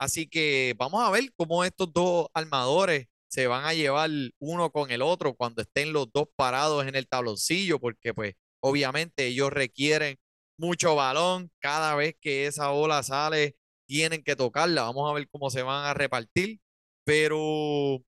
Así 0.00 0.28
que 0.28 0.74
vamos 0.76 1.06
a 1.06 1.10
ver 1.10 1.32
cómo 1.36 1.64
estos 1.64 1.92
dos 1.92 2.28
armadores 2.34 3.06
se 3.28 3.46
van 3.46 3.64
a 3.64 3.74
llevar 3.74 4.10
uno 4.38 4.70
con 4.70 4.90
el 4.90 5.02
otro 5.02 5.34
cuando 5.34 5.62
estén 5.62 5.92
los 5.92 6.10
dos 6.12 6.28
parados 6.34 6.86
en 6.86 6.94
el 6.94 7.08
tabloncillo, 7.08 7.78
porque 7.78 8.14
pues 8.14 8.34
obviamente 8.60 9.26
ellos 9.26 9.52
requieren 9.52 10.18
mucho 10.58 10.94
balón. 10.94 11.50
Cada 11.60 11.94
vez 11.94 12.16
que 12.20 12.46
esa 12.46 12.68
bola 12.68 13.02
sale, 13.02 13.56
tienen 13.86 14.22
que 14.22 14.36
tocarla. 14.36 14.82
Vamos 14.82 15.10
a 15.10 15.14
ver 15.14 15.28
cómo 15.30 15.50
se 15.50 15.62
van 15.62 15.86
a 15.86 15.94
repartir. 15.94 16.60
Pero 17.04 18.02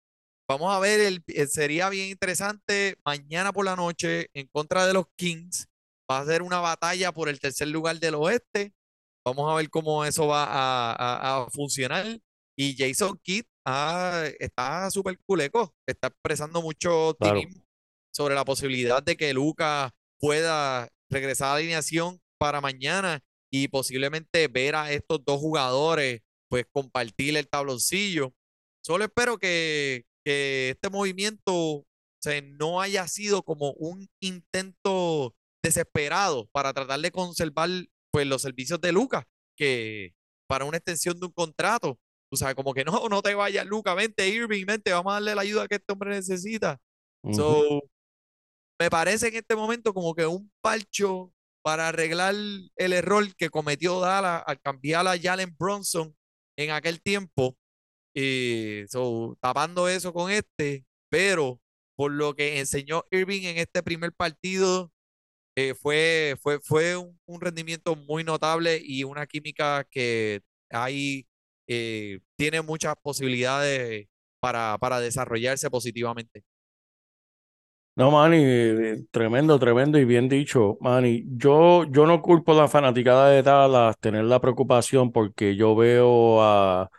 vamos 0.49 0.75
a 0.75 0.79
ver, 0.79 1.01
el, 1.01 1.23
el- 1.27 1.49
sería 1.49 1.89
bien 1.89 2.09
interesante 2.11 2.97
mañana 3.05 3.53
por 3.53 3.65
la 3.65 3.77
noche 3.77 4.29
en 4.35 4.47
contra 4.49 4.87
de 4.87 4.93
los 4.93 5.07
Kings. 5.17 5.67
Va 6.11 6.19
a 6.19 6.27
ser 6.27 6.43
una 6.43 6.61
batalla 6.61 7.13
por 7.13 7.29
el 7.29 7.41
tercer 7.41 7.69
lugar 7.69 7.99
del 7.99 8.15
oeste. 8.17 8.73
Vamos 9.25 9.51
a 9.51 9.55
ver 9.57 9.71
cómo 9.71 10.05
eso 10.05 10.27
va 10.27 10.45
a, 10.45 10.93
a- 10.93 11.45
a 11.45 11.51
funcionar. 11.51 12.19
Y 12.59 12.77
Jason 12.77 13.19
Kidd 13.23 13.45
ah, 13.65 14.25
está 14.39 14.91
súper 14.91 15.19
culeco, 15.25 15.75
está 15.87 16.09
expresando 16.09 16.61
mucho 16.61 17.17
Claro. 17.19 17.39
optimismo 17.39 17.65
sobre 18.13 18.35
la 18.35 18.45
posibilidad 18.45 19.03
de 19.03 19.17
que 19.17 19.33
Luca 19.33 19.95
pueda 20.19 20.89
regresar 21.09 21.49
a 21.49 21.51
la 21.53 21.57
alineación 21.59 22.21
para 22.41 22.63
mañana 22.63 23.21
y 23.53 23.69
posiblemente 23.69 24.49
ver 24.49 24.75
a 24.75 24.91
estos 24.91 25.23
dos 25.25 25.39
jugadores 25.39 26.23
pues 26.49 26.65
compartir 26.73 27.37
el 27.37 27.49
tabloncillo. 27.49 28.33
Solo 28.83 29.05
espero 29.05 29.39
que, 29.39 30.07
que 30.25 30.71
este 30.71 30.89
movimiento 30.89 31.55
o 31.55 32.23
sea, 32.23 32.41
no 32.43 32.81
haya 32.81 33.07
sido 33.09 33.43
como 33.43 33.73
un 33.73 34.09
intento 34.21 35.35
desesperado 35.63 36.49
para 36.53 36.73
tratar 36.73 37.01
de 37.01 37.11
conservar 37.11 37.69
pues 38.11 38.27
los 38.27 38.43
servicios 38.43 38.81
de 38.81 38.93
Luca, 38.93 39.29
que 39.57 40.15
para 40.49 40.65
una 40.65 40.79
extensión 40.79 41.21
de 41.21 41.27
un 41.27 41.33
contrato, 41.33 41.99
o 42.33 42.37
sea, 42.37 42.55
como 42.55 42.75
que 42.75 42.85
no, 42.85 43.09
no 43.09 43.23
te 43.23 43.35
vayas, 43.35 43.67
Luca, 43.67 43.95
vente, 43.95 44.29
Irving, 44.29 44.65
vente, 44.67 44.93
vamos 44.93 45.13
a 45.13 45.15
darle 45.15 45.35
la 45.35 45.43
ayuda 45.43 45.69
que 45.69 45.77
este 45.77 45.93
hombre 45.93 46.11
necesita. 46.11 46.81
So, 47.33 47.83
me 48.81 48.89
parece 48.89 49.29
en 49.29 49.37
este 49.37 49.55
momento 49.55 49.93
como 49.93 50.15
que 50.15 50.25
un 50.25 50.51
parcho 50.63 51.33
para 51.63 51.89
arreglar 51.89 52.35
el 52.77 52.93
error 52.93 53.35
que 53.37 53.51
cometió 53.51 54.01
Dallas 54.01 54.43
al 54.47 54.61
cambiar 54.61 55.07
a 55.07 55.19
Jalen 55.19 55.55
Bronson 55.59 56.15
en 56.57 56.71
aquel 56.71 57.01
tiempo. 57.03 57.57
Y 58.15 58.85
so, 58.89 59.37
tapando 59.41 59.89
eso 59.89 60.13
con 60.13 60.31
este, 60.31 60.85
pero 61.11 61.61
por 61.97 62.13
lo 62.13 62.35
que 62.35 62.59
enseñó 62.61 63.05
Irving 63.11 63.43
en 63.45 63.59
este 63.59 63.83
primer 63.83 64.13
partido, 64.13 64.93
eh, 65.57 65.75
fue, 65.75 66.37
fue, 66.43 66.61
fue 66.61 66.97
un, 66.97 67.19
un 67.27 67.41
rendimiento 67.41 67.97
muy 67.97 68.25
notable 68.25 68.81
y 68.83 69.05
una 69.05 69.27
química 69.27 69.85
que 69.91 70.41
ahí 70.71 71.27
eh, 71.69 72.21
tiene 72.37 72.63
muchas 72.63 72.95
posibilidades 73.03 74.09
para, 74.41 74.79
para 74.79 75.01
desarrollarse 75.01 75.71
positivamente. 75.71 76.45
No, 78.01 78.11
Manny, 78.11 78.37
eh, 78.43 79.05
tremendo, 79.11 79.59
tremendo 79.59 79.99
y 79.99 80.07
bien 80.07 80.27
dicho, 80.29 80.79
Manny. 80.81 81.23
Yo, 81.37 81.85
yo 81.85 82.07
no 82.07 82.23
culpo 82.23 82.53
a 82.53 82.55
la 82.55 82.69
fanaticada 82.69 83.29
de 83.29 83.43
Dallas 83.43 83.99
tener 83.99 84.25
la 84.25 84.41
preocupación 84.41 85.13
porque 85.13 85.55
yo 85.55 85.77
veo 85.77 86.43
a, 86.43 86.91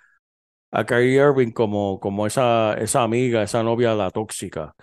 a 0.72 0.86
Kyrie 0.86 1.16
Irving 1.22 1.52
como, 1.52 2.00
como 2.00 2.28
esa, 2.28 2.76
esa 2.76 3.04
amiga, 3.04 3.44
esa 3.44 3.64
novia, 3.64 3.96
la 3.96 4.12
tóxica. 4.12 4.76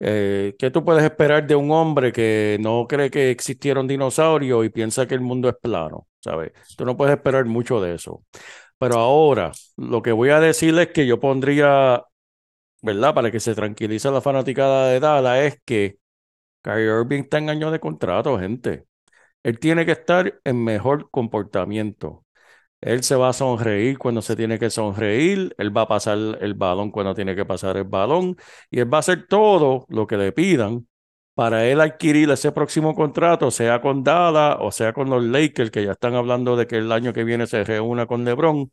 Eh, 0.00 0.56
¿qué 0.58 0.70
tú 0.70 0.84
puedes 0.84 1.04
esperar 1.04 1.46
de 1.46 1.56
un 1.56 1.70
hombre 1.72 2.12
que 2.12 2.58
no 2.60 2.86
cree 2.88 3.10
que 3.10 3.30
existieron 3.30 3.88
dinosaurios 3.88 4.64
y 4.66 4.70
piensa 4.70 5.06
que 5.08 5.14
el 5.14 5.22
mundo 5.22 5.48
es 5.48 5.56
plano? 5.62 6.08
¿Sabes? 6.20 6.52
Tú 6.76 6.84
no 6.86 6.96
puedes 6.96 7.16
esperar 7.16 7.46
mucho 7.46 7.80
de 7.80 7.94
eso. 7.96 8.24
Pero 8.78 8.96
ahora, 8.98 9.52
lo 9.76 10.02
que 10.02 10.12
voy 10.12 10.30
a 10.30 10.40
decir 10.40 10.78
es 10.78 10.88
que 10.88 11.06
yo 11.06 11.18
pondría, 11.20 12.04
¿verdad? 12.82 13.14
Para 13.14 13.30
que 13.30 13.40
se 13.40 13.54
tranquilice 13.54 14.10
la 14.10 14.20
fanaticada 14.20 14.88
de 14.88 15.00
Dallas, 15.00 15.38
es 15.40 15.60
que 15.64 15.98
Kyrie 16.62 16.86
Irving 17.00 17.22
está 17.22 17.38
en 17.38 17.50
año 17.50 17.70
de 17.70 17.80
contrato, 17.80 18.38
gente. 18.38 18.86
Él 19.42 19.58
tiene 19.58 19.86
que 19.86 19.92
estar 19.92 20.40
en 20.44 20.64
mejor 20.64 21.10
comportamiento. 21.10 22.24
Él 22.80 23.02
se 23.04 23.16
va 23.16 23.30
a 23.30 23.32
sonreír 23.32 23.98
cuando 23.98 24.22
se 24.22 24.36
tiene 24.36 24.58
que 24.58 24.70
sonreír, 24.70 25.54
él 25.58 25.76
va 25.76 25.82
a 25.82 25.88
pasar 25.88 26.18
el 26.40 26.54
balón 26.54 26.90
cuando 26.92 27.14
tiene 27.14 27.34
que 27.34 27.44
pasar 27.44 27.76
el 27.76 27.84
balón 27.84 28.36
y 28.70 28.80
él 28.80 28.92
va 28.92 28.98
a 28.98 29.00
hacer 29.00 29.26
todo 29.28 29.84
lo 29.88 30.06
que 30.06 30.16
le 30.16 30.32
pidan 30.32 30.86
para 31.34 31.66
él 31.66 31.80
adquirir 31.80 32.30
ese 32.30 32.52
próximo 32.52 32.94
contrato, 32.94 33.50
sea 33.50 33.80
con 33.80 34.04
Dallas 34.04 34.56
o 34.60 34.70
sea 34.72 34.92
con 34.92 35.10
los 35.10 35.24
Lakers, 35.24 35.70
que 35.70 35.84
ya 35.84 35.92
están 35.92 36.14
hablando 36.14 36.56
de 36.56 36.66
que 36.66 36.76
el 36.78 36.92
año 36.92 37.12
que 37.12 37.24
viene 37.24 37.46
se 37.46 37.64
reúna 37.64 38.06
con 38.06 38.24
LeBron, 38.24 38.72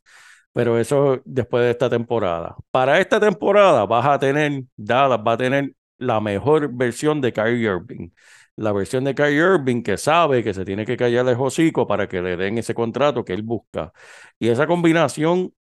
pero 0.55 0.79
eso 0.79 1.21
después 1.25 1.65
de 1.65 1.71
esta 1.71 1.89
temporada. 1.89 2.55
Para 2.71 3.01
esta 3.01 3.19
temporada 3.19 3.85
vas 3.85 4.05
a 4.05 4.17
tener, 4.19 4.63
Dallas 4.77 5.19
va 5.19 5.33
a 5.33 5.37
tener 5.37 5.75
la 5.97 6.21
mejor 6.21 6.71
versión 6.73 7.19
de 7.19 7.33
Kyrie 7.33 7.69
Irving. 7.69 8.11
La 8.55 8.71
versión 8.71 9.03
de 9.03 9.13
Kyrie 9.13 9.35
Irving 9.55 9.83
que 9.83 9.97
sabe 9.97 10.45
que 10.45 10.53
se 10.53 10.63
tiene 10.63 10.85
que 10.85 10.95
callar 10.95 11.27
el 11.27 11.35
hocico 11.37 11.87
para 11.87 12.07
que 12.07 12.21
le 12.21 12.37
den 12.37 12.57
ese 12.57 12.73
contrato 12.73 13.25
que 13.25 13.33
él 13.33 13.43
busca. 13.43 13.91
Y 14.39 14.47
esa 14.47 14.65
combinación, 14.65 15.53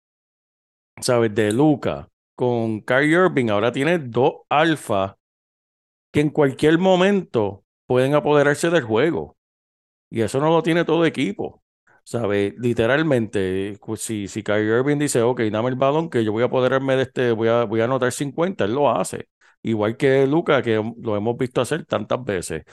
¿sabes? 1.00 1.34
De 1.34 1.52
Luca 1.52 2.08
con 2.34 2.82
Kyrie 2.82 3.16
Irving 3.16 3.48
ahora 3.48 3.72
tiene 3.72 3.98
dos 3.98 4.42
alfa 4.50 5.16
que 6.12 6.20
en 6.20 6.30
cualquier 6.30 6.78
momento 6.78 7.64
pueden 7.86 8.14
apoderarse 8.14 8.68
del 8.68 8.82
juego. 8.82 9.38
Y 10.10 10.22
eso 10.22 10.40
no 10.40 10.50
lo 10.50 10.62
tiene 10.62 10.84
todo 10.84 11.06
equipo. 11.06 11.61
¿Sabes? 12.04 12.54
Literalmente, 12.58 13.78
pues, 13.84 14.00
si, 14.02 14.28
si 14.28 14.42
Kyrie 14.42 14.78
Irving 14.78 14.98
dice, 14.98 15.22
ok, 15.22 15.40
dame 15.52 15.68
el 15.70 15.76
balón 15.76 16.10
que 16.10 16.24
yo 16.24 16.32
voy 16.32 16.42
a 16.42 16.46
apoderarme 16.46 16.96
de 16.96 17.02
este, 17.02 17.32
voy 17.32 17.48
a, 17.48 17.64
voy 17.64 17.80
a 17.80 17.84
anotar 17.84 18.12
50, 18.12 18.64
él 18.64 18.74
lo 18.74 18.90
hace. 18.90 19.28
Igual 19.62 19.96
que 19.96 20.26
Luca, 20.26 20.60
que 20.62 20.82
lo 21.00 21.16
hemos 21.16 21.36
visto 21.36 21.60
hacer 21.60 21.86
tantas 21.86 22.22
veces. 22.24 22.64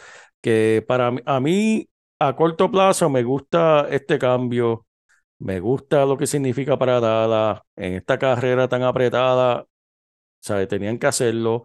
Que 0.42 0.84
para 0.88 1.12
a 1.26 1.40
mí, 1.40 1.88
a 2.20 2.36
corto 2.36 2.72
plazo, 2.72 3.10
me 3.10 3.24
gusta 3.24 3.88
este 3.90 4.18
cambio. 4.20 4.88
Me 5.40 5.60
gusta 5.60 6.06
lo 6.06 6.18
que 6.18 6.28
significa 6.28 6.78
para 6.80 7.00
Dallas 7.00 7.62
en 7.76 7.96
esta 7.96 8.20
carrera 8.20 8.68
tan 8.70 8.84
apretada. 8.84 9.66
¿Sabes? 10.40 10.68
Tenían 10.68 10.98
que 11.00 11.08
hacerlo. 11.08 11.64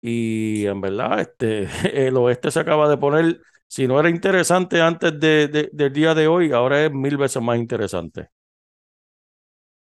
Y 0.00 0.66
en 0.66 0.80
verdad, 0.80 1.20
este, 1.20 1.68
el 2.08 2.16
oeste 2.16 2.50
se 2.50 2.60
acaba 2.60 2.88
de 2.88 2.98
poner, 2.98 3.40
si 3.74 3.86
no 3.88 3.98
era 4.00 4.10
interesante 4.10 4.80
antes 4.80 5.18
de, 5.18 5.48
de- 5.48 5.70
del 5.72 5.92
día 5.92 6.14
de 6.14 6.28
hoy, 6.28 6.52
ahora 6.52 6.84
es 6.86 6.92
mil 6.92 7.16
veces 7.16 7.42
más 7.42 7.58
interesante. 7.58 8.28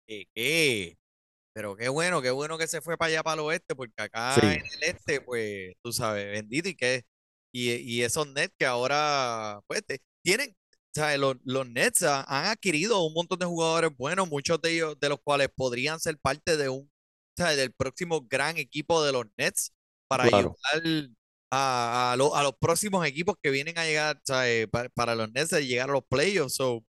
Eh, 0.07 0.25
eh, 0.35 0.95
Pero 1.53 1.75
qué 1.77 1.89
bueno, 1.89 2.21
qué 2.21 2.31
bueno 2.31 2.57
que 2.57 2.67
se 2.67 2.81
fue 2.81 2.97
para 2.97 3.09
allá, 3.09 3.23
para 3.23 3.35
el 3.35 3.39
oeste, 3.47 3.75
porque 3.75 4.01
acá 4.03 4.39
Sí. 4.39 4.57
en 4.57 4.65
el 4.83 4.83
este, 4.95 5.21
pues, 5.21 5.73
tú 5.83 5.93
sabes, 5.93 6.27
bendito 6.31 6.69
y 6.69 6.75
que, 6.75 7.03
y, 7.51 7.73
y 7.75 8.03
esos 8.03 8.27
Nets 8.29 8.53
que 8.59 8.65
ahora, 8.65 9.61
pues, 9.67 9.85
te- 9.85 10.01
tienen, 10.23 10.55
¿sabes? 10.95 11.19
Los, 11.19 11.37
los 11.45 11.67
Nets 11.69 12.03
ha- 12.03 12.23
han 12.23 12.47
adquirido 12.47 13.03
un 13.05 13.13
montón 13.13 13.39
de 13.39 13.45
jugadores 13.47 13.91
buenos, 13.97 14.29
muchos 14.29 14.61
de 14.61 14.73
ellos, 14.75 14.99
de 14.99 15.09
los 15.09 15.19
cuales 15.23 15.49
podrían 15.55 15.99
ser 15.99 16.17
parte 16.19 16.57
de 16.57 16.69
un, 16.69 16.91
¿sabes? 17.37 17.57
Del 17.57 17.73
próximo 17.73 18.21
gran 18.29 18.57
equipo 18.57 19.03
de 19.05 19.13
los 19.13 19.25
Nets 19.37 19.73
para 20.07 20.25
Claro. 20.29 20.59
ayudar 20.73 21.09
a, 21.51 22.11
a, 22.11 22.13
a 22.13 22.43
los 22.43 22.53
próximos 22.59 23.05
equipos 23.07 23.35
que 23.41 23.51
vienen 23.51 23.77
a 23.77 23.85
llegar. 23.85 24.21
Para, 24.95 25.15
los 25.15 25.31
Nets 25.31 25.49
de 25.51 25.65
llegar 25.65 25.89
a 25.89 25.93
los 25.93 26.03
playoffs. 26.07 26.55
So, 26.55 26.85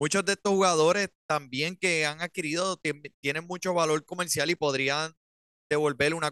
muchos 0.00 0.24
de 0.24 0.32
estos 0.32 0.52
jugadores 0.52 1.08
también 1.26 1.76
que 1.76 2.06
han 2.06 2.20
adquirido 2.22 2.76
tien- 2.78 3.14
tienen 3.20 3.46
mucho 3.46 3.74
valor 3.74 4.04
comercial 4.04 4.50
y 4.50 4.56
podrían 4.56 5.12
devolver 5.70 6.14
una 6.14 6.30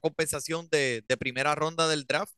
compensación 0.00 0.68
de, 0.70 1.04
de 1.08 1.16
primera 1.16 1.54
ronda 1.54 1.88
del 1.88 2.04
draft 2.06 2.32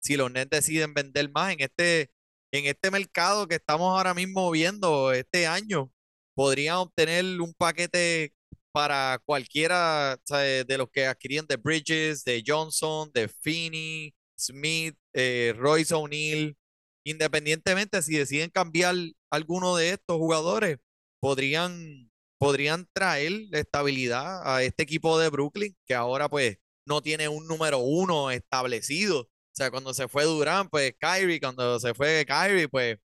si 0.00 0.16
los 0.16 0.30
Nets 0.30 0.50
deciden 0.50 0.94
vender 0.94 1.30
más 1.30 1.52
en 1.52 1.60
este, 1.60 2.10
en 2.52 2.66
este 2.66 2.90
mercado 2.90 3.46
que 3.46 3.56
estamos 3.56 3.96
ahora 3.96 4.14
mismo 4.14 4.50
viendo 4.50 5.12
este 5.12 5.46
año. 5.46 5.92
Podrían 6.34 6.76
obtener 6.76 7.24
un 7.40 7.52
paquete 7.54 8.32
para 8.72 9.20
cualquiera 9.24 10.16
de 10.28 10.78
los 10.78 10.88
que 10.90 11.06
adquirían 11.06 11.46
de 11.46 11.56
Bridges, 11.56 12.24
de 12.24 12.42
Johnson, 12.46 13.10
de 13.12 13.28
Finney, 13.28 14.14
Smith, 14.38 14.96
eh, 15.12 15.54
Royce 15.56 15.94
O'Neal 15.94 16.56
independientemente 17.04 18.02
si 18.02 18.16
deciden 18.16 18.50
cambiar 18.50 18.94
alguno 19.30 19.74
de 19.76 19.90
estos 19.90 20.16
jugadores, 20.18 20.78
podrían, 21.20 22.10
podrían 22.38 22.86
traer 22.92 23.32
estabilidad 23.52 24.42
a 24.44 24.62
este 24.62 24.82
equipo 24.82 25.18
de 25.18 25.30
Brooklyn, 25.30 25.74
que 25.86 25.94
ahora 25.94 26.28
pues 26.28 26.58
no 26.86 27.00
tiene 27.02 27.28
un 27.28 27.46
número 27.46 27.78
uno 27.78 28.30
establecido. 28.30 29.22
O 29.22 29.28
sea, 29.52 29.70
cuando 29.70 29.94
se 29.94 30.08
fue 30.08 30.24
Durant, 30.24 30.70
pues 30.70 30.92
Kyrie, 30.98 31.40
cuando 31.40 31.78
se 31.80 31.94
fue 31.94 32.24
Kyrie, 32.26 32.68
pues... 32.68 32.98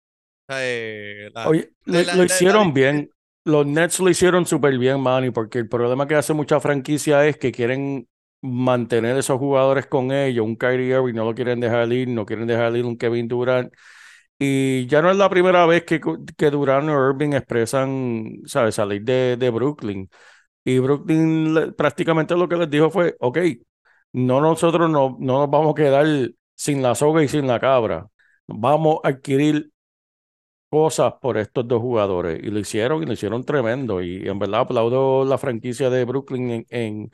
eh, 0.50 1.30
la- 1.34 1.50
Oye, 1.50 1.72
la- 1.86 2.00
le- 2.00 2.06
la- 2.06 2.16
lo 2.16 2.24
la- 2.26 2.36
hicieron 2.36 2.74
bien. 2.74 3.10
Los 3.46 3.66
Nets 3.68 4.00
lo 4.00 4.10
hicieron 4.10 4.46
súper 4.48 4.78
bien, 4.80 5.00
Manny, 5.02 5.30
porque 5.32 5.60
el 5.60 5.70
problema 5.70 6.08
que 6.08 6.16
hace 6.16 6.34
mucha 6.34 6.60
franquicia 6.60 7.26
es 7.28 7.38
que 7.38 7.52
quieren 7.52 8.08
mantener 8.42 9.18
esos 9.18 9.38
jugadores 9.38 9.86
con 9.86 10.12
ellos. 10.12 10.44
Un 10.46 10.56
Kyrie 10.56 10.96
Irving 10.96 11.14
no 11.14 11.26
lo 11.26 11.36
quieren 11.36 11.60
dejar 11.60 11.92
ir, 11.94 12.08
no 12.08 12.26
quieren 12.26 12.48
dejar 12.48 12.76
ir 12.76 12.86
un 12.86 12.98
Kevin 12.98 13.28
Durant. 13.28 13.72
Y 14.40 14.88
ya 14.88 15.02
no 15.02 15.12
es 15.12 15.18
la 15.18 15.30
primera 15.30 15.66
vez 15.68 15.84
que, 15.86 16.02
que 16.38 16.52
Durant 16.52 16.90
o 16.90 17.10
Irving 17.12 17.34
expresan, 17.34 18.42
¿sabes?, 18.46 18.76
salir 18.76 19.04
de, 19.04 19.38
de 19.38 19.50
Brooklyn. 19.52 20.10
Y 20.66 20.80
Brooklyn 20.80 21.74
prácticamente 21.78 22.36
lo 22.36 22.50
que 22.50 22.58
les 22.58 22.70
dijo 22.70 22.90
fue, 22.92 23.16
ok, 23.20 23.40
no 24.14 24.42
nosotros 24.42 24.90
no, 24.90 25.18
no 25.20 25.40
nos 25.40 25.50
vamos 25.50 25.72
a 25.74 25.76
quedar 25.76 26.08
sin 26.56 26.82
la 26.82 26.96
soga 26.96 27.24
y 27.24 27.28
sin 27.28 27.48
la 27.48 27.60
cabra. 27.60 28.08
Vamos 28.48 29.00
a 29.04 29.10
adquirir 29.10 29.72
cosas 30.76 31.14
por 31.22 31.38
estos 31.38 31.68
dos 31.68 31.82
jugadores. 31.82 32.40
Y 32.44 32.48
lo 32.52 32.60
hicieron 32.60 33.04
y 33.04 33.06
lo 33.06 33.14
hicieron 33.14 33.44
tremendo. 33.46 34.02
Y 34.02 34.28
en 34.28 34.40
verdad 34.40 34.62
aplaudo 34.62 35.26
la 35.26 35.38
franquicia 35.38 35.90
de 35.90 36.06
Brooklyn 36.06 36.52
en, 36.52 36.66
en, 36.70 37.12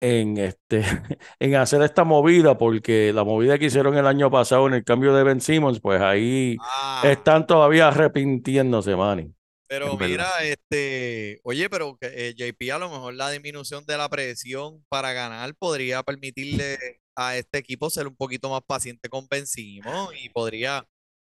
en, 0.00 0.38
este, 0.38 0.84
en 1.40 1.54
hacer 1.56 1.82
esta 1.82 2.04
movida, 2.04 2.58
porque 2.58 3.12
la 3.12 3.24
movida 3.24 3.58
que 3.58 3.66
hicieron 3.66 3.96
el 3.96 4.06
año 4.06 4.30
pasado 4.30 4.66
en 4.68 4.74
el 4.74 4.84
cambio 4.84 5.14
de 5.14 5.24
Ben 5.24 5.40
Simmons, 5.40 5.80
pues 5.80 6.00
ahí 6.02 6.62
Ah, 6.62 7.02
están 7.02 7.46
todavía 7.46 7.88
arrepintiéndose, 7.88 8.96
Manny. 8.96 9.34
pero 9.66 9.96
en 9.96 9.98
verdad. 9.98 10.18
mira, 10.18 10.44
este, 10.44 11.40
oye, 11.44 11.70
pero 11.70 11.96
que, 11.98 12.06
eh, 12.30 12.34
JP, 12.36 12.72
a 12.72 12.78
lo 12.78 12.90
mejor 12.90 13.14
la 13.14 13.30
disminución 13.30 13.84
de 13.86 13.96
la 13.96 14.08
presión 14.08 14.84
para 14.88 15.12
ganar 15.12 15.54
podría 15.56 16.02
permitirle 16.02 16.78
a 17.16 17.36
este 17.36 17.58
equipo 17.58 17.88
ser 17.90 18.06
un 18.06 18.16
poquito 18.16 18.50
más 18.50 18.62
paciente 18.66 19.08
con 19.08 19.26
Ben 19.28 19.46
Simmons 19.46 20.10
y 20.20 20.28
podría, 20.30 20.86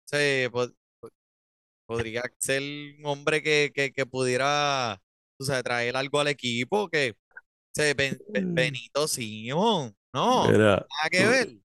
se, 0.05 0.49
po- 0.53 0.71
podría 1.95 2.23
ser 2.39 2.63
un 2.99 3.07
hombre 3.07 3.43
que, 3.43 3.71
que, 3.75 3.93
que 3.93 4.07
pudiera, 4.07 5.01
tú 5.39 5.45
sabes, 5.47 5.63
traer 5.65 5.97
algo 5.97 6.21
al 6.21 6.29
equipo 6.29 6.89
que, 6.89 7.15
se, 7.75 7.95
Ben- 7.95 8.19
Ben- 8.29 8.53
Mm. 8.53 8.55
Benito 8.55 9.09
Simón, 9.09 9.95
no, 10.13 10.49
Mira, 10.51 10.87
nada 10.89 11.11
que 11.11 11.27
ver. 11.27 11.49
¿Qué 11.49 11.59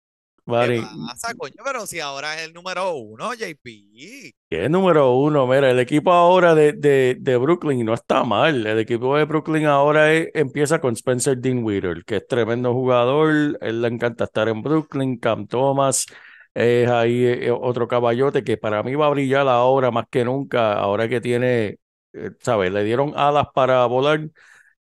Manny, 0.51 0.81
pasa, 1.07 1.33
coño? 1.35 1.55
Pero 1.65 1.87
si 1.87 1.99
ahora 1.99 2.35
es 2.39 2.47
el 2.47 2.53
número 2.53 2.93
uno, 2.95 3.33
JP. 3.33 4.33
que 4.49 4.65
es 4.65 4.69
número 4.69 5.13
uno, 5.15 5.47
mira, 5.47 5.71
el 5.71 5.79
equipo 5.79 6.11
ahora 6.11 6.53
de, 6.53 6.73
de, 6.73 7.17
de 7.19 7.37
Brooklyn 7.37 7.83
no 7.85 7.93
está 7.95 8.23
mal. 8.23 8.65
El 8.67 8.79
equipo 8.79 9.17
de 9.17 9.25
Brooklyn 9.25 9.65
ahora 9.65 10.13
es- 10.13 10.29
empieza 10.35 10.79
con 10.79 10.93
Spencer 10.93 11.39
Dinwiddie, 11.39 12.03
que 12.05 12.17
es 12.17 12.27
tremendo 12.27 12.73
jugador. 12.73 13.57
Él 13.61 13.81
le 13.81 13.87
encanta 13.87 14.25
estar 14.25 14.47
en 14.47 14.61
Brooklyn. 14.61 15.17
Cam 15.17 15.47
Thomas 15.47 16.05
es 16.55 16.89
ahí 16.89 17.25
eh, 17.25 17.51
otro 17.51 17.87
caballote 17.89 18.43
que 18.45 18.57
para 18.57 18.83
mí 18.83 18.95
va 18.95 19.07
a 19.07 19.11
brillar 19.11 19.47
ahora 19.49 19.91
más 19.91 20.07
que 20.11 20.25
nunca. 20.25 20.73
Ahora 20.75 21.09
que 21.09 21.21
tiene, 21.21 21.79
eh, 22.13 22.31
¿sabes? 22.41 22.71
Le 22.73 22.83
dieron 22.85 23.13
alas 23.17 23.47
para 23.55 23.85
volar 23.87 24.29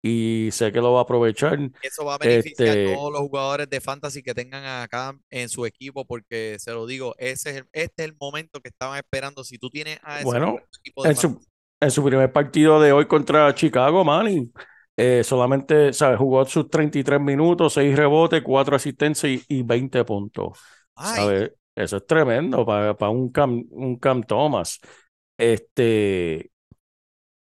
y 0.03 0.51
sé 0.53 0.73
que 0.73 0.81
lo 0.81 0.93
va 0.95 1.01
a 1.01 1.03
aprovechar. 1.05 1.59
Eso 1.83 2.05
va 2.05 2.15
a 2.15 2.19
beneficiar 2.19 2.69
a 2.73 2.77
Este, 2.77 3.01
todos 3.01 3.11
los 3.13 3.23
jugadores 3.23 3.69
de 3.71 3.81
fantasy 3.81 4.23
que 4.23 4.35
tengan 4.35 4.65
acá 4.83 5.19
en 5.31 5.49
su 5.49 5.65
equipo, 5.65 6.05
porque 6.05 6.57
se 6.59 6.73
lo 6.73 6.87
digo, 6.87 7.15
ese 7.19 7.51
es 7.51 7.57
el- 7.57 7.69
este 7.73 8.03
es 8.05 8.09
el 8.11 8.17
momento 8.21 8.61
que 8.61 8.69
estaban 8.69 8.99
esperando. 8.99 9.45
Si 9.45 9.59
tú 9.59 9.71
tienes 9.71 9.99
a 10.03 10.21
ese 10.21 10.37
bueno, 10.37 10.69
equipo 10.83 11.05
de 11.07 11.11
en 11.11 11.17
su, 11.17 11.41
en 11.81 11.91
su 11.91 12.05
primer 12.05 12.33
partido 12.33 12.81
de 12.81 12.93
hoy 12.93 13.07
contra 13.07 13.55
Chicago, 13.55 14.05
Manny, 14.05 14.53
eh, 14.97 15.23
solamente, 15.25 15.93
¿sabes? 15.93 16.19
Jugó 16.19 16.45
sus 16.45 16.69
33 16.69 17.21
minutos, 17.21 17.75
6 17.75 17.97
rebotes, 17.97 18.43
4 18.43 18.77
asistencias 18.77 19.33
y, 19.49 19.59
y 19.59 19.63
20 19.63 20.05
puntos. 20.05 20.59
ay, 20.97 21.33
¿Sabes? 21.33 21.53
Eso 21.77 21.97
es 21.99 22.07
tremendo 22.07 22.65
para, 22.67 22.97
para 22.97 23.11
un 23.11 23.31
Cam, 23.31 23.65
un 23.71 23.97
Cam 23.99 24.23
Thomas. 24.23 24.79
Este, 25.39 26.51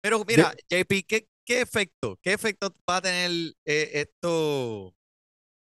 pero 0.03 0.19
de- 0.21 0.25
mira, 0.27 0.55
JP, 0.69 1.05
¿qué, 1.07 1.29
qué 1.47 1.61
efecto, 1.61 2.19
qué 2.23 2.33
efecto 2.33 2.75
va 2.89 2.97
a 2.97 3.03
tener 3.03 3.31
eh, 3.65 3.91
esto? 3.95 4.95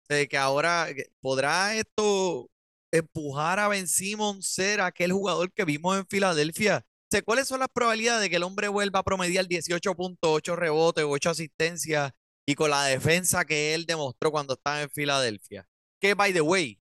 de 0.09 0.27
que 0.27 0.37
ahora 0.37 0.87
que- 0.95 1.05
podrá 1.21 1.75
esto 1.75 2.49
empujar 2.91 3.59
a 3.59 3.67
Ben 3.67 3.87
Simmons 3.87 4.47
ser 4.47 4.81
aquel 4.81 5.11
jugador 5.13 5.51
que 5.53 5.65
vimos 5.65 5.97
en 5.99 6.07
Filadelfia. 6.07 6.83
O 6.83 7.07
sea, 7.11 7.21
¿cuáles 7.21 7.47
son 7.47 7.59
las 7.59 7.69
probabilidades 7.69 8.21
de 8.21 8.29
que 8.31 8.37
el 8.37 8.43
hombre 8.43 8.67
vuelva 8.69 8.99
a 8.99 9.03
promediar 9.03 9.45
18.8 9.47 10.55
rebotes, 10.55 11.05
8 11.07 11.29
asistencias 11.29 12.11
y 12.47 12.55
con 12.55 12.71
la 12.71 12.85
defensa 12.85 13.45
que 13.45 13.75
él 13.75 13.85
demostró 13.85 14.31
cuando 14.31 14.55
estaba 14.55 14.81
en 14.81 14.89
Filadelfia? 14.89 15.67
Que, 16.01 16.15
by 16.15 16.33
the 16.33 16.41
way. 16.41 16.79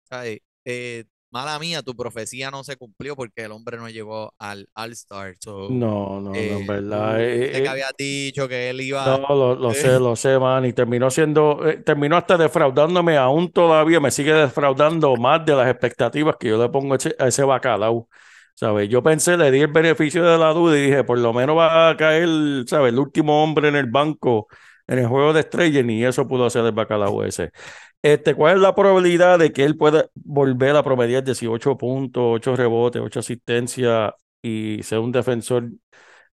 Eh, 0.64 1.04
mala 1.31 1.59
mía, 1.59 1.83
tu 1.83 1.95
profecía 1.95 2.51
no 2.51 2.64
se 2.64 2.77
cumplió 2.77 3.17
porque 3.17 3.45
el 3.45 3.53
hombre 3.53 3.77
no 3.77 3.88
llegó 3.88 4.35
al 4.38 4.69
All-Star. 4.75 5.35
So, 5.41 5.69
no, 5.71 6.21
no, 6.21 6.31
no, 6.31 6.35
en 6.35 6.62
eh, 6.62 6.67
verdad. 6.67 7.21
eh, 7.21 7.51
que 7.53 7.59
eh, 7.59 7.69
habías 7.69 7.93
dicho 7.97 8.49
que 8.49 8.71
él 8.71 8.81
iba. 8.81 9.05
No, 9.19 9.29
lo, 9.35 9.55
lo 9.55 9.75
sé, 9.75 9.99
lo 9.99 10.17
sé, 10.17 10.38
man, 10.38 10.64
y 10.64 10.73
terminó 10.73 11.11
siendo, 11.11 11.67
eh, 11.69 11.79
terminó 11.79 12.17
hasta 12.17 12.37
defraudándome, 12.37 13.17
aún 13.17 13.53
todavía 13.53 14.01
me 14.01 14.11
sigue 14.11 14.33
defraudando 14.33 15.17
más 15.17 15.45
de 15.45 15.55
las 15.55 15.69
expectativas 15.71 16.37
que 16.38 16.49
yo 16.49 16.62
le 16.62 16.69
pongo 16.69 16.95
a 16.95 17.27
ese, 17.27 17.43
bacalao, 17.45 18.09
¿sabes? 18.55 18.88
Yo 18.88 19.03
pensé, 19.03 19.37
le 19.37 19.51
di 19.51 19.61
el 19.61 19.69
beneficio 19.69 20.25
de 20.25 20.38
la 20.38 20.53
duda 20.53 20.79
y 20.79 20.83
dije, 20.87 21.05
por 21.05 21.19
lo 21.19 21.33
menos 21.33 21.57
va 21.57 21.91
a 21.91 21.97
caer, 21.97 22.29
¿sabes? 22.67 22.93
El 22.93 22.99
último 22.99 23.43
hombre 23.43 23.69
en 23.69 23.77
el 23.77 23.87
banco 23.87 24.49
en 24.87 24.99
el 24.99 25.07
juego 25.07 25.33
de 25.35 25.41
estrellas, 25.41 25.85
ni 25.85 26.03
eso 26.05 26.27
pudo 26.27 26.47
hacer 26.47 26.64
el 26.64 26.73
bacalao 26.73 27.23
ese. 27.23 27.53
Este, 28.02 28.34
¿cuál 28.34 28.56
es 28.56 28.62
la 28.62 28.74
probabilidad 28.74 29.38
de 29.40 29.52
que 29.52 29.64
él 29.64 29.76
pueda 29.76 30.06
volver 30.14 30.76
a 30.76 30.82
promediar 30.84 31.24
18 31.24 31.76
puntos, 31.76 32.22
8 32.37 32.54
rebotes, 32.56 33.02
8 33.02 33.20
asistencias 33.20 34.12
y 34.40 34.82
ser 34.84 35.00
un 35.00 35.11
defensor 35.12 35.70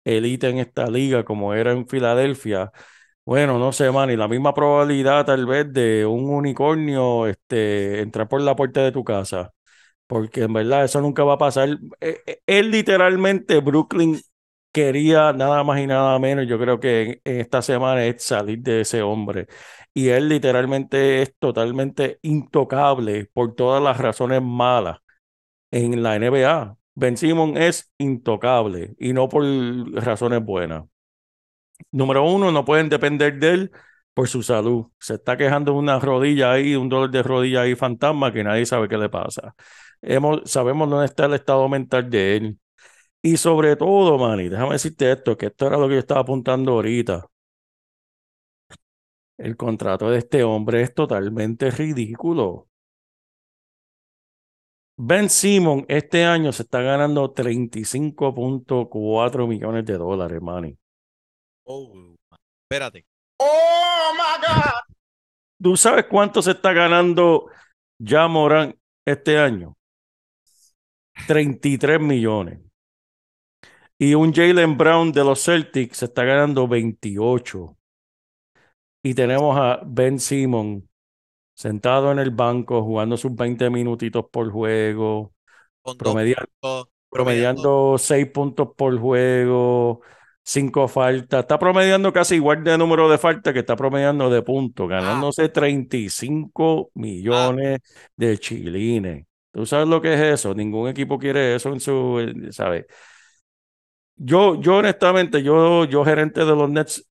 elite 0.05 0.49
en 0.49 0.59
esta 0.59 0.87
liga 0.89 1.25
como 1.25 1.53
era 1.55 1.71
en 1.71 1.87
Filadelfia? 1.87 2.71
Bueno, 3.25 3.59
no 3.59 3.71
sé, 3.73 3.91
man, 3.91 4.15
la 4.17 4.27
misma 4.27 4.53
probabilidad 4.53 5.25
tal 5.25 5.45
vez 5.47 5.71
de 5.73 6.05
un 6.05 6.29
unicornio 6.29 7.27
este, 7.27 8.01
entrar 8.01 8.27
por 8.29 8.41
la 8.41 8.55
puerta 8.55 8.83
de 8.83 8.91
tu 8.91 9.03
casa, 9.03 9.53
porque 10.07 10.43
en 10.43 10.53
verdad 10.53 10.85
eso 10.85 11.01
nunca 11.01 11.23
va 11.23 11.33
a 11.35 11.37
pasar. 11.39 11.69
Eh, 12.01 12.21
eh, 12.27 12.41
Él 12.47 12.71
literalmente, 12.71 13.59
Brooklyn 13.61 14.19
quería 14.71 15.33
nada 15.33 15.63
más 15.63 15.79
y 15.81 15.87
nada 15.87 16.19
menos, 16.19 16.47
yo 16.47 16.59
creo 16.59 16.79
que 16.79 17.21
en 17.25 17.39
esta 17.41 17.61
semana 17.61 18.05
es 18.05 18.23
salir 18.23 18.59
de 18.61 18.81
ese 18.81 19.01
hombre. 19.01 19.47
Y 19.95 20.09
él 20.09 20.29
literalmente 20.29 21.23
es 21.23 21.35
totalmente 21.39 22.19
intocable 22.21 23.27
por 23.33 23.55
todas 23.55 23.81
las 23.81 23.97
razones 23.97 24.41
malas 24.43 24.99
en 25.71 26.03
la 26.03 26.15
NBA. 26.17 26.77
Ben 26.95 27.17
Simmons 27.17 27.59
es 27.59 27.93
intocable 27.99 28.95
y 28.99 29.13
no 29.13 29.29
por 29.29 29.45
razones 29.95 30.43
buenas. 30.45 30.85
Número 31.91 32.23
uno, 32.29 32.51
no 32.51 32.65
pueden 32.65 32.89
depender 32.89 33.39
de 33.39 33.49
él 33.51 33.71
por 34.13 34.27
su 34.27 34.43
salud. 34.43 34.87
Se 34.99 35.15
está 35.15 35.37
quejando 35.37 35.73
de 35.73 35.77
una 35.79 35.99
rodilla 35.99 36.51
ahí, 36.53 36.75
un 36.75 36.89
dolor 36.89 37.11
de 37.11 37.23
rodilla 37.23 37.61
ahí 37.61 37.75
fantasma 37.75 38.31
que 38.33 38.43
nadie 38.43 38.65
sabe 38.65 38.87
qué 38.89 38.97
le 38.97 39.09
pasa. 39.09 39.55
Hemos, 40.01 40.41
sabemos 40.49 40.89
dónde 40.89 41.05
está 41.05 41.25
el 41.25 41.33
estado 41.35 41.67
mental 41.69 42.09
de 42.09 42.37
él. 42.37 42.59
Y 43.21 43.37
sobre 43.37 43.75
todo, 43.75 44.17
Manny, 44.19 44.49
déjame 44.49 44.73
decirte 44.73 45.11
esto, 45.11 45.37
que 45.37 45.47
esto 45.47 45.67
era 45.67 45.77
lo 45.77 45.87
que 45.87 45.95
yo 45.95 45.99
estaba 45.99 46.21
apuntando 46.21 46.73
ahorita. 46.73 47.25
El 49.37 49.57
contrato 49.57 50.09
de 50.09 50.19
este 50.19 50.43
hombre 50.43 50.81
es 50.81 50.93
totalmente 50.93 51.69
ridículo. 51.71 52.69
Ben 54.97 55.29
Simmons 55.29 55.83
este 55.89 56.23
año 56.23 56.53
se 56.53 56.63
está 56.63 56.81
ganando 56.81 57.33
35.4 57.33 59.47
millones 59.47 59.85
de 59.85 59.97
dólares, 59.97 60.41
Manny. 60.41 60.77
Oh, 61.65 62.15
espérate. 62.63 63.05
¿Tú 65.61 65.75
sabes 65.75 66.05
cuánto 66.09 66.41
se 66.41 66.51
está 66.51 66.71
ganando 66.73 67.47
ya 67.99 68.27
Morán 68.27 68.77
este 69.05 69.37
año? 69.37 69.75
33 71.27 71.99
millones. 71.99 72.59
Y 73.97 74.13
un 74.13 74.33
Jalen 74.33 74.77
Brown 74.77 75.11
de 75.11 75.23
los 75.23 75.43
Celtics 75.43 75.97
se 75.97 76.05
está 76.05 76.23
ganando 76.23 76.67
28. 76.67 77.75
Y 79.05 79.13
tenemos 79.13 79.55
a 79.55 79.81
Ben 79.85 80.19
Simmons 80.19 80.83
sentado 81.53 82.11
en 82.11 82.17
el 82.17 82.31
banco 82.31 82.81
jugando 82.83 83.17
sus 83.17 83.35
20 83.35 83.69
minutitos 83.69 84.25
por 84.31 84.51
juego, 84.51 85.31
Con 85.83 85.95
dos 85.95 85.97
promedia- 85.97 86.37
puntos, 86.37 86.89
promediando 87.11 87.61
promediando 87.61 87.97
6 87.99 88.27
puntos 88.31 88.69
por 88.75 88.99
juego, 88.99 90.01
5 90.43 90.87
faltas. 90.87 91.41
Está 91.41 91.59
promediando 91.59 92.11
casi 92.11 92.33
igual 92.37 92.63
de 92.63 92.79
número 92.79 93.07
de 93.07 93.19
faltas 93.19 93.53
que 93.53 93.59
está 93.59 93.75
promediando 93.75 94.27
de 94.31 94.41
puntos, 94.41 94.89
ganándose 94.89 95.49
35 95.49 96.89
millones 96.95 97.81
de 98.17 98.39
chilines. 98.39 99.27
¿Tú 99.51 99.67
sabes 99.67 99.87
lo 99.87 100.01
que 100.01 100.15
es 100.15 100.19
eso? 100.19 100.55
Ningún 100.55 100.89
equipo 100.89 101.19
quiere 101.19 101.53
eso 101.53 101.69
en 101.71 101.79
su, 101.79 102.19
eh, 102.19 102.51
¿sabes? 102.51 102.85
Yo, 104.17 104.59
yo 104.61 104.77
honestamente, 104.77 105.43
yo, 105.43 105.85
yo 105.85 106.03
gerente 106.05 106.39
de 106.41 106.55
los 106.55 106.69
Nets, 106.69 107.05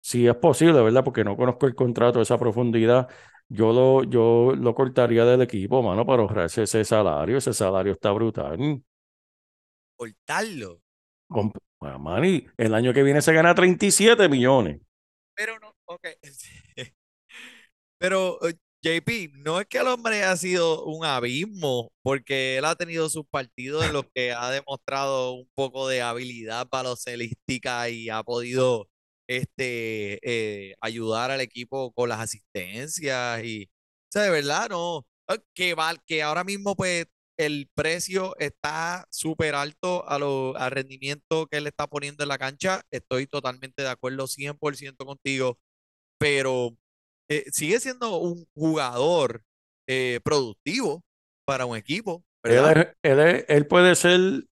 si 0.00 0.26
es 0.26 0.34
posible, 0.36 0.80
¿verdad? 0.82 1.04
Porque 1.04 1.24
no 1.24 1.36
conozco 1.36 1.66
el 1.66 1.74
contrato 1.74 2.20
esa 2.20 2.38
profundidad, 2.38 3.08
yo 3.48 3.72
lo, 3.72 4.04
yo 4.04 4.54
lo 4.56 4.74
cortaría 4.74 5.24
del 5.24 5.42
equipo, 5.42 5.82
mano, 5.82 6.06
para 6.06 6.22
ahorrarse 6.22 6.62
ese 6.64 6.84
salario. 6.84 7.36
Ese 7.38 7.52
salario 7.52 7.92
está 7.92 8.10
brutal. 8.12 8.82
cortarlo. 9.96 10.80
Comp- 11.28 11.58
Bueno, 11.80 11.98
el 12.56 12.74
año 12.74 12.92
que 12.92 13.02
viene 13.04 13.22
se 13.22 13.32
gana 13.32 13.54
37 13.54 14.28
millones. 14.28 14.80
Pero 15.34 15.58
no, 15.60 15.74
ok. 15.86 16.06
Pero 17.98 18.38
eh, 18.48 18.54
JP, 18.82 19.30
no 19.38 19.60
es 19.60 19.66
que 19.66 19.78
el 19.78 19.88
hombre 19.88 20.22
ha 20.24 20.36
sido 20.36 20.84
un 20.84 21.04
abismo, 21.04 21.90
porque 22.02 22.58
él 22.58 22.64
ha 22.64 22.76
tenido 22.76 23.08
sus 23.08 23.26
partidos 23.26 23.84
en 23.84 23.92
los 23.92 24.04
que 24.14 24.32
ha 24.32 24.50
demostrado 24.50 25.32
un 25.34 25.48
poco 25.54 25.88
de 25.88 26.02
habilidad 26.02 26.66
balocelística 26.70 27.88
y 27.90 28.08
ha 28.08 28.22
podido 28.22 28.88
este, 29.28 30.18
eh, 30.22 30.74
ayudar 30.80 31.30
al 31.30 31.40
equipo 31.40 31.92
con 31.92 32.08
las 32.08 32.20
asistencias 32.20 33.44
y, 33.44 33.64
o 33.64 34.08
sea, 34.10 34.22
de 34.22 34.30
verdad, 34.30 34.68
no, 34.70 35.06
eh, 35.28 35.38
que, 35.54 35.74
val, 35.74 35.98
que 36.06 36.22
ahora 36.22 36.44
mismo 36.44 36.74
pues 36.74 37.06
el 37.38 37.70
precio 37.74 38.34
está 38.38 39.06
súper 39.10 39.54
alto 39.54 40.08
a 40.08 40.18
lo, 40.18 40.56
al 40.56 40.72
rendimiento 40.72 41.46
que 41.46 41.58
él 41.58 41.68
está 41.68 41.86
poniendo 41.86 42.24
en 42.24 42.28
la 42.28 42.38
cancha, 42.38 42.82
estoy 42.90 43.26
totalmente 43.26 43.82
de 43.82 43.88
acuerdo 43.88 44.26
100% 44.26 45.04
contigo, 45.06 45.58
pero 46.18 46.76
eh, 47.30 47.44
sigue 47.52 47.78
siendo 47.78 48.16
un 48.18 48.44
jugador 48.54 49.42
eh, 49.86 50.20
productivo 50.24 51.02
para 51.46 51.66
un 51.66 51.76
equipo, 51.76 52.24
Él, 52.42 52.94
él, 53.02 53.44
él 53.48 53.66
puede 53.66 53.94
ser, 53.94 54.47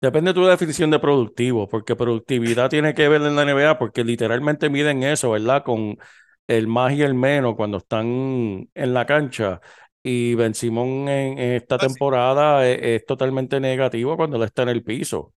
depende 0.00 0.30
de 0.30 0.34
tu 0.34 0.46
definición 0.46 0.90
de 0.90 0.98
productivo, 0.98 1.68
porque 1.68 1.96
productividad 1.96 2.70
tiene 2.70 2.94
que 2.94 3.08
ver 3.08 3.22
en 3.22 3.36
la 3.36 3.42
NBA, 3.42 3.78
porque 3.78 4.04
literalmente 4.04 4.70
miden 4.70 5.02
eso, 5.02 5.30
¿verdad? 5.32 5.64
Con 5.64 5.98
el 6.46 6.66
más 6.66 6.92
y 6.94 7.02
el 7.02 7.14
menos 7.14 7.54
cuando 7.56 7.78
están 7.78 8.68
en 8.74 8.94
la 8.94 9.06
cancha. 9.06 9.60
Y 10.02 10.34
Ben 10.34 10.54
Simón 10.54 11.08
en, 11.08 11.38
en 11.38 11.52
esta 11.54 11.78
Ah, 11.78 11.88
sí. 11.88 12.00
temporada 12.00 12.66
es, 12.68 12.78
es 12.82 13.06
totalmente 13.06 13.60
negativo 13.60 14.16
cuando 14.16 14.36
él 14.38 14.42
está 14.44 14.62
en 14.62 14.70
el 14.70 14.82
piso, 14.82 15.34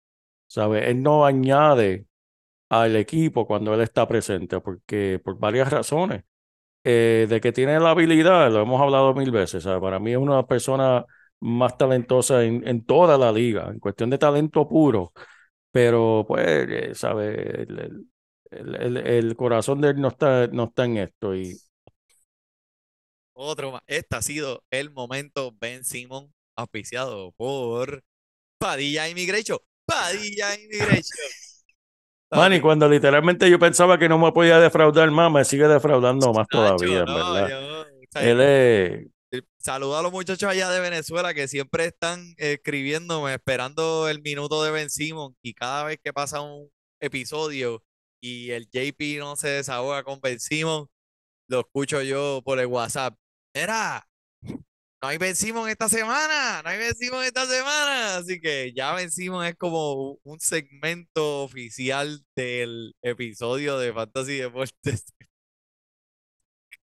¿sabes? 0.47 0.87
Él 0.87 1.03
no 1.03 1.25
añade 1.25 2.05
al 2.69 2.95
equipo 2.95 3.47
cuando 3.47 3.73
él 3.73 3.81
está 3.81 4.07
presente, 4.07 4.59
porque 4.61 5.19
por 5.23 5.39
varias 5.39 5.71
razones. 5.71 6.23
Eh, 6.85 7.27
de 7.29 7.39
que 7.41 7.51
tiene 7.53 7.79
la 7.79 7.91
habilidad, 7.91 8.51
lo 8.51 8.61
hemos 8.61 8.81
hablado 8.81 9.13
mil 9.13 9.31
veces, 9.31 9.63
¿sabes? 9.63 9.81
Para 9.81 9.99
mí 9.99 10.11
es 10.11 10.17
una 10.17 10.45
persona 10.47 11.05
más 11.43 11.77
talentosa 11.77 12.43
en, 12.45 12.67
en 12.67 12.85
toda 12.85 13.17
la 13.17 13.31
liga, 13.31 13.69
en 13.69 13.79
cuestión 13.79 14.09
de 14.09 14.17
talento 14.19 14.67
puro, 14.67 15.13
pero 15.71 16.25
pues, 16.27 16.45
eh, 16.47 16.91
¿sabes? 16.95 17.37
El, 17.39 18.07
el- 18.51 18.97
el- 18.97 19.35
corazón 19.35 19.81
de 19.81 19.89
él 19.91 20.01
no 20.01 20.09
está, 20.09 20.47
no 20.47 20.65
está 20.65 20.85
en 20.85 20.97
esto 20.97 21.35
y 21.35 21.61
Otro 23.33 23.71
más. 23.71 23.81
Este 23.87 24.15
ha 24.15 24.21
sido 24.21 24.63
el 24.71 24.91
momento 24.91 25.51
Ben 25.59 25.83
Simon, 25.83 26.33
auspiciado 26.55 27.31
por 27.33 28.03
Padilla 28.59 29.09
Immigration. 29.09 29.59
Padilla 29.85 30.55
Immigration. 30.55 31.19
Manny, 32.33 32.59
Ok, 32.59 32.61
cuando 32.61 32.89
literalmente 32.89 33.49
yo 33.49 33.59
pensaba 33.59 33.97
que 33.99 34.09
no 34.09 34.17
me 34.17 34.31
podía 34.31 34.59
defraudar 34.59 35.11
más, 35.11 35.31
me 35.31 35.45
sigue 35.45 35.67
defraudando 35.67 36.33
más 36.33 36.49
todavía, 36.49 37.03
en 37.03 37.13
verdad. 37.13 37.49
yo, 37.49 37.81
o 37.81 37.85
sea, 38.11 38.29
Él 38.29 38.41
es, 38.41 39.07
Saluda 39.57 39.99
a 39.99 40.01
los 40.03 40.11
muchachos 40.11 40.47
allá 40.49 40.69
de 40.69 40.79
Venezuela 40.79 41.33
que 41.33 41.47
siempre 41.47 41.85
están 41.85 42.35
escribiéndome, 42.37 43.33
esperando 43.33 44.07
el 44.07 44.21
minuto 44.21 44.63
de 44.63 44.71
Ben 44.71 44.89
Simon. 44.89 45.35
Y 45.41 45.53
cada 45.53 45.85
vez 45.85 45.99
que 46.03 46.13
pasa 46.13 46.41
un 46.41 46.69
episodio 46.99 47.83
y 48.21 48.51
el 48.51 48.69
JP 48.69 49.19
no 49.19 49.35
se 49.35 49.49
desahoga 49.49 50.03
con 50.03 50.19
Ben 50.21 50.39
Simon, 50.39 50.87
lo 51.47 51.61
escucho 51.61 52.01
yo 52.03 52.41
por 52.45 52.59
el 52.59 52.67
WhatsApp. 52.67 53.17
Mira, 53.55 54.07
no 55.01 55.09
hay 55.09 55.17
Ben 55.17 55.35
Simon 55.35 55.69
esta 55.69 55.89
semana, 55.89 56.61
no 56.63 56.69
hay 56.69 56.77
Ben 56.77 56.95
Simon 56.95 57.23
esta 57.23 57.45
semana. 57.45 58.17
Así 58.17 58.39
que 58.39 58.71
ya 58.75 58.93
Ben 58.93 59.11
Simon 59.11 59.45
es 59.45 59.55
como 59.55 60.19
un 60.23 60.39
segmento 60.39 61.43
oficial 61.43 62.23
del 62.35 62.93
episodio 63.01 63.79
de 63.79 63.93
Fantasy 63.93 64.37
Deportes. 64.37 65.05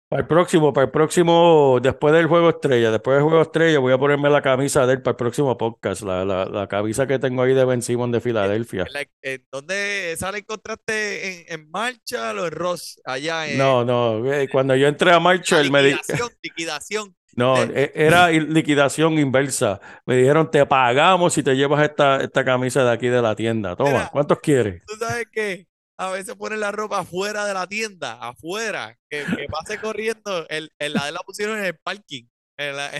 Para 0.10 0.22
el 0.22 0.28
próximo, 0.28 0.72
para 0.72 0.86
el 0.86 0.92
próximo, 0.92 1.80
después 1.82 2.14
del 2.14 2.28
juego 2.28 2.50
estrella, 2.50 2.92
después 2.92 3.16
del 3.18 3.24
juego 3.26 3.42
estrella, 3.42 3.80
voy 3.80 3.92
a 3.92 3.98
ponerme 3.98 4.30
la 4.30 4.42
camisa 4.42 4.88
de 4.88 4.94
él 4.94 5.02
para 5.02 5.12
el 5.12 5.18
próximo 5.18 5.58
podcast, 5.58 6.02
la, 6.04 6.24
la, 6.24 6.46
la 6.46 6.66
camisa 6.68 7.06
que 7.06 7.20
tengo 7.20 7.42
ahí 7.42 7.54
de 7.54 7.66
Ben 7.66 7.82
Simon 7.82 8.10
de 8.14 8.22
Filadelfia. 8.22 8.86
En 9.22 9.46
¿Dónde 9.52 10.16
sale 10.18 10.38
encontraste 10.38 11.52
en, 11.52 11.60
en 11.62 11.70
Marshall 11.72 12.40
o 12.40 12.46
en 12.46 12.52
Ross? 12.54 13.02
Allá 13.04 13.50
en 13.50 13.58
No, 13.58 13.84
no, 13.84 14.32
eh, 14.34 14.48
cuando 14.50 14.78
yo 14.78 14.88
entré 14.88 15.10
a 15.12 15.16
la 15.16 15.20
Marshall 15.20 15.70
me 15.72 15.84
di- 15.84 15.92
liquidación, 15.96 16.30
liquidación. 16.42 17.16
no, 17.36 17.62
e- 17.64 17.92
era 17.94 18.30
liquidación 18.30 19.20
inversa. 19.20 19.82
Me 20.06 20.16
dijeron, 20.16 20.50
te 20.50 20.66
pagamos 20.66 21.34
si 21.34 21.44
te 21.44 21.54
llevas 21.54 21.84
esta, 21.84 22.22
esta 22.24 22.46
camisa 22.46 22.86
de 22.86 22.92
aquí 22.94 23.10
de 23.10 23.22
la 23.22 23.36
tienda. 23.36 23.76
Toma. 23.76 24.08
¿cuántos 24.10 24.40
quieres? 24.40 24.86
Tú 24.86 24.96
sabes 24.98 25.26
que 25.34 25.68
a 25.98 26.12
veces 26.12 26.36
ponen 26.36 26.60
la 26.60 26.72
ropa 26.72 27.00
afuera 27.00 27.46
de 27.46 27.54
la 27.54 27.68
tienda, 27.68 28.14
afuera, 28.22 28.96
que, 29.10 29.30
que 29.36 29.48
pase 29.50 29.80
corriendo. 29.80 30.48
El, 30.50 30.72
el, 30.80 30.94
la 30.94 31.06
de 31.08 31.12
la 31.14 31.20
pusieron 31.22 31.58
en 31.60 31.66
el 31.66 31.78
parking. 31.80 32.26
En 32.58 32.76
la- 32.78 32.92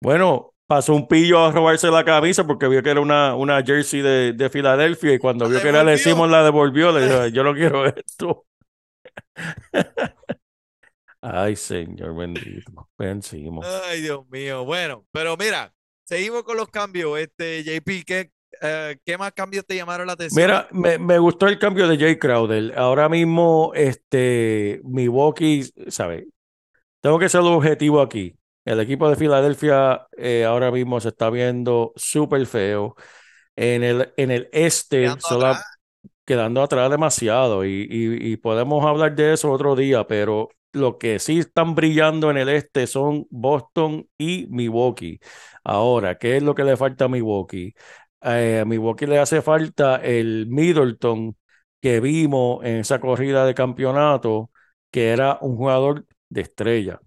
Bueno, 0.00 0.54
pasó 0.66 0.94
un 0.94 1.08
pillo 1.08 1.40
a 1.44 1.50
robarse 1.52 1.90
la 1.90 2.04
camisa 2.04 2.46
porque 2.46 2.68
vio 2.68 2.82
que 2.82 2.90
era 2.90 3.00
una, 3.00 3.34
una 3.34 3.62
jersey 3.62 4.02
de, 4.02 4.32
de 4.34 4.50
Filadelfia 4.50 5.14
y 5.14 5.18
cuando 5.18 5.48
vio 5.48 5.60
que 5.60 5.68
era 5.68 5.84
devolvió. 5.84 5.98
Simon 5.98 6.30
la 6.30 6.44
devolvió, 6.44 6.92
le 6.92 7.04
dijo, 7.06 7.26
yo 7.34 7.42
no 7.44 7.54
quiero 7.54 7.86
esto. 7.86 8.46
Ay, 11.20 11.56
señor 11.56 12.14
bendito. 12.16 12.88
Ben 12.98 13.22
Simon. 13.22 13.64
Ay, 13.84 14.00
Dios 14.02 14.26
mío. 14.28 14.64
Bueno, 14.64 15.06
pero 15.12 15.36
mira, 15.36 15.72
seguimos 16.04 16.44
con 16.44 16.56
los 16.56 16.68
cambios. 16.68 17.18
Este, 17.18 17.64
JP, 17.64 18.04
¿qué, 18.06 18.30
eh, 18.62 18.96
¿qué 19.04 19.18
más 19.18 19.32
cambios 19.32 19.64
te 19.66 19.76
llamaron 19.76 20.06
la 20.06 20.14
atención? 20.14 20.44
Mira, 20.44 20.68
me, 20.72 20.98
me 20.98 21.18
gustó 21.18 21.46
el 21.48 21.58
cambio 21.58 21.88
de 21.88 21.98
Jay 21.98 22.18
Crowder. 22.18 22.72
Ahora 22.78 23.08
mismo, 23.08 23.72
este, 23.74 24.80
Milwaukee, 24.84 25.64
¿sabes? 25.88 26.24
Tengo 27.00 27.18
que 27.18 27.28
ser 27.28 27.40
objetivo 27.42 28.00
aquí. 28.00 28.36
El 28.64 28.80
equipo 28.80 29.08
de 29.08 29.16
Filadelfia 29.16 30.06
eh, 30.16 30.44
ahora 30.44 30.70
mismo 30.72 31.00
se 31.00 31.08
está 31.10 31.30
viendo 31.30 31.92
súper 31.96 32.46
feo. 32.46 32.96
En 33.56 33.82
el, 33.84 34.12
en 34.16 34.30
el 34.30 34.48
este, 34.52 35.02
Quedando 35.02 35.20
sola- 35.22 35.50
atrás. 35.52 35.66
quedando 36.24 36.62
atrás 36.62 36.90
demasiado. 36.90 37.64
Y, 37.64 37.86
y- 37.90 38.32
y 38.32 38.36
podemos 38.36 38.84
hablar 38.84 39.14
de 39.14 39.34
eso 39.34 39.50
otro 39.52 39.76
día, 39.76 40.06
pero 40.06 40.48
lo 40.72 40.98
que 40.98 41.18
sí 41.18 41.38
están 41.38 41.74
brillando 41.74 42.30
en 42.30 42.38
el 42.38 42.48
este 42.50 42.86
son 42.86 43.26
Boston 43.30 44.08
y 44.18 44.46
Milwaukee. 44.50 45.20
Ahora, 45.64 46.16
¿qué 46.18 46.36
es 46.36 46.42
lo 46.42 46.54
que 46.54 46.64
le 46.64 46.76
falta 46.76 47.06
a 47.06 47.08
Milwaukee? 47.08 47.72
Eh, 48.22 48.60
a 48.62 48.64
Milwaukee 48.64 49.06
le 49.06 49.18
hace 49.18 49.42
falta 49.42 49.96
el 49.96 50.46
Middleton 50.48 51.36
que 51.80 52.00
vimos 52.00 52.64
en 52.64 52.76
esa 52.78 53.00
corrida 53.00 53.46
de 53.46 53.54
campeonato, 53.54 54.50
que 54.90 55.10
era 55.10 55.38
un 55.40 55.56
jugador 55.56 56.06
de 56.28 56.40
estrella. 56.42 57.00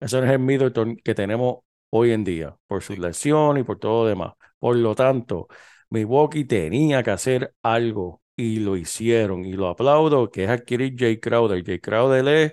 Ese 0.00 0.20
no 0.20 0.26
es 0.26 0.32
el 0.32 0.38
Middleton 0.40 0.96
que 0.96 1.14
tenemos 1.14 1.58
hoy 1.90 2.12
en 2.12 2.24
día, 2.24 2.56
por 2.66 2.82
su 2.82 2.94
lesión 2.96 3.58
y 3.58 3.62
por 3.64 3.78
todo 3.78 4.04
lo 4.04 4.08
demás. 4.08 4.34
Por 4.58 4.76
lo 4.76 4.94
tanto, 4.94 5.48
Milwaukee 5.90 6.44
tenía 6.44 7.02
que 7.02 7.10
hacer 7.10 7.54
algo 7.62 8.22
y 8.36 8.58
lo 8.60 8.76
hicieron. 8.76 9.44
Y 9.44 9.52
lo 9.52 9.68
aplaudo, 9.68 10.30
que 10.30 10.44
es 10.44 10.50
adquirir 10.50 10.94
Jay 10.98 11.18
Crowder. 11.20 11.64
Jay 11.64 11.80
Crowder 11.80 12.26
es 12.28 12.52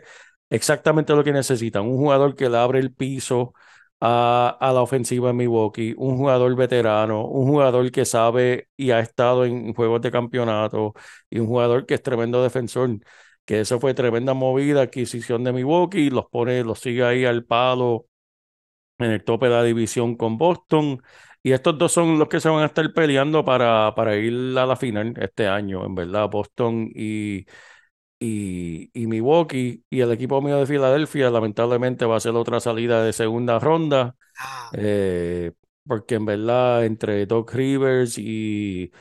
exactamente 0.50 1.14
lo 1.14 1.24
que 1.24 1.34
necesitan. 1.34 1.84
Un 1.84 1.98
jugador 1.98 2.36
que 2.36 2.50
le 2.50 2.58
abre 2.58 2.80
el 2.80 2.94
piso 2.94 3.54
a, 4.06 4.72
la 4.74 4.82
ofensiva 4.82 5.30
de 5.30 5.34
Milwaukee, 5.34 5.94
un 5.98 6.18
jugador 6.18 6.56
veterano, 6.58 7.26
un 7.26 7.48
jugador 7.48 7.90
que 7.92 8.04
sabe 8.06 8.68
y 8.76 8.92
ha 8.92 9.00
estado 9.00 9.46
en 9.46 9.74
juegos 9.74 10.02
de 10.02 10.12
campeonato 10.12 10.94
y 11.30 11.40
un 11.40 11.48
jugador 11.48 11.86
que 11.86 11.94
es 11.96 12.04
tremendo 12.04 12.44
defensor. 12.44 13.00
Que 13.46 13.62
eso 13.62 13.80
fue 13.80 13.94
tremenda 13.94 14.34
movida, 14.34 14.82
adquisición 14.84 15.44
de 15.44 15.54
Milwaukee, 15.54 16.10
los 16.10 16.26
pone, 16.28 16.64
los 16.64 16.80
sigue 16.80 17.04
ahí 17.04 17.26
al 17.26 17.46
palo 17.46 18.08
en 19.00 19.12
el 19.12 19.24
tope 19.24 19.48
de 19.48 19.54
la 19.54 19.64
división 19.64 20.16
con 20.16 20.38
Boston. 20.38 21.02
Y 21.42 21.52
estos 21.54 21.78
dos 21.78 21.92
son 21.92 22.20
los 22.20 22.28
que 22.30 22.40
se 22.40 22.50
van 22.50 22.64
a 22.64 22.68
estar 22.68 22.94
peleando 22.94 23.44
para, 23.46 23.94
para 23.96 24.16
ir 24.16 24.58
a 24.58 24.66
la 24.66 24.76
final 24.76 25.14
este 25.20 25.48
año, 25.48 25.86
en 25.86 25.96
verdad. 25.96 26.30
Boston 26.30 26.90
y, 26.96 27.46
y, 28.24 28.90
y 28.94 29.08
Milwaukee. 29.08 29.84
Y 29.90 30.00
el 30.00 30.12
equipo 30.12 30.42
mío 30.42 30.58
de 30.58 30.66
Filadelfia, 30.66 31.30
lamentablemente, 31.30 32.06
va 32.06 32.18
a 32.18 32.20
ser 32.20 32.34
otra 32.36 32.60
salida 32.60 33.04
de 33.04 33.12
segunda 33.12 33.60
ronda. 33.60 34.16
Ah, 34.40 34.72
eh, 34.74 35.52
porque 35.86 36.16
en 36.16 36.26
verdad, 36.26 36.86
entre 36.86 37.26
Doc 37.26 37.54
Rivers 37.54 38.18
y. 38.18 38.92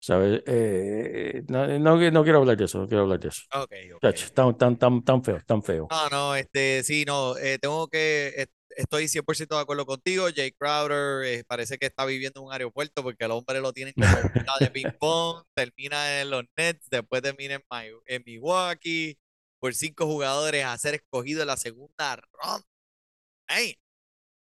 ¿Sabes? 0.00 0.42
Eh, 0.46 1.42
no, 1.48 1.66
no, 1.66 2.10
no 2.12 2.22
quiero 2.22 2.38
hablar 2.38 2.56
de 2.56 2.66
eso, 2.66 2.78
no 2.78 2.86
quiero 2.86 3.02
hablar 3.02 3.18
de 3.18 3.28
eso. 3.28 3.42
ok, 3.52 3.72
ok. 3.96 4.00
Chacho, 4.00 4.32
tan, 4.32 4.56
tan, 4.56 4.76
tan, 4.78 5.02
tan 5.02 5.24
feo, 5.24 5.40
tan 5.44 5.62
feo. 5.62 5.88
No, 5.90 6.08
no, 6.08 6.34
este, 6.36 6.84
sí, 6.84 7.04
no, 7.04 7.36
eh, 7.36 7.58
tengo 7.58 7.88
que, 7.88 8.46
estoy 8.78 9.08
100% 9.08 9.56
de 9.56 9.60
acuerdo 9.60 9.84
contigo. 9.84 10.26
Jay 10.34 10.52
Crowder 10.52 11.24
eh, 11.26 11.44
parece 11.44 11.76
que 11.78 11.86
está 11.86 12.04
viviendo 12.04 12.40
en 12.40 12.46
un 12.46 12.52
aeropuerto 12.52 13.02
porque 13.02 13.24
el 13.24 13.32
hombre 13.32 13.60
lo 13.60 13.72
tienen 13.72 13.92
como 13.94 14.56
de 14.60 14.70
ping 14.70 14.92
pong, 14.98 15.44
termina 15.54 16.20
en 16.20 16.30
los 16.30 16.44
Nets, 16.56 16.88
después 16.90 17.20
termina 17.22 17.54
en, 17.54 17.62
Mi- 17.70 18.00
en 18.06 18.22
Milwaukee, 18.24 19.18
por 19.60 19.74
cinco 19.74 20.06
jugadores 20.06 20.64
a 20.64 20.78
ser 20.78 20.94
escogido 20.94 21.40
en 21.42 21.48
la 21.48 21.56
segunda 21.56 22.16
ronda. 22.32 22.64
Hey. 23.48 23.76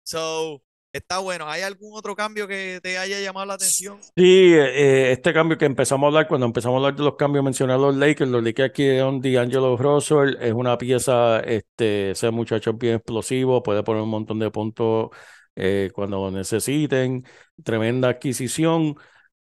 So, 0.04 0.64
está 0.94 1.20
bueno. 1.20 1.48
¿Hay 1.48 1.62
algún 1.62 1.98
otro 1.98 2.16
cambio 2.16 2.48
que 2.48 2.80
te 2.82 2.98
haya 2.98 3.20
llamado 3.20 3.46
la 3.46 3.54
atención? 3.56 4.00
Sí, 4.16 4.54
eh, 4.54 5.12
este 5.12 5.34
cambio 5.34 5.58
que 5.58 5.66
empezamos 5.66 6.06
a 6.06 6.08
hablar, 6.08 6.28
cuando 6.28 6.46
empezamos 6.46 6.76
a 6.76 6.78
hablar 6.78 6.96
de 6.96 7.04
los 7.04 7.16
cambios, 7.16 7.44
mencionar 7.44 7.80
los 7.80 7.96
Lakers, 7.96 8.30
los 8.30 8.44
Lakers 8.44 8.70
aquí 8.70 8.84
de 8.84 9.32
D'Angelo 9.32 9.78
Russell, 9.78 10.38
es 10.40 10.54
una 10.54 10.78
pieza, 10.78 11.40
este, 11.40 12.12
ese 12.12 12.32
muchacho 12.32 12.72
es 12.72 12.78
bien 12.78 12.96
explosivo, 12.96 13.64
puede 13.64 13.84
poner 13.84 14.04
un 14.04 14.10
montón 14.10 14.40
de 14.40 14.52
puntos 14.52 15.10
eh, 15.56 15.92
cuando 15.94 16.18
lo 16.18 16.32
necesiten, 16.32 17.26
tremenda 17.64 18.10
adquisición. 18.10 18.96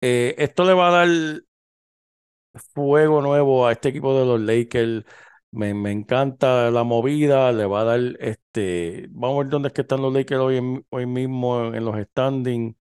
Eh, 0.01 0.35
esto 0.37 0.65
le 0.65 0.73
va 0.73 0.89
a 0.89 0.91
dar 0.91 1.41
fuego 2.73 3.21
nuevo 3.21 3.67
a 3.67 3.71
este 3.71 3.89
equipo 3.89 4.17
de 4.17 4.25
los 4.25 4.39
Lakers. 4.41 5.05
Me, 5.53 5.73
me 5.73 5.91
encanta 5.91 6.71
la 6.71 6.83
movida, 6.85 7.51
le 7.51 7.65
va 7.65 7.81
a 7.81 7.83
dar 7.83 7.99
este. 8.19 9.07
Vamos 9.11 9.35
a 9.35 9.43
ver 9.43 9.49
dónde 9.49 9.67
es 9.67 9.73
que 9.73 9.81
están 9.81 10.01
los 10.01 10.13
Lakers 10.13 10.39
hoy, 10.41 10.85
hoy 10.89 11.05
mismo 11.05 11.73
en 11.73 11.83
los 11.85 11.99
standings. 12.07 12.75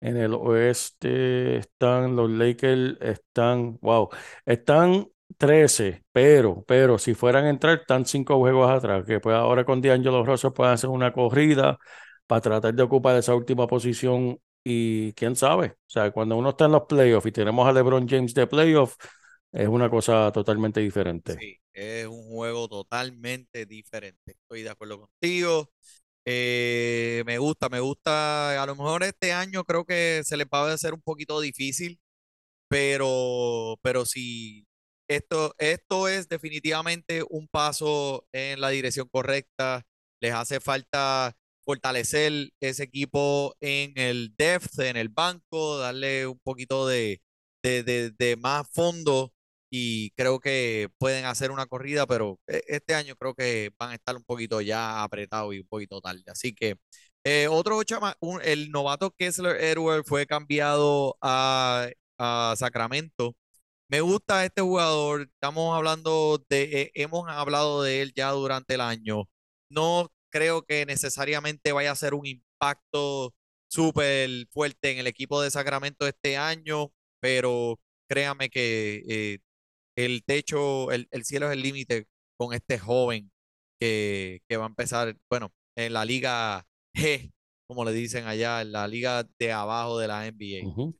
En 0.00 0.16
el 0.16 0.32
oeste 0.34 1.56
están 1.58 2.16
los 2.16 2.30
Lakers, 2.30 2.96
están, 3.02 3.78
wow, 3.82 4.08
están 4.46 5.06
13, 5.36 6.04
pero, 6.12 6.64
pero 6.66 6.96
si 6.98 7.12
fueran 7.14 7.44
a 7.44 7.50
entrar, 7.50 7.80
están 7.80 8.06
cinco 8.06 8.38
juegos 8.38 8.70
atrás, 8.70 9.04
que 9.06 9.20
pues 9.20 9.36
ahora 9.36 9.64
con 9.64 9.80
D'Angelo 9.82 10.24
Russell 10.24 10.52
pueden 10.52 10.72
hacer 10.74 10.88
una 10.90 11.12
corrida 11.12 11.78
para 12.26 12.40
tratar 12.40 12.74
de 12.74 12.82
ocupar 12.82 13.16
esa 13.16 13.34
última 13.34 13.66
posición 13.66 14.38
y 14.64 15.12
quién 15.14 15.36
sabe, 15.36 15.68
o 15.72 15.76
sea, 15.90 16.10
cuando 16.12 16.36
uno 16.36 16.50
está 16.50 16.64
en 16.66 16.72
los 16.72 16.82
playoffs 16.84 17.26
y 17.26 17.32
tenemos 17.32 17.66
a 17.68 17.72
LeBron 17.72 18.08
James 18.08 18.32
de 18.34 18.46
playoffs, 18.46 18.96
es 19.52 19.68
una 19.68 19.88
cosa 19.90 20.32
totalmente 20.32 20.80
diferente. 20.80 21.38
Sí, 21.38 21.58
es 21.72 22.06
un 22.06 22.24
juego 22.28 22.68
totalmente 22.68 23.64
diferente. 23.66 24.32
Estoy 24.32 24.62
de 24.62 24.70
acuerdo 24.70 25.00
contigo. 25.00 25.70
Eh, 26.24 27.22
me 27.26 27.38
gusta, 27.38 27.68
me 27.68 27.80
gusta. 27.80 28.62
A 28.62 28.66
lo 28.66 28.76
mejor 28.76 29.02
este 29.04 29.32
año 29.32 29.64
creo 29.64 29.84
que 29.84 30.22
se 30.24 30.36
les 30.36 30.46
va 30.48 30.70
a 30.70 30.74
hacer 30.74 30.94
un 30.94 31.02
poquito 31.02 31.40
difícil, 31.40 32.00
pero, 32.68 33.76
pero 33.82 34.06
sí, 34.06 34.66
esto, 35.08 35.54
esto 35.58 36.08
es 36.08 36.28
definitivamente 36.28 37.24
un 37.30 37.48
paso 37.48 38.26
en 38.32 38.60
la 38.60 38.70
dirección 38.70 39.08
correcta. 39.10 39.84
Les 40.20 40.34
hace 40.34 40.60
falta 40.60 41.34
fortalecer 41.64 42.50
ese 42.60 42.84
equipo 42.84 43.54
en 43.60 43.92
el 43.98 44.34
depth, 44.38 44.78
en 44.80 44.96
el 44.96 45.08
banco, 45.10 45.78
darle 45.78 46.26
un 46.26 46.38
poquito 46.40 46.86
de, 46.88 47.22
de, 47.62 47.82
de- 47.82 48.10
de 48.12 48.36
más 48.36 48.68
fondo 48.72 49.32
y 49.70 50.10
creo 50.12 50.40
que 50.40 50.88
pueden 50.98 51.24
hacer 51.26 51.50
una 51.50 51.66
corrida, 51.66 52.06
pero 52.06 52.40
e- 52.46 52.62
este 52.68 52.94
año 52.94 53.16
creo 53.16 53.34
que 53.34 53.70
van 53.78 53.90
a 53.92 53.94
estar 53.94 54.16
un 54.16 54.24
poquito 54.24 54.60
ya 54.60 55.02
apretados 55.02 55.54
y 55.54 55.60
un 55.60 55.66
poquito 55.68 56.00
tarde. 56.00 56.22
Así 56.28 56.54
que 56.54 56.76
eh, 57.24 57.48
otro 57.48 57.82
chama, 57.84 58.16
el 58.42 58.70
novato 58.70 59.10
Kessler 59.16 59.56
Edward 59.62 60.04
fue 60.06 60.26
cambiado 60.26 61.16
a, 61.22 61.88
a 62.18 62.54
Sacramento. 62.56 63.36
Me 63.88 64.00
gusta 64.00 64.44
este 64.44 64.62
jugador. 64.62 65.22
Estamos 65.22 65.76
hablando 65.76 66.44
de, 66.48 66.62
eh, 66.82 66.90
hemos 66.94 67.28
hablado 67.28 67.82
de 67.82 68.02
él 68.02 68.12
ya 68.14 68.30
durante 68.30 68.74
el 68.74 68.80
año. 68.80 69.28
No 69.68 70.10
creo 70.30 70.62
que 70.62 70.86
necesariamente 70.86 71.72
vaya 71.72 71.90
a 71.92 71.96
ser 71.96 72.14
un 72.14 72.26
impacto 72.26 73.34
súper 73.68 74.30
fuerte 74.52 74.92
en 74.92 74.98
el 74.98 75.06
equipo 75.06 75.42
de 75.42 75.50
Sacramento 75.50 76.06
este 76.06 76.36
año, 76.36 76.92
pero 77.20 77.78
créame 78.08 78.48
que 78.50 79.02
eh, 79.08 79.38
el 80.04 80.24
techo, 80.24 80.90
el, 80.92 81.08
el 81.10 81.24
cielo 81.24 81.46
es 81.46 81.52
el 81.54 81.62
límite 81.62 82.06
con 82.36 82.52
este 82.54 82.78
joven 82.78 83.30
que, 83.78 84.40
que 84.48 84.56
va 84.56 84.64
a 84.64 84.68
empezar, 84.68 85.16
bueno, 85.28 85.52
en 85.76 85.92
la 85.92 86.04
liga 86.04 86.66
G, 86.94 87.32
como 87.66 87.84
le 87.84 87.92
dicen 87.92 88.26
allá, 88.26 88.62
en 88.62 88.72
la 88.72 88.88
liga 88.88 89.24
de 89.38 89.52
abajo 89.52 89.98
de 89.98 90.08
la 90.08 90.26
NBA. 90.26 90.92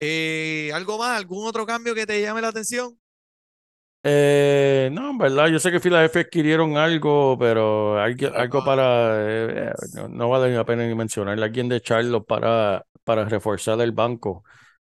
Eh, 0.00 0.70
¿algo 0.74 0.98
más? 0.98 1.16
¿Algún 1.18 1.46
otro 1.46 1.66
cambio 1.66 1.94
que 1.94 2.06
te 2.06 2.20
llame 2.20 2.42
la 2.42 2.48
atención? 2.48 2.98
Eh, 4.08 4.88
no, 4.92 5.10
en 5.10 5.18
verdad, 5.18 5.48
yo 5.48 5.58
sé 5.58 5.72
que 5.72 5.80
Filadelfia 5.80 6.20
adquirieron 6.20 6.76
algo, 6.76 7.36
pero 7.38 7.98
algo, 7.98 8.28
algo 8.36 8.64
para, 8.64 9.68
eh, 9.68 9.72
no, 9.94 10.08
no 10.08 10.28
vale 10.28 10.54
la 10.54 10.64
pena 10.64 10.86
ni 10.86 10.94
mencionar, 10.94 11.42
alguien 11.42 11.68
de 11.68 11.80
Charlotte 11.80 12.24
para, 12.24 12.86
para 13.02 13.24
reforzar 13.24 13.80
el 13.80 13.90
banco, 13.90 14.44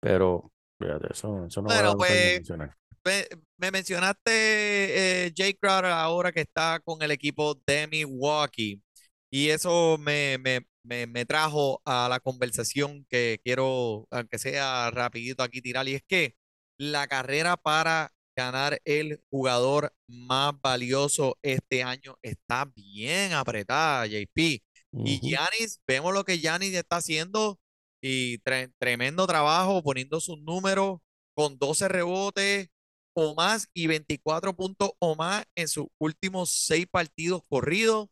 pero 0.01 0.51
fíjate, 0.79 1.09
eso, 1.13 1.45
eso 1.45 1.61
no 1.61 1.69
vale 1.69 1.83
la 1.83 1.91
pena 1.91 1.99
pues 1.99 2.35
mencionar. 2.37 2.77
Me, 3.05 3.27
me 3.59 3.71
mencionaste 3.71 5.27
eh, 5.27 5.33
Jay 5.37 5.55
Crowder 5.55 5.91
ahora 5.93 6.33
que 6.33 6.41
está 6.43 6.81
con 6.81 7.03
el 7.03 7.11
equipo 7.11 7.55
de 7.67 7.87
Milwaukee 7.89 8.83
y 9.31 9.49
eso 9.51 9.97
me, 9.99 10.39
me, 10.39 10.67
me, 10.85 11.07
me 11.07 11.25
trajo 11.27 11.81
a 11.85 12.09
la 12.09 12.21
conversación 12.21 13.07
que 13.09 13.41
quiero, 13.45 14.07
aunque 14.11 14.39
sea 14.39 14.91
rapidito 14.91 15.43
aquí 15.43 15.63
tirar, 15.63 15.89
y 15.89 15.95
es 15.95 16.03
que 16.07 16.35
la 16.79 17.07
carrera 17.09 17.57
para 17.57 18.13
ganar 18.37 18.81
el 18.85 19.21
jugador 19.31 19.93
más 20.09 20.53
valioso 20.61 21.39
este 21.43 21.83
año 21.83 22.17
está 22.23 22.67
bien 22.75 23.33
apretada, 23.33 24.07
JP. 24.07 24.63
Y. 25.05 25.21
Giannis, 25.21 25.81
vemos 25.87 26.13
lo 26.15 26.25
que 26.25 26.39
Giannis 26.39 26.75
está 26.75 26.97
haciendo 26.97 27.59
y 28.01 28.39
tre- 28.41 28.73
tremendo 28.79 29.27
trabajo 29.27 29.83
poniendo 29.83 30.21
sus 30.21 30.39
números 30.43 30.99
con 31.35 31.59
12 31.59 31.89
rebotes 31.89 32.69
o 33.15 33.35
más 33.35 33.69
y 33.75 33.87
24 33.87 34.55
puntos 34.55 34.93
o 34.99 35.15
más 35.15 35.45
en 35.57 35.69
sus 35.69 35.87
últimos 35.99 36.51
seis 36.51 36.87
partidos 36.91 37.43
corridos. 37.49 38.09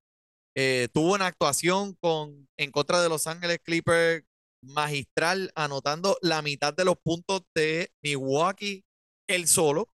Eh, 0.57 0.89
tuvo 0.93 1.15
una 1.15 1.27
actuación 1.27 1.95
con, 2.01 2.49
en 2.59 2.71
contra 2.71 3.01
de 3.01 3.09
Los 3.09 3.27
Ángeles 3.27 3.59
Clippers 3.63 4.25
magistral, 4.63 5.51
anotando 5.55 6.19
la 6.23 6.43
mitad 6.43 6.75
de 6.75 6.85
los 6.85 6.97
puntos 6.97 7.43
de 7.55 7.91
Milwaukee 8.03 8.85
él 9.27 9.47
solo. 9.47 9.89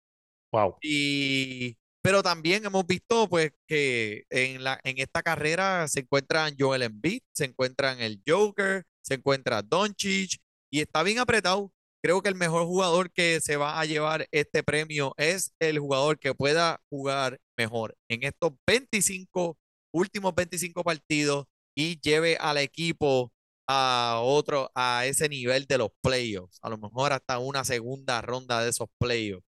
Wow. 0.52 0.76
Y, 0.80 1.76
pero 2.02 2.22
también 2.22 2.64
hemos 2.64 2.86
visto 2.86 3.28
pues 3.28 3.52
que 3.66 4.24
en 4.30 4.62
la, 4.62 4.80
en 4.84 4.98
esta 4.98 5.22
carrera 5.22 5.88
se 5.88 6.00
encuentran 6.00 6.54
Joel 6.58 6.82
Embiid, 6.82 7.22
se 7.34 7.46
encuentran 7.46 8.00
el 8.00 8.22
Joker, 8.26 8.84
se 9.02 9.14
encuentra 9.14 9.62
Doncic 9.62 10.38
y 10.70 10.80
está 10.80 11.02
bien 11.02 11.18
apretado. 11.18 11.72
Creo 12.04 12.20
que 12.20 12.28
el 12.28 12.34
mejor 12.34 12.66
jugador 12.66 13.10
que 13.10 13.40
se 13.40 13.56
va 13.56 13.80
a 13.80 13.86
llevar 13.86 14.28
este 14.30 14.62
premio 14.62 15.14
es 15.16 15.54
el 15.58 15.78
jugador 15.78 16.18
que 16.18 16.34
pueda 16.34 16.82
jugar 16.90 17.40
mejor 17.56 17.96
en 18.10 18.24
estos 18.24 18.52
25 18.66 19.56
últimos 19.90 20.34
25 20.34 20.84
partidos 20.84 21.46
y 21.74 21.98
lleve 22.02 22.36
al 22.38 22.58
equipo 22.58 23.32
a 23.66 24.20
otro 24.22 24.70
a 24.74 25.06
ese 25.06 25.30
nivel 25.30 25.64
de 25.64 25.78
los 25.78 25.88
playoffs, 26.02 26.58
a 26.60 26.68
lo 26.68 26.76
mejor 26.76 27.14
hasta 27.14 27.38
una 27.38 27.64
segunda 27.64 28.20
ronda 28.20 28.62
de 28.62 28.68
esos 28.68 28.88
playoffs. 28.98 29.46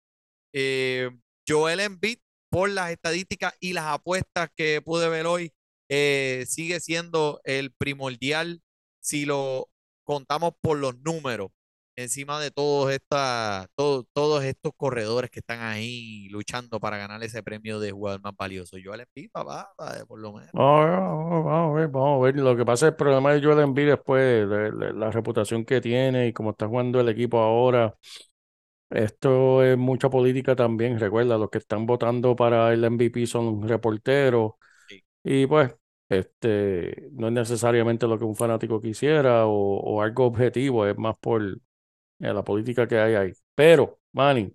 Eh, 0.52 1.08
Joel 1.48 1.78
Embiid, 1.78 2.18
por 2.50 2.68
las 2.68 2.90
estadísticas 2.90 3.54
y 3.60 3.74
las 3.74 3.84
apuestas 3.84 4.50
que 4.56 4.82
pude 4.82 5.08
ver 5.08 5.26
hoy, 5.26 5.52
eh, 5.88 6.46
sigue 6.48 6.80
siendo 6.80 7.40
el 7.44 7.70
primordial 7.70 8.60
si 9.00 9.24
lo 9.24 9.68
contamos 10.02 10.54
por 10.60 10.78
los 10.78 10.98
números, 10.98 11.52
encima 11.96 12.40
de 12.40 12.50
todos, 12.50 12.92
esta, 12.92 13.66
todo- 13.74 14.04
todos 14.12 14.44
estos 14.44 14.72
corredores 14.76 15.30
que 15.30 15.40
están 15.40 15.60
ahí 15.60 16.28
luchando 16.30 16.80
para 16.80 16.98
ganar 16.98 17.22
ese 17.22 17.42
premio 17.42 17.80
de 17.80 17.92
jugador 17.92 18.20
más 18.22 18.34
valioso. 18.36 18.76
Joel 18.82 19.00
Embiid, 19.02 19.30
papá, 19.32 19.72
por 20.08 20.20
lo 20.20 20.32
menos. 20.32 20.52
Vamos 20.52 20.84
a 20.84 20.90
ver, 20.90 21.00
vamos 21.00 21.44
vamos 21.44 21.70
a 21.70 21.74
ver, 21.80 21.88
vamos 21.88 22.20
a 22.20 22.24
ver. 22.24 22.36
Lo 22.42 22.56
que 22.56 22.64
pasa 22.64 22.86
es 22.86 22.90
el 22.92 22.96
problema 22.96 23.32
de 23.32 23.42
Joel 23.42 23.60
Embiid 23.60 23.86
después, 23.88 24.46
la, 24.48 24.68
la- 24.70 24.92
la 24.92 25.10
reputación 25.12 25.64
que 25.64 25.80
tiene 25.80 26.26
y 26.28 26.32
cómo 26.32 26.50
está 26.50 26.66
jugando 26.66 27.00
el 27.00 27.08
equipo 27.08 27.38
ahora. 27.38 27.94
Esto 28.90 29.62
es 29.64 29.78
mucha 29.78 30.10
política 30.10 30.56
también. 30.56 30.98
Recuerda, 31.00 31.38
los 31.38 31.50
que 31.50 31.58
están 31.58 31.86
votando 31.86 32.36
para 32.36 32.72
el 32.72 32.84
MVP 32.84 33.26
son 33.26 33.68
reporteros 33.68 34.52
Sí. 34.88 35.02
y 35.24 35.46
pues 35.46 35.74
este 36.08 37.10
no 37.12 37.28
es 37.28 37.32
necesariamente 37.34 38.06
lo 38.08 38.18
que 38.18 38.24
un 38.24 38.36
fanático 38.36 38.80
quisiera 38.80 39.46
o, 39.46 39.52
o 39.80 40.02
algo 40.02 40.26
objetivo, 40.26 40.86
es 40.86 40.96
más 40.98 41.16
por 41.20 41.42
eh, 42.20 42.32
la 42.32 42.44
política 42.44 42.86
que 42.88 42.98
hay 42.98 43.14
ahí. 43.14 43.32
Pero, 43.54 44.00
Manny, 44.12 44.54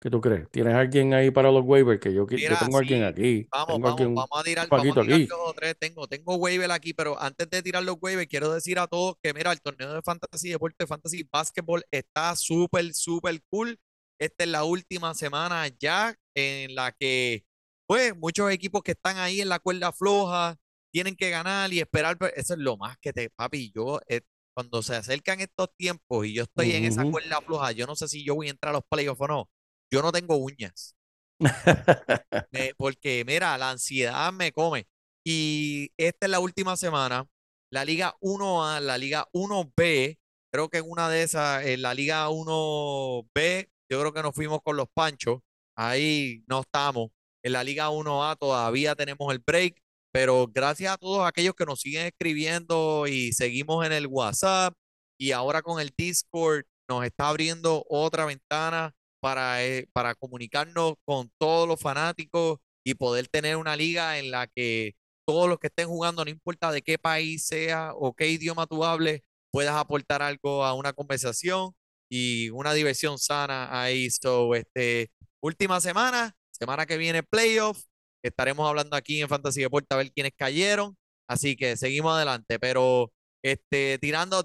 ¿qué 0.00 0.10
tú 0.10 0.20
crees? 0.20 0.50
¿Tienes 0.50 0.74
alguien 0.74 1.14
ahí 1.14 1.30
para 1.30 1.50
los 1.50 1.64
waivers? 1.64 2.00
Que 2.00 2.12
yo, 2.14 2.26
qui- 2.26 2.44
yo 2.44 2.56
Mira, 2.56 2.58
tengo 2.58 2.78
alguien 2.78 3.02
sí, 3.02 3.04
aquí. 3.04 3.50
vamos, 3.52 3.66
Tengo 3.66 3.86
vamos, 3.86 4.12
alguien, 4.12 4.28
vamos 4.28 4.40
a 4.40 4.42
tirar, 4.42 4.72
vamos 4.74 4.96
a 4.96 5.00
tirar 5.00 5.20
aquí. 5.20 5.28
dos 5.28 5.38
o 5.50 5.54
tres. 5.54 5.76
Tengo, 5.78 6.06
tengo 6.08 6.34
waiver 6.36 6.70
aquí, 6.72 6.92
pero 6.94 7.20
antes 7.20 7.48
de 7.48 7.62
tirar 7.62 7.84
los 7.84 7.96
waivers, 8.00 8.26
quiero 8.28 8.52
decir 8.52 8.78
a 8.78 8.86
todos 8.88 9.14
que, 9.22 9.32
mira, 9.32 9.52
el 9.52 9.60
torneo 9.60 9.94
de 9.94 10.02
fantasy, 10.02 10.50
deporte, 10.50 10.86
fantasy, 10.86 11.28
básquetbol 11.30 11.84
está 11.90 12.34
súper, 12.36 12.92
súper 12.94 13.40
cool. 13.50 13.78
Esta 14.18 14.44
es 14.44 14.50
la 14.50 14.64
última 14.64 15.14
semana 15.14 15.68
ya 15.78 16.14
en 16.34 16.74
la 16.74 16.92
que, 16.92 17.44
pues, 17.86 18.16
muchos 18.16 18.50
equipos 18.50 18.82
que 18.82 18.92
están 18.92 19.16
ahí 19.18 19.40
en 19.40 19.48
la 19.48 19.58
cuerda 19.60 19.92
floja 19.92 20.56
tienen 20.90 21.14
que 21.16 21.30
ganar 21.30 21.72
y 21.72 21.80
esperar. 21.80 22.16
Eso 22.36 22.54
es 22.54 22.60
lo 22.60 22.76
más 22.76 22.96
que 22.98 23.12
te, 23.12 23.30
papi, 23.30 23.72
yo, 23.74 24.00
eh, 24.08 24.22
cuando 24.54 24.82
se 24.82 24.94
acercan 24.94 25.40
estos 25.40 25.68
tiempos 25.76 26.26
y 26.26 26.34
yo 26.34 26.44
estoy 26.44 26.72
en 26.72 26.84
esa 26.84 27.04
cuerda 27.10 27.40
floja, 27.40 27.72
yo 27.72 27.86
no 27.86 27.96
sé 27.96 28.08
si 28.08 28.24
yo 28.24 28.36
voy 28.36 28.48
a 28.48 28.50
entrar 28.52 28.70
a 28.70 28.78
los 28.78 28.84
playoffs 28.88 29.20
o 29.20 29.26
no. 29.26 29.50
Yo 29.92 30.00
no 30.00 30.12
tengo 30.12 30.36
uñas. 30.36 30.96
Porque 32.78 33.24
mira, 33.26 33.58
la 33.58 33.70
ansiedad 33.70 34.32
me 34.32 34.52
come. 34.52 34.86
Y 35.26 35.90
esta 35.96 36.26
es 36.26 36.30
la 36.30 36.40
última 36.40 36.76
semana. 36.76 37.26
La 37.70 37.84
Liga 37.84 38.14
1A, 38.20 38.80
la 38.80 38.98
Liga 38.98 39.26
1B, 39.32 40.18
creo 40.52 40.68
que 40.68 40.78
en 40.78 40.88
una 40.88 41.08
de 41.08 41.22
esas, 41.22 41.64
en 41.66 41.82
la 41.82 41.94
Liga 41.94 42.28
1B, 42.28 43.68
yo 43.90 44.00
creo 44.00 44.12
que 44.12 44.22
nos 44.22 44.34
fuimos 44.34 44.60
con 44.62 44.76
los 44.76 44.86
Panchos. 44.94 45.40
Ahí 45.76 46.44
no 46.46 46.60
estamos. 46.60 47.10
En 47.42 47.52
la 47.52 47.64
Liga 47.64 47.90
1A 47.90 48.36
todavía 48.38 48.94
tenemos 48.94 49.32
el 49.32 49.40
break, 49.40 49.82
pero 50.14 50.46
gracias 50.46 50.94
a 50.94 50.96
todos 50.96 51.26
aquellos 51.26 51.56
que 51.56 51.66
nos 51.66 51.80
siguen 51.80 52.06
escribiendo 52.06 53.08
y 53.08 53.32
seguimos 53.32 53.84
en 53.84 53.90
el 53.90 54.06
WhatsApp 54.06 54.72
y 55.18 55.32
ahora 55.32 55.60
con 55.60 55.80
el 55.80 55.92
Discord 55.98 56.66
nos 56.88 57.04
está 57.04 57.30
abriendo 57.30 57.84
otra 57.88 58.24
ventana 58.24 58.94
para, 59.20 59.64
eh, 59.64 59.88
para 59.92 60.14
comunicarnos 60.14 60.94
con 61.04 61.32
todos 61.36 61.66
los 61.66 61.80
fanáticos 61.80 62.60
y 62.86 62.94
poder 62.94 63.26
tener 63.26 63.56
una 63.56 63.74
liga 63.74 64.20
en 64.20 64.30
la 64.30 64.46
que 64.46 64.94
todos 65.26 65.48
los 65.48 65.58
que 65.58 65.66
estén 65.66 65.88
jugando, 65.88 66.24
no 66.24 66.30
importa 66.30 66.70
de 66.70 66.82
qué 66.82 66.96
país 66.96 67.44
sea 67.46 67.92
o 67.94 68.14
qué 68.14 68.28
idioma 68.30 68.68
tú 68.68 68.84
hables, 68.84 69.22
puedas 69.50 69.74
aportar 69.74 70.22
algo 70.22 70.64
a 70.64 70.74
una 70.74 70.92
conversación 70.92 71.72
y 72.08 72.50
una 72.50 72.72
diversión 72.72 73.18
sana 73.18 73.82
ahí. 73.82 74.08
So, 74.10 74.54
este, 74.54 75.10
última 75.40 75.80
semana, 75.80 76.36
semana 76.52 76.86
que 76.86 76.98
viene 76.98 77.24
playoff, 77.24 77.82
estaremos 78.28 78.68
hablando 78.68 78.96
aquí 78.96 79.20
en 79.20 79.28
Fantasy 79.28 79.62
Deporte 79.62 79.94
a 79.94 79.98
ver 79.98 80.10
quiénes 80.12 80.32
cayeron, 80.36 80.96
así 81.28 81.56
que 81.56 81.76
seguimos 81.76 82.14
adelante, 82.14 82.58
pero 82.58 83.12
este, 83.42 83.98
tirando, 83.98 84.44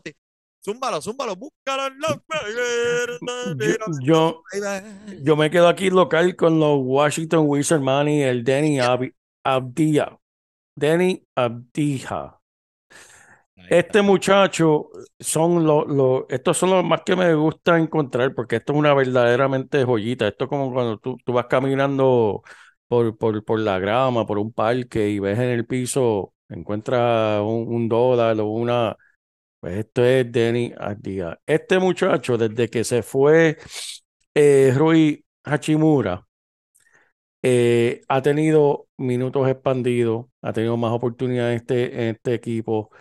zúmbalo, 0.63 1.01
zúmbalo, 1.01 1.36
búscalo 1.36 1.84
Yo, 4.03 4.43
yo 5.21 5.36
me 5.36 5.49
quedo 5.49 5.67
aquí 5.67 5.89
local 5.89 6.36
con 6.36 6.59
los 6.59 6.80
Washington 6.82 7.45
Wizards, 7.47 7.84
Manny, 7.84 8.23
el 8.23 8.43
Danny 8.43 8.80
Ab-. 8.80 9.13
Danny 10.75 11.23
Abdija. 11.36 12.39
Este 13.69 14.01
muchacho 14.01 14.89
son 15.19 15.63
los, 15.65 15.86
los, 15.88 16.23
estos 16.30 16.57
son 16.57 16.71
los 16.71 16.84
más 16.84 17.01
que 17.05 17.15
me 17.15 17.34
gusta 17.36 17.77
encontrar 17.77 18.34
porque 18.34 18.55
esto 18.55 18.73
es 18.73 18.80
una 18.80 18.93
verdaderamente 18.93 19.84
joyita. 19.84 20.27
Esto 20.27 20.45
es 20.45 20.49
como 20.49 20.73
cuando 20.73 20.97
tú, 20.97 21.17
tú 21.23 21.34
vas 21.34 21.45
caminando 21.47 22.41
por, 22.90 23.18
por, 23.20 23.46
por 23.46 23.60
la 23.62 23.80
grama, 23.80 24.28
por 24.28 24.40
un 24.40 24.54
parque 24.54 25.10
y 25.12 25.20
ves 25.20 25.40
en 25.40 25.50
el 25.52 25.68
piso, 25.68 26.36
encuentras 26.50 27.42
un, 27.44 27.68
un 27.70 27.90
dólar 27.90 28.40
o 28.42 28.48
una. 28.50 28.98
Pues 29.62 29.78
esto 29.80 30.06
es 30.06 30.32
Denny 30.32 30.74
Abdija. 30.78 31.40
Este 31.46 31.80
muchacho, 31.80 32.38
desde 32.38 32.70
que 32.70 32.84
se 32.86 33.04
fue 33.04 33.58
eh, 34.36 34.74
Rui 34.76 35.26
Hachimura, 35.46 36.28
eh, 37.42 38.02
ha 38.08 38.22
tenido 38.22 38.88
minutos 38.98 39.48
expandidos, 39.50 40.26
ha 40.42 40.54
tenido 40.54 40.78
más 40.78 40.92
oportunidades 40.92 41.62
este, 41.62 42.04
en 42.10 42.16
este 42.16 42.34
equipo 42.34 42.92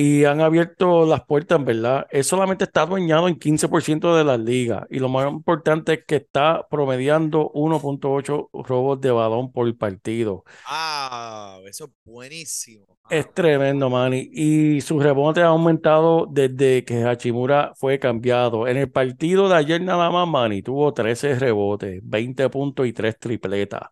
y 0.00 0.24
han 0.24 0.40
abierto 0.40 1.04
las 1.04 1.26
puertas, 1.26 1.62
¿verdad? 1.62 2.06
Él 2.10 2.24
solamente 2.24 2.64
está 2.64 2.82
adueñado 2.82 3.28
en 3.28 3.38
15% 3.38 4.16
de 4.16 4.24
las 4.24 4.40
ligas 4.40 4.86
y 4.88 4.98
lo 4.98 5.10
más 5.10 5.30
importante 5.30 5.92
es 5.92 6.04
que 6.06 6.16
está 6.16 6.66
promediando 6.70 7.50
1.8 7.52 8.48
robos 8.66 8.98
de 9.02 9.10
balón 9.10 9.52
por 9.52 9.76
partido. 9.76 10.44
Ah, 10.64 11.58
eso 11.66 11.84
es 11.84 11.90
buenísimo. 12.02 12.86
Es 13.10 13.30
tremendo, 13.34 13.90
Manny. 13.90 14.30
Y 14.32 14.80
su 14.80 14.98
rebote 15.00 15.42
ha 15.42 15.48
aumentado 15.48 16.26
desde 16.30 16.82
que 16.82 17.04
Hachimura 17.04 17.72
fue 17.74 17.98
cambiado. 17.98 18.68
En 18.68 18.78
el 18.78 18.90
partido 18.90 19.50
de 19.50 19.56
ayer 19.56 19.82
nada 19.82 20.08
más, 20.10 20.26
Manny, 20.26 20.62
tuvo 20.62 20.94
13 20.94 21.34
rebotes, 21.38 22.00
20 22.02 22.48
puntos 22.48 22.86
y 22.86 22.94
3 22.94 23.18
tripletas. 23.18 23.82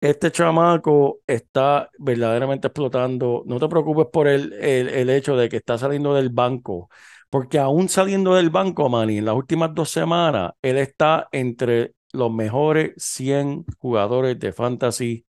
Este 0.00 0.30
chamaco 0.32 1.20
está 1.26 1.90
verdaderamente 1.98 2.68
explotando. 2.68 3.42
No 3.46 3.58
te 3.60 3.68
preocupes 3.68 4.06
por 4.12 4.28
el, 4.28 4.52
el, 4.54 4.88
el 4.88 5.10
hecho 5.10 5.36
de 5.36 5.48
que 5.50 5.58
está 5.58 5.76
saliendo 5.76 6.14
del 6.14 6.30
banco, 6.30 6.88
porque 7.28 7.58
aún 7.58 7.88
saliendo 7.90 8.34
del 8.34 8.48
banco, 8.50 8.88
Manny, 8.88 9.18
en 9.18 9.26
las 9.26 9.34
últimas 9.34 9.74
dos 9.74 9.90
semanas, 9.90 10.52
él 10.62 10.78
está 10.78 11.28
entre 11.32 11.94
los 12.12 12.32
mejores 12.32 12.92
100 12.96 13.64
jugadores 13.78 14.38
de 14.38 14.52
fantasy 14.54 15.26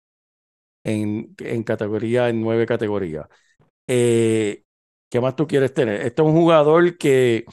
en, 0.84 1.36
en 1.39 1.63
categoría, 1.63 2.30
en 2.30 2.41
nueve 2.41 2.66
categorías. 2.68 3.28
Eh, 3.88 4.63
¿qué 5.09 5.22
más 5.22 5.36
tú 5.36 5.47
quieres 5.47 5.74
tener? 5.74 6.01
Este 6.01 6.22
es 6.22 6.28
un 6.28 6.34
jugador 6.36 6.97
que, 6.97 7.45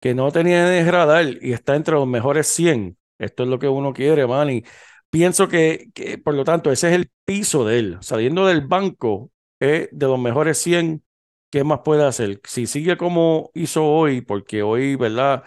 que 0.00 0.14
no 0.14 0.30
tenía 0.32 0.64
de 0.66 0.90
radar 0.90 1.26
y 1.42 1.52
está 1.52 1.76
entre 1.76 1.94
los 1.94 2.06
mejores 2.06 2.46
100. 2.48 2.96
Esto 3.18 3.42
es 3.42 3.48
lo 3.48 3.58
que 3.58 3.68
uno 3.68 3.92
quiere, 3.92 4.26
Manny. 4.26 4.64
Pienso 5.10 5.48
que, 5.48 5.90
que, 5.94 6.18
por 6.18 6.34
lo 6.34 6.44
tanto, 6.44 6.70
ese 6.70 6.88
es 6.88 6.94
el 6.94 7.10
piso 7.24 7.64
de 7.64 7.78
él. 7.78 7.98
Saliendo 8.02 8.46
del 8.46 8.60
banco, 8.66 9.30
de 9.60 9.88
los 10.06 10.18
mejores 10.18 10.58
100. 10.58 11.02
¿Qué 11.50 11.64
más 11.64 11.80
puede 11.84 12.04
hacer? 12.04 12.40
Si 12.44 12.66
sigue 12.66 12.96
como 12.98 13.50
hizo 13.54 13.84
hoy, 13.86 14.20
porque 14.20 14.62
hoy, 14.62 14.96
¿verdad? 14.96 15.44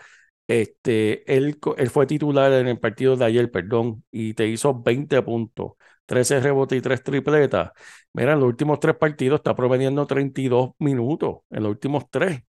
Este, 0.48 1.32
él, 1.38 1.60
él 1.78 1.90
fue 1.92 2.08
titular 2.08 2.52
en 2.54 2.68
el 2.68 2.80
partido 2.80 3.16
de 3.16 3.26
ayer, 3.26 3.52
perdón, 3.52 4.04
y 4.12 4.34
te 4.34 4.48
hizo 4.48 4.82
20 4.82 5.22
puntos, 5.22 5.74
13 6.06 6.40
rebotes 6.40 6.80
y 6.80 6.82
3 6.82 7.04
tripletas. 7.04 7.72
Mira, 8.14 8.34
en 8.34 8.40
los 8.40 8.48
últimos 8.50 8.80
tres 8.80 8.96
partidos 8.98 9.40
está 9.40 9.56
promediando 9.56 10.08
32 10.08 10.72
minutos, 10.80 11.40
en 11.52 11.64
los 11.64 11.72
últimos 11.72 12.10
tres. 12.10 12.42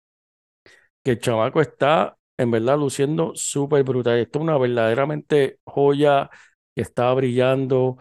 Que 1.03 1.13
el 1.13 1.19
chamaco 1.21 1.61
está, 1.61 2.17
en 2.37 2.51
verdad, 2.51 2.79
luciendo 2.79 3.33
súper 3.35 3.83
brutal. 3.85 4.19
Esto 4.19 4.39
es 4.39 4.43
una 4.43 4.59
verdaderamente 4.59 5.59
joya 5.65 6.31
que 6.75 6.83
está 6.83 7.13
brillando. 7.15 7.99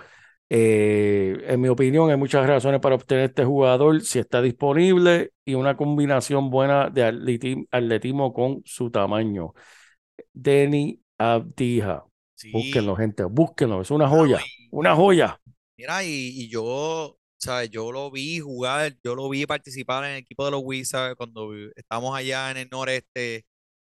Eh, 0.50 1.38
en 1.48 1.62
mi 1.62 1.68
opinión, 1.68 2.10
hay 2.10 2.18
muchas 2.18 2.48
razones 2.48 2.80
para 2.80 2.96
obtener 2.96 3.26
este 3.26 3.46
jugador 3.46 4.02
si 4.02 4.20
está 4.20 4.42
disponible 4.42 5.32
y 5.46 5.54
una 5.54 5.78
combinación 5.78 6.50
buena 6.50 6.90
de 6.90 7.04
atleti- 7.04 7.68
atletismo 7.72 8.34
con 8.34 8.62
su 8.66 8.90
tamaño. 8.90 9.54
Denny 10.34 11.00
Abdija. 11.18 12.04
Sí. 12.36 12.52
Búsquenlo, 12.52 12.96
gente, 12.96 13.24
búsquenlo. 13.26 13.82
Es 13.82 13.92
una 13.92 14.08
joya, 14.08 14.40
una 14.72 14.96
joya. 14.96 15.40
Mira, 15.78 16.04
y, 16.04 16.10
y 16.10 16.50
yo, 16.50 17.18
¿sabes? 17.38 17.70
Yo 17.70 17.92
lo 17.92 18.12
vi 18.12 18.40
jugar, 18.40 18.94
yo 19.04 19.16
lo 19.16 19.30
vi 19.30 19.46
participar 19.46 20.06
en 20.06 20.12
el 20.12 20.18
equipo 20.18 20.46
de 20.46 20.52
los 20.52 20.62
Wizards 20.64 21.16
cuando 21.16 21.52
estábamos 21.76 22.16
allá 22.16 22.52
en 22.52 22.58
el 22.58 22.70
noreste 22.70 23.46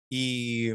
y, 0.10 0.72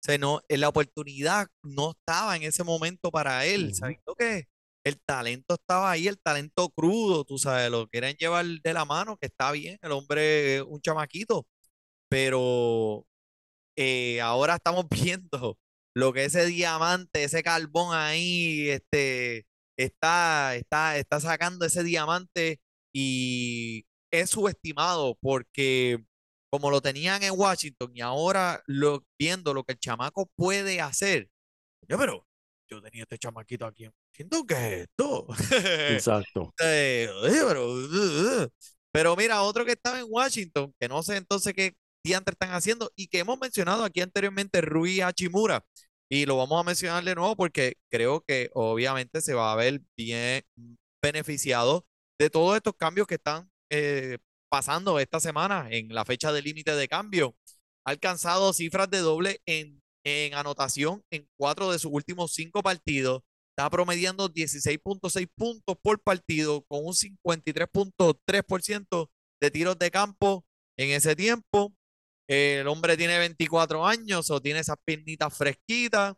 o 0.00 0.02
sea, 0.02 0.18
no, 0.18 0.40
en 0.48 0.60
la 0.60 0.68
oportunidad 0.70 1.48
no 1.62 1.90
estaba 1.90 2.36
en 2.36 2.44
ese 2.44 2.64
momento 2.64 3.10
para 3.10 3.44
él, 3.44 3.74
sabiendo 3.74 4.14
que 4.14 4.48
el 4.84 4.98
talento 5.02 5.54
estaba 5.54 5.90
ahí, 5.90 6.08
el 6.08 6.18
talento 6.18 6.70
crudo, 6.70 7.24
tú 7.24 7.38
sabes, 7.38 7.70
lo 7.70 7.86
quieren 7.88 8.16
llevar 8.16 8.46
de 8.46 8.72
la 8.72 8.86
mano, 8.86 9.18
que 9.18 9.26
está 9.26 9.52
bien, 9.52 9.78
el 9.82 9.92
hombre 9.92 10.56
es 10.56 10.62
un 10.62 10.80
chamaquito, 10.80 11.46
pero 12.08 13.06
eh, 13.76 14.20
ahora 14.22 14.56
estamos 14.56 14.86
viendo 14.90 15.58
lo 15.94 16.12
que 16.12 16.24
ese 16.24 16.46
diamante, 16.46 17.24
ese 17.24 17.42
carbón 17.42 17.94
ahí, 17.94 18.70
este, 18.70 19.46
está, 19.76 20.56
está, 20.56 20.96
está 20.98 21.20
sacando 21.20 21.66
ese 21.66 21.82
diamante 21.84 22.60
y 22.94 23.86
es 24.10 24.30
subestimado 24.30 25.16
porque 25.20 26.04
como 26.50 26.70
lo 26.70 26.80
tenían 26.80 27.22
en 27.22 27.32
Washington 27.36 27.92
y 27.94 28.00
ahora 28.00 28.62
lo, 28.66 29.04
viendo 29.18 29.54
lo 29.54 29.64
que 29.64 29.72
el 29.72 29.78
chamaco 29.78 30.30
puede 30.36 30.80
hacer, 30.80 31.28
yo, 31.88 31.98
pero 31.98 32.26
yo 32.68 32.82
tenía 32.82 33.02
este 33.02 33.18
chamaquito 33.18 33.66
aquí 33.66 33.84
en 33.84 33.92
Washington, 34.12 34.46
¿qué 34.46 34.54
es 34.54 34.88
esto? 34.88 35.26
Exacto. 35.90 36.52
Eh, 36.60 37.08
pero, 37.22 37.72
uh, 37.72 38.42
uh. 38.42 38.48
Pero 38.92 39.16
mira, 39.16 39.42
otro 39.42 39.64
que 39.64 39.72
estaba 39.72 40.00
en 40.00 40.06
Washington, 40.08 40.74
que 40.78 40.88
no 40.88 41.02
sé 41.02 41.16
entonces 41.16 41.52
qué 41.54 41.74
diantres 42.04 42.34
están 42.34 42.52
haciendo 42.52 42.90
y 42.96 43.06
que 43.06 43.20
hemos 43.20 43.38
mencionado 43.38 43.84
aquí 43.84 44.00
anteriormente, 44.00 44.60
Rui 44.60 45.00
Hachimura. 45.00 45.64
Y 46.12 46.26
lo 46.26 46.36
vamos 46.36 46.60
a 46.60 46.64
mencionar 46.64 47.04
de 47.04 47.14
nuevo 47.14 47.36
porque 47.36 47.74
creo 47.88 48.22
que 48.22 48.50
obviamente 48.54 49.20
se 49.20 49.34
va 49.34 49.52
a 49.52 49.56
ver 49.56 49.80
bien 49.96 50.42
beneficiado 51.02 51.86
de 52.18 52.30
todos 52.30 52.56
estos 52.56 52.74
cambios 52.76 53.06
que 53.06 53.14
están 53.14 53.48
eh, 53.70 54.18
pasando 54.50 55.00
esta 55.00 55.20
semana 55.20 55.68
en 55.70 55.88
la 55.94 56.04
fecha 56.04 56.32
de 56.32 56.42
límite 56.42 56.74
de 56.76 56.88
cambio. 56.88 57.36
Ha 57.86 57.92
alcanzado 57.92 58.52
cifras 58.52 58.90
de 58.90 58.98
doble 58.98 59.40
en, 59.46 59.80
en 60.04 60.34
anotación 60.34 61.02
en 61.10 61.26
cuatro 61.38 61.72
de 61.72 61.78
sus 61.78 61.92
últimos 61.92 62.34
cinco 62.34 62.62
partidos 62.62 63.22
está 63.60 63.68
promediando 63.68 64.32
16.6 64.32 65.28
puntos 65.34 65.76
por 65.82 66.00
partido 66.00 66.62
con 66.62 66.86
un 66.86 66.94
53.3% 66.94 69.10
de 69.40 69.50
tiros 69.50 69.78
de 69.78 69.90
campo 69.90 70.46
en 70.78 70.90
ese 70.90 71.14
tiempo. 71.14 71.74
El 72.28 72.66
hombre 72.68 72.96
tiene 72.96 73.18
24 73.18 73.86
años 73.86 74.30
o 74.30 74.40
tiene 74.40 74.60
esas 74.60 74.76
piernitas 74.84 75.36
fresquitas 75.36 76.14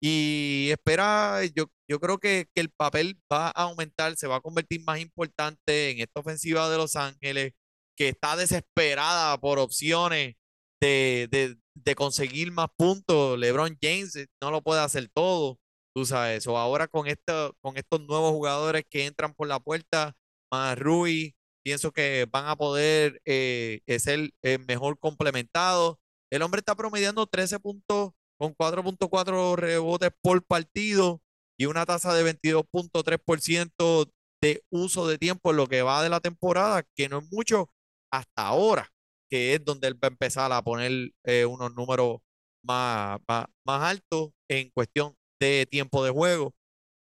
y 0.00 0.68
espera, 0.70 1.40
yo, 1.54 1.64
yo 1.88 1.98
creo 1.98 2.18
que, 2.18 2.46
que 2.54 2.60
el 2.60 2.70
papel 2.70 3.18
va 3.32 3.48
a 3.48 3.62
aumentar, 3.64 4.16
se 4.16 4.28
va 4.28 4.36
a 4.36 4.40
convertir 4.40 4.82
más 4.84 5.00
importante 5.00 5.90
en 5.90 6.00
esta 6.00 6.20
ofensiva 6.20 6.68
de 6.70 6.76
Los 6.76 6.94
Ángeles, 6.96 7.54
que 7.96 8.08
está 8.08 8.36
desesperada 8.36 9.38
por 9.38 9.58
opciones 9.58 10.36
de, 10.80 11.28
de, 11.30 11.56
de 11.74 11.94
conseguir 11.94 12.52
más 12.52 12.68
puntos. 12.76 13.38
LeBron 13.38 13.76
James 13.80 14.26
no 14.42 14.50
lo 14.50 14.62
puede 14.62 14.80
hacer 14.80 15.08
todo. 15.12 15.58
Tú 15.94 16.04
sabes, 16.04 16.46
o 16.48 16.58
ahora 16.58 16.88
con, 16.88 17.06
esto, 17.06 17.56
con 17.60 17.76
estos 17.76 18.00
nuevos 18.00 18.32
jugadores 18.32 18.84
que 18.90 19.06
entran 19.06 19.32
por 19.34 19.46
la 19.46 19.60
puerta, 19.60 20.16
más 20.50 20.76
Rui, 20.78 21.36
pienso 21.64 21.92
que 21.92 22.26
van 22.30 22.46
a 22.48 22.56
poder 22.56 23.20
eh, 23.24 23.80
eh, 23.86 23.98
ser 24.00 24.30
eh, 24.42 24.58
mejor 24.58 24.98
complementados. 24.98 25.96
El 26.30 26.42
hombre 26.42 26.58
está 26.60 26.74
promediando 26.74 27.26
13 27.26 27.60
puntos 27.60 28.10
con 28.38 28.54
4.4 28.54 29.56
rebotes 29.56 30.10
por 30.20 30.44
partido 30.44 31.22
y 31.56 31.66
una 31.66 31.86
tasa 31.86 32.12
de 32.12 32.24
22.3% 32.24 34.10
de 34.42 34.62
uso 34.70 35.06
de 35.06 35.18
tiempo 35.18 35.50
en 35.50 35.56
lo 35.56 35.68
que 35.68 35.82
va 35.82 36.02
de 36.02 36.08
la 36.10 36.20
temporada, 36.20 36.82
que 36.96 37.08
no 37.08 37.18
es 37.18 37.30
mucho 37.30 37.70
hasta 38.18 38.46
ahora, 38.46 38.88
que 39.30 39.54
es 39.54 39.64
donde 39.64 39.88
él 39.88 39.94
va 39.94 40.08
a 40.08 40.12
empezar 40.12 40.52
a 40.52 40.62
poner 40.62 41.10
eh, 41.24 41.44
unos 41.46 41.74
números 41.74 42.18
más, 42.62 43.18
más, 43.28 43.46
más 43.64 43.82
altos 43.82 44.30
en 44.48 44.70
cuestión 44.70 45.14
de 45.40 45.66
tiempo 45.70 46.04
de 46.04 46.10
juego. 46.10 46.54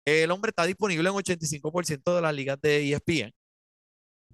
El 0.05 0.31
hombre 0.31 0.49
está 0.49 0.65
disponible 0.65 1.09
en 1.09 1.15
85% 1.15 2.15
de 2.15 2.21
las 2.21 2.33
ligas 2.33 2.59
de 2.61 2.91
ESPN. 2.91 3.31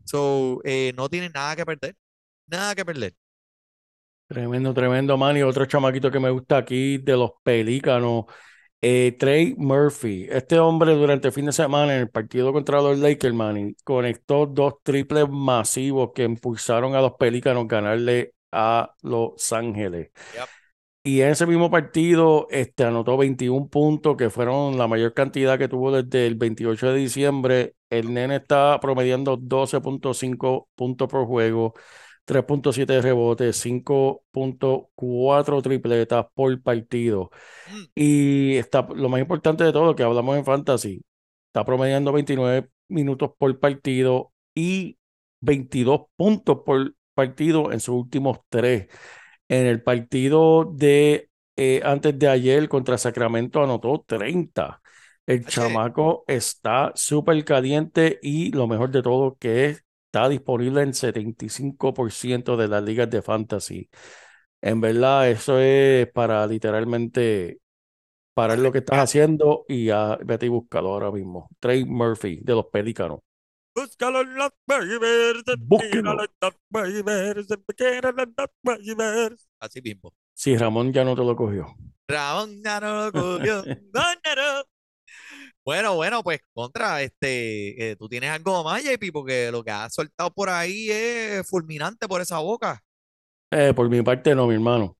So, 0.05 0.61
eh, 0.63 0.93
no 0.95 1.09
tiene 1.09 1.30
nada 1.30 1.55
que 1.55 1.65
perder. 1.65 1.95
Nada 2.47 2.76
que 2.76 2.86
perder. 2.86 3.13
Tremendo, 4.28 4.74
tremendo, 4.74 5.18
man. 5.18 5.38
Y 5.38 5.41
otro 5.43 5.65
chamaquito 5.65 6.11
que 6.11 6.20
me 6.20 6.30
gusta 6.30 6.57
aquí 6.57 6.97
de 6.97 7.13
los 7.18 7.32
Pelícanos, 7.43 8.26
eh, 8.82 9.15
Trey 9.19 9.55
Murphy. 9.57 10.28
Este 10.30 10.59
hombre 10.59 10.93
durante 10.93 11.28
el 11.28 11.34
fin 11.34 11.45
de 11.45 11.51
semana 11.51 11.95
en 11.95 12.01
el 12.01 12.09
partido 12.09 12.53
contra 12.53 12.82
los 12.82 12.97
Lakers, 12.99 13.34
man, 13.34 13.75
conectó 13.84 14.45
dos 14.45 14.75
triples 14.84 15.28
masivos 15.30 16.11
que 16.13 16.23
impulsaron 16.23 16.95
a 16.95 17.01
los 17.01 17.13
Pelícanos 17.13 17.65
a 17.65 17.67
ganarle 17.67 18.34
a 18.51 18.93
Los 19.01 19.51
Ángeles. 19.53 20.11
Yep. 20.34 20.47
Y 21.07 21.21
en 21.21 21.30
ese 21.30 21.45
mismo 21.45 21.71
partido 21.71 22.47
este, 22.49 22.84
anotó 22.84 23.15
21 23.15 23.69
puntos, 23.69 24.17
que 24.17 24.30
fueron 24.30 24.78
la 24.78 24.89
mayor 24.89 25.13
cantidad 25.13 25.57
que 25.57 25.69
tuvo 25.69 25.89
desde 25.89 26.28
el 26.28 26.36
28 26.36 26.91
de 26.91 26.99
diciembre. 26.99 27.75
El 27.89 28.13
nene 28.13 28.36
está 28.36 28.78
promediando 28.82 29.38
12.5 29.38 30.67
puntos 30.75 31.07
por 31.07 31.25
juego, 31.25 31.73
3.7 32.28 32.93
de 32.93 33.01
rebote, 33.01 33.53
5.4 33.53 35.61
tripletas 35.61 36.25
por 36.34 36.61
partido. 36.61 37.32
Mm, 37.67 37.84
Y 37.95 38.55
está, 38.57 38.88
lo 38.95 39.09
más 39.09 39.21
importante 39.21 39.63
de 39.63 39.73
todo, 39.73 39.95
que 39.95 40.03
hablamos 40.03 40.38
en 40.38 40.45
Fantasy, 40.45 41.01
está 41.47 41.65
promediando 41.65 42.11
29 42.13 42.69
minutos 42.89 43.32
por 43.38 43.59
partido 43.59 44.34
y 44.55 44.97
22 45.41 46.01
puntos 46.15 46.59
por 46.65 46.95
partido 47.13 47.71
en 47.71 47.80
sus 47.80 47.95
últimos 47.95 48.39
tres. 48.49 48.88
En 49.49 49.65
el 49.65 49.82
partido 49.84 50.65
de 50.65 51.30
eh, 51.55 51.82
antes 51.84 52.17
de 52.19 52.28
ayer 52.28 52.67
contra 52.69 52.97
Sacramento 52.97 53.63
anotó 53.63 54.03
30. 54.05 54.82
El 55.25 55.45
chamaco 55.45 56.23
está 56.28 56.91
súper 56.95 57.43
caliente 57.45 58.19
y 58.21 58.51
lo 58.51 58.67
mejor 58.67 58.91
de 58.91 59.01
todo 59.01 59.36
que 59.38 59.65
es, 59.65 59.84
está 60.07 60.29
disponible 60.29 60.81
en 60.81 60.93
75% 60.93 62.57
de 62.57 62.67
las 62.67 62.83
ligas 62.83 63.09
de 63.09 63.21
fantasy. 63.21 63.89
En 64.61 64.81
verdad, 64.81 65.29
eso 65.29 65.59
es 65.59 66.11
para 66.11 66.47
literalmente 66.47 67.59
parar 68.33 68.59
lo 68.59 68.71
que 68.71 68.79
estás 68.79 68.99
haciendo 68.99 69.65
y 69.67 69.89
a, 69.89 70.17
vete 70.23 70.45
y 70.45 70.49
búscalo 70.49 70.89
ahora 70.89 71.11
mismo. 71.11 71.49
Trey 71.59 71.85
Murphy 71.85 72.39
de 72.43 72.53
los 72.53 72.67
Pelícanos. 72.67 73.19
Búscalo 73.75 74.21
en 74.21 74.35
las 74.35 74.51
waivers. 74.67 75.43
Así 79.59 79.81
mismo. 79.81 80.13
Si 80.33 80.57
Ramón 80.57 80.93
ya 80.93 81.03
no 81.03 81.15
te 81.15 81.23
lo 81.23 81.35
cogió. 81.35 81.75
Ramón 82.07 82.61
ya 82.63 82.79
no 82.79 83.05
lo 83.05 83.11
cogió. 83.11 83.63
No, 83.65 84.01
no, 84.01 84.35
no. 84.35 84.76
Bueno, 85.65 85.95
bueno, 85.95 86.23
pues 86.23 86.39
contra, 86.53 87.01
este, 87.01 87.91
eh, 87.91 87.95
tú 87.95 88.07
tienes 88.07 88.30
algo 88.30 88.63
más, 88.63 88.84
JP, 88.84 89.11
porque 89.11 89.51
lo 89.51 89.63
que 89.63 89.71
has 89.71 89.93
soltado 89.93 90.32
por 90.32 90.49
ahí 90.49 90.89
es 90.89 91.47
fulminante 91.47 92.07
por 92.07 92.21
esa 92.21 92.39
boca. 92.39 92.82
Eh, 93.51 93.73
por 93.73 93.89
mi 93.89 94.01
parte 94.01 94.34
no, 94.36 94.47
mi 94.47 94.55
hermano. 94.55 94.97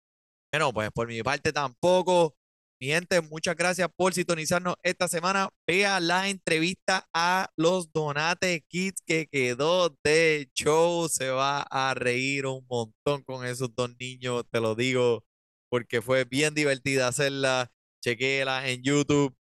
Bueno, 0.52 0.74
pues 0.74 0.92
por 0.92 1.08
mi 1.08 1.22
parte 1.24 1.52
tampoco. 1.52 2.36
Mi 2.80 2.88
gente, 2.88 3.22
muchas 3.22 3.56
gracias 3.56 3.90
por 3.96 4.14
sintonizarnos 4.14 4.76
esta 4.84 5.08
semana. 5.08 5.50
Vea 5.66 6.00
la 6.00 6.30
entrevista 6.30 7.08
a 7.12 7.50
los 7.56 7.92
Donate 7.92 8.64
Kids 8.68 9.02
que 9.04 9.28
quedó 9.28 9.98
de 10.04 10.50
show. 10.54 11.10
Se 11.10 11.30
va 11.32 11.62
a 11.62 11.96
reír 11.96 12.46
un 12.46 12.66
montón 12.70 13.24
con 13.24 13.46
esos 13.46 13.76
dos 13.76 13.90
niños, 14.00 14.44
te 14.52 14.62
lo 14.62 14.76
digo, 14.76 15.24
porque 15.70 16.04
fue 16.04 16.26
bien 16.26 16.54
divertida 16.54 17.08
hacerla. 17.08 17.72
Chequéela 18.04 18.70
en 18.70 18.84
YouTube. 18.84 19.36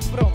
Síguenos, 0.00 0.31